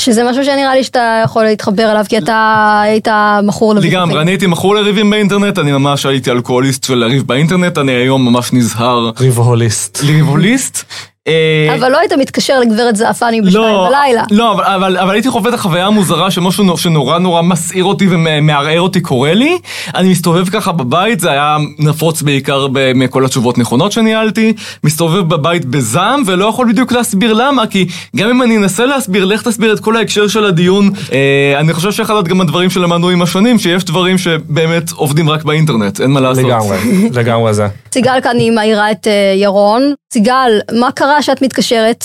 שזה 0.00 0.24
משהו 0.30 0.44
שנראה 0.44 0.74
לי 0.74 0.84
שאתה 0.84 1.22
יכול 1.24 1.44
להתחבר 1.44 1.90
אליו, 1.90 2.04
כי 2.08 2.18
אתה 2.18 2.80
היית 2.84 3.08
מכור 3.42 3.74
לוויכוחים. 3.74 3.98
לגמרי, 3.98 4.22
אני 4.22 4.30
הייתי 4.30 4.46
מכור 4.46 4.74
לריבים 4.74 5.10
באינטרנט, 5.10 5.58
אני 5.58 5.72
ממש 5.72 6.06
הייתי 6.06 6.30
אלכוהוליסט 6.30 6.84
של 6.84 6.94
לריב 6.94 7.22
באינטרנט, 7.26 7.78
אני 7.78 7.92
היום 7.92 8.24
ממש 8.28 8.52
נזהר 8.52 9.10
ריבוהוליסט. 9.20 9.98
לריבוליסט. 10.02 10.84
אה, 11.28 11.74
אבל 11.78 11.92
לא 11.92 11.98
היית 11.98 12.12
מתקשר 12.12 12.60
לגברת 12.60 12.96
זעפני 12.96 13.40
בשתיים 13.40 13.76
בלילה. 13.88 14.22
לא, 14.30 14.52
אבל, 14.52 14.64
אבל, 14.64 14.96
אבל 14.96 15.10
הייתי 15.10 15.30
חווה 15.30 15.48
את 15.48 15.54
החוויה 15.54 15.86
המוזרה 15.86 16.30
שמשהו 16.30 16.64
נו- 16.64 16.76
שנורא 16.76 17.18
נורא 17.18 17.42
מסעיר 17.42 17.84
אותי 17.84 18.06
ומערער 18.10 18.80
אותי 18.80 19.00
קורה 19.00 19.34
לי. 19.34 19.58
אני 19.94 20.08
מסתובב 20.10 20.48
ככה 20.48 20.72
בבית, 20.72 21.20
זה 21.20 21.30
היה 21.30 21.56
נפוץ 21.78 22.22
בעיקר 22.22 22.66
מכל 22.94 23.24
התשובות 23.24 23.58
נכונות 23.58 23.92
שניהלתי. 23.92 24.52
מסתובב 24.84 25.28
בבית 25.28 25.64
בזעם 25.64 26.22
ולא 26.26 26.44
יכול 26.44 26.72
בדיוק 26.72 26.92
להסביר 26.92 27.32
למה, 27.32 27.66
כי 27.66 27.86
גם 28.16 28.28
אם 28.28 28.42
אני 28.42 28.56
אנסה 28.56 28.86
להסביר, 28.86 29.24
לך 29.24 29.42
תסביר 29.42 29.72
את 29.72 29.80
כל 29.80 29.96
ההקשר 29.96 30.28
של 30.28 30.44
הדיון. 30.44 30.90
אה, 31.12 31.60
אני 31.60 31.72
חושב 31.72 31.92
שאחד 31.92 32.28
גם 32.28 32.40
הדברים 32.40 32.70
שלמדנו 32.70 33.08
עם 33.08 33.22
השנים, 33.22 33.58
שיש 33.58 33.84
דברים 33.84 34.18
שבאמת 34.18 34.90
עובדים 34.90 35.30
רק 35.30 35.44
באינטרנט, 35.44 36.00
אין 36.00 36.10
מה 36.10 36.20
לעשות. 36.20 36.44
לגמרי, 36.44 36.78
לגמרי 37.12 37.54
זה. 37.54 37.66
סיגל 37.94 38.20
כאן 38.22 38.36
היא 38.36 38.52
מעירה 38.52 38.90
את 38.90 39.06
אה, 39.06 39.32
ירון. 39.36 39.94
סיגל, 40.12 40.60
מה 40.72 40.92
קרה 40.92 41.22
שאת 41.22 41.42
מתקשרת? 41.42 42.04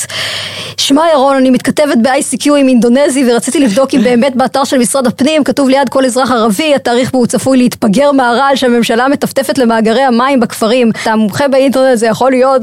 שמע 0.77 1.03
ירון, 1.13 1.35
אני 1.35 1.49
מתכתבת 1.49 1.97
ב-ICQ 2.01 2.51
עם 2.57 2.67
אינדונזי 2.67 3.31
ורציתי 3.31 3.59
לבדוק 3.59 3.93
אם 3.93 4.01
באמת 4.03 4.35
באתר 4.35 4.63
של 4.63 4.77
משרד 4.77 5.07
הפנים 5.07 5.43
כתוב 5.43 5.69
ליד 5.69 5.89
כל 5.89 6.05
אזרח 6.05 6.31
ערבי, 6.31 6.75
התאריך 6.75 7.11
בו 7.11 7.17
הוא 7.17 7.27
צפוי 7.27 7.57
להתפגר 7.57 8.11
מהרעל 8.11 8.55
שהממשלה 8.55 9.07
מטפטפת 9.07 9.57
למאגרי 9.57 10.01
המים 10.01 10.39
בכפרים. 10.39 10.91
אתה 11.01 11.15
מומחה 11.15 11.47
באינטרנט, 11.47 11.97
זה 11.97 12.07
יכול 12.07 12.31
להיות... 12.31 12.61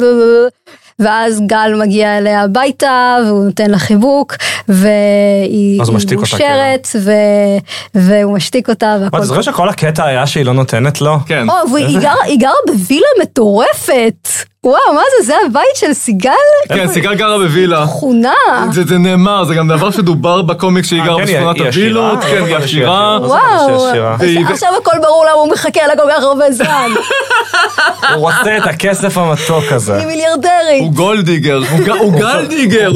ואז 1.02 1.40
גל 1.46 1.74
מגיע 1.82 2.18
אליה 2.18 2.42
הביתה 2.42 3.16
והוא 3.26 3.44
נותן 3.44 3.70
לה 3.70 3.78
חיבוק 3.78 4.34
והיא 4.68 5.80
מאושרת 6.16 6.88
ו... 7.00 7.10
והוא 7.94 8.34
משתיק 8.36 8.68
אותה 8.68 8.96
מה, 8.98 9.04
והכל 9.04 9.16
אתה 9.16 9.26
זוכר 9.26 9.42
שכל 9.42 9.68
הקטע 9.68 10.04
היה 10.04 10.26
שהיא 10.26 10.44
לא 10.44 10.52
נותנת 10.54 11.00
לו? 11.00 11.16
כן. 11.26 11.48
או, 11.50 11.54
והיא 11.72 11.98
גרה- 12.02 12.24
היא 12.24 12.38
גרה 12.40 12.52
בווילה 12.66 13.06
מטורפת. 13.22 14.28
וואו, 14.66 14.94
מה 14.94 15.02
זה? 15.18 15.26
זה 15.26 15.34
הבית 15.46 15.76
של 15.76 15.92
סיגל? 15.92 16.30
כן, 16.68 16.88
סיגל 16.88 17.14
גרה 17.14 17.38
בווילה. 17.38 17.86
תכונה. 17.86 18.32
זה, 18.72 18.84
זה 18.84 18.98
נאמר, 18.98 19.44
זה 19.44 19.54
גם 19.54 19.68
דבר 19.68 19.90
שדובר 19.90 20.42
בקומיקס 20.42 20.88
שהיא 20.88 21.00
אה, 21.00 21.06
גרה 21.06 21.18
כן, 21.18 21.24
בשכונת? 21.24 21.60
הווילות, 21.60 22.18
כן, 22.20 22.44
היא 22.44 22.56
לא 22.56 22.56
עשירה. 22.56 23.18
וואו. 23.22 23.86
עכשיו 24.50 24.70
הכל 24.82 24.98
ברור 25.02 25.24
למה 25.24 25.32
הוא 25.32 25.52
מחכה 25.52 25.86
לה 25.86 25.96
כל 25.96 26.08
כך 26.10 26.22
הרבה 26.22 26.52
זמן. 26.52 26.90
הוא 28.14 28.30
רוצה 28.30 28.56
את 28.56 28.66
הכסף 28.66 29.18
המתוק 29.18 29.64
הזה. 29.70 29.96
היא 29.96 30.06
מיליארדרית. 30.06 30.80
הוא 30.80 30.92
גולדיגר, 30.92 31.60
הוא 31.70 31.78
גלדיגר, 31.78 31.94
הוא 31.94 32.12
גלדיגר. 32.18 32.92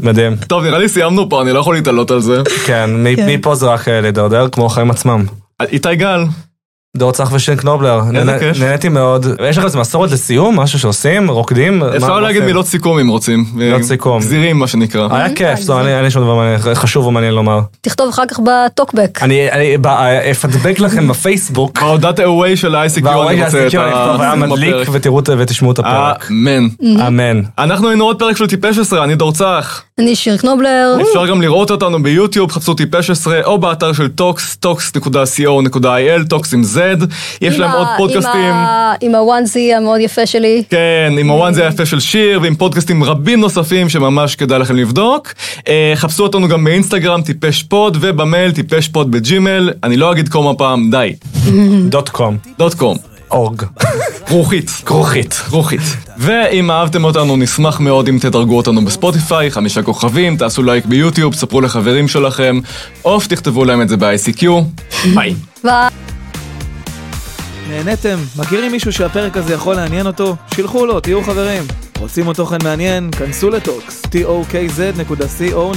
מדהים. 0.00 0.36
טוב, 0.36 0.64
נראה 0.64 0.78
לי 0.78 0.88
סיימנו 0.88 1.28
פה, 1.28 1.42
אני 1.42 1.52
לא 1.52 1.58
יכול 1.58 1.74
להתעלות 1.74 2.10
על 2.10 2.20
זה. 2.20 2.42
כן, 2.66 2.90
מפה 3.26 3.54
זה 3.54 3.66
רק 3.66 3.88
אה, 3.88 4.00
להידרדר 4.00 4.48
כמו 4.48 4.66
החיים 4.66 4.90
עצמם. 4.90 5.24
איתי 5.62 5.96
גל, 5.96 6.24
דור 6.98 7.12
צח 7.12 7.32
ושין 7.32 7.56
קנובלר, 7.56 8.00
כיף. 8.38 8.60
נהניתי 8.60 8.88
מאוד. 8.88 9.26
יש 9.48 9.58
לך 9.58 9.64
איזה 9.64 9.78
מסורת 9.78 10.10
לסיום? 10.10 10.60
משהו 10.60 10.78
שעושים? 10.78 11.30
רוקדים? 11.30 11.82
אפשר 11.82 12.20
להגיד? 12.20 12.42
מילות 12.44 12.66
סיכום 12.66 12.98
אם 12.98 13.08
רוצים. 13.08 13.44
מילות 13.54 13.82
סיכום. 13.82 14.18
גזירים, 14.20 14.58
מה 14.58 14.66
שנקרא. 14.66 15.08
היה 15.10 15.34
כיף, 15.34 15.68
לא, 15.68 15.80
אין 15.88 16.04
לי- 16.04 16.10
שום 16.10 16.22
דבר 16.22 16.40
חשוב 16.74 17.06
ומעניין 17.06 17.34
לומר. 17.34 17.60
תכתוב 17.80 18.08
אחר 18.08 18.22
כך 18.30 18.40
בטוקבק. 18.44 19.18
אני 19.22 19.50
אני 19.52 19.78
ב- 19.78 19.86
אה, 19.86 20.30
אפדבק 20.30 20.80
לכם 20.80 21.08
בפייסבוק. 21.10 21.80
בהודעת 21.82 22.20
away 22.20 22.24
של 22.56 22.74
ה-ICQ 22.74 23.08
אני 23.08 23.44
רוצה 23.44 23.66
את 23.66 23.72
טוב, 23.72 24.20
היה 24.20 24.32
ה... 24.32 24.36
מדליק 24.36 24.74
ותשמעו 25.38 25.72
את 25.72 25.78
הפרק. 25.78 26.28
אמן. 26.30 26.68
אמן. 27.06 27.40
אנחנו 27.58 27.88
היינו 27.88 28.04
עוד 28.04 28.18
פרק 28.18 28.36
של 28.36 28.46
טיפש 28.46 28.78
עשרה, 28.78 29.04
אני 29.04 29.14
דור 29.14 29.32
צח. 29.32 29.82
אני 29.98 30.16
שיר 30.16 30.36
קנובלר. 30.36 30.96
אפשר 31.02 31.26
גם 31.26 31.42
לראות 31.42 31.70
אותנו 31.70 32.02
ביוטיוב, 32.02 32.52
חפשו 32.52 32.74
טיפש 32.74 33.10
עשרה, 33.10 33.40
או 33.44 33.58
באתר 33.58 33.92
של 33.92 34.08
Tokz, 34.08 34.56
tokz.co.il, 34.56 36.28
Tokz 36.28 36.54
עם 36.54 36.62
Z. 36.94 37.04
יש 37.40 37.58
להם 37.58 37.70
ה- 37.70 37.74
עוד 37.74 37.86
פודקאסטים. 37.96 38.54
עם 39.00 39.14
ה 39.14 39.23
onesie 39.23 39.74
המאוד 39.74 40.00
יפה 40.00 40.26
שלי. 40.26 40.62
כן, 40.70 41.12
עם 41.20 41.30
ה 41.30 41.35
onesie 41.35 41.62
היפה 41.62 41.86
של 41.86 42.00
שיר 42.00 42.40
ועם 42.42 42.54
פודקאסטים 42.54 43.04
רבים 43.04 43.40
נוספים 43.40 43.88
שממש 43.88 44.36
כדאי 44.36 44.58
לכם 44.58 44.76
לבדוק. 44.76 45.32
אה, 45.68 45.92
חפשו 45.96 46.22
אותנו 46.22 46.48
גם 46.48 46.64
באינסטגרם 46.64 47.22
טיפש 47.22 47.62
פוד 47.62 47.96
ובמייל 48.00 48.50
טיפש 48.52 48.88
פוד 48.88 49.10
בג'ימל. 49.10 49.70
אני 49.84 49.96
לא 49.96 50.12
אגיד 50.12 50.28
com 50.28 50.48
הפעם, 50.48 50.90
די. 50.90 51.12
dot 51.92 52.08
com. 52.08 52.36
dot 52.58 52.74
com. 52.74 52.96
org. 53.30 53.62
כרוכית. 54.26 54.70
כרוכית. 54.86 55.32
כרוכית. 55.34 55.80
ואם 56.18 56.70
אהבתם 56.70 57.04
אותנו, 57.04 57.36
נשמח 57.36 57.80
מאוד 57.80 58.08
אם 58.08 58.18
תדרגו 58.20 58.56
אותנו 58.56 58.84
בספוטיפיי, 58.84 59.50
חמישה 59.50 59.82
כוכבים, 59.82 60.36
תעשו 60.36 60.62
לייק 60.62 60.86
ביוטיוב, 60.86 61.34
ספרו 61.34 61.60
לחברים 61.60 62.08
שלכם, 62.08 62.60
או 63.04 63.20
שתכתבו 63.20 63.64
להם 63.64 63.82
את 63.82 63.88
זה 63.88 63.96
ב-ICQ. 63.96 64.42
ביי. 65.14 65.34
ביי. 65.64 65.88
נהניתם? 67.68 68.18
מכירים 68.36 68.72
מישהו 68.72 68.92
שהפרק 68.92 69.36
הזה 69.36 69.54
יכול 69.54 69.74
לעניין 69.74 70.06
אותו? 70.06 70.36
שילחו 70.54 70.86
לו, 70.86 71.00
תהיו 71.00 71.22
חברים. 71.22 71.62
רוצים 71.98 72.26
עוד 72.26 72.36
תוכן 72.36 72.58
מעניין? 72.64 73.10
כנסו 73.10 73.50
ל 73.50 73.59
Tokz, 73.59 74.02
tokz.co.il 74.02 75.68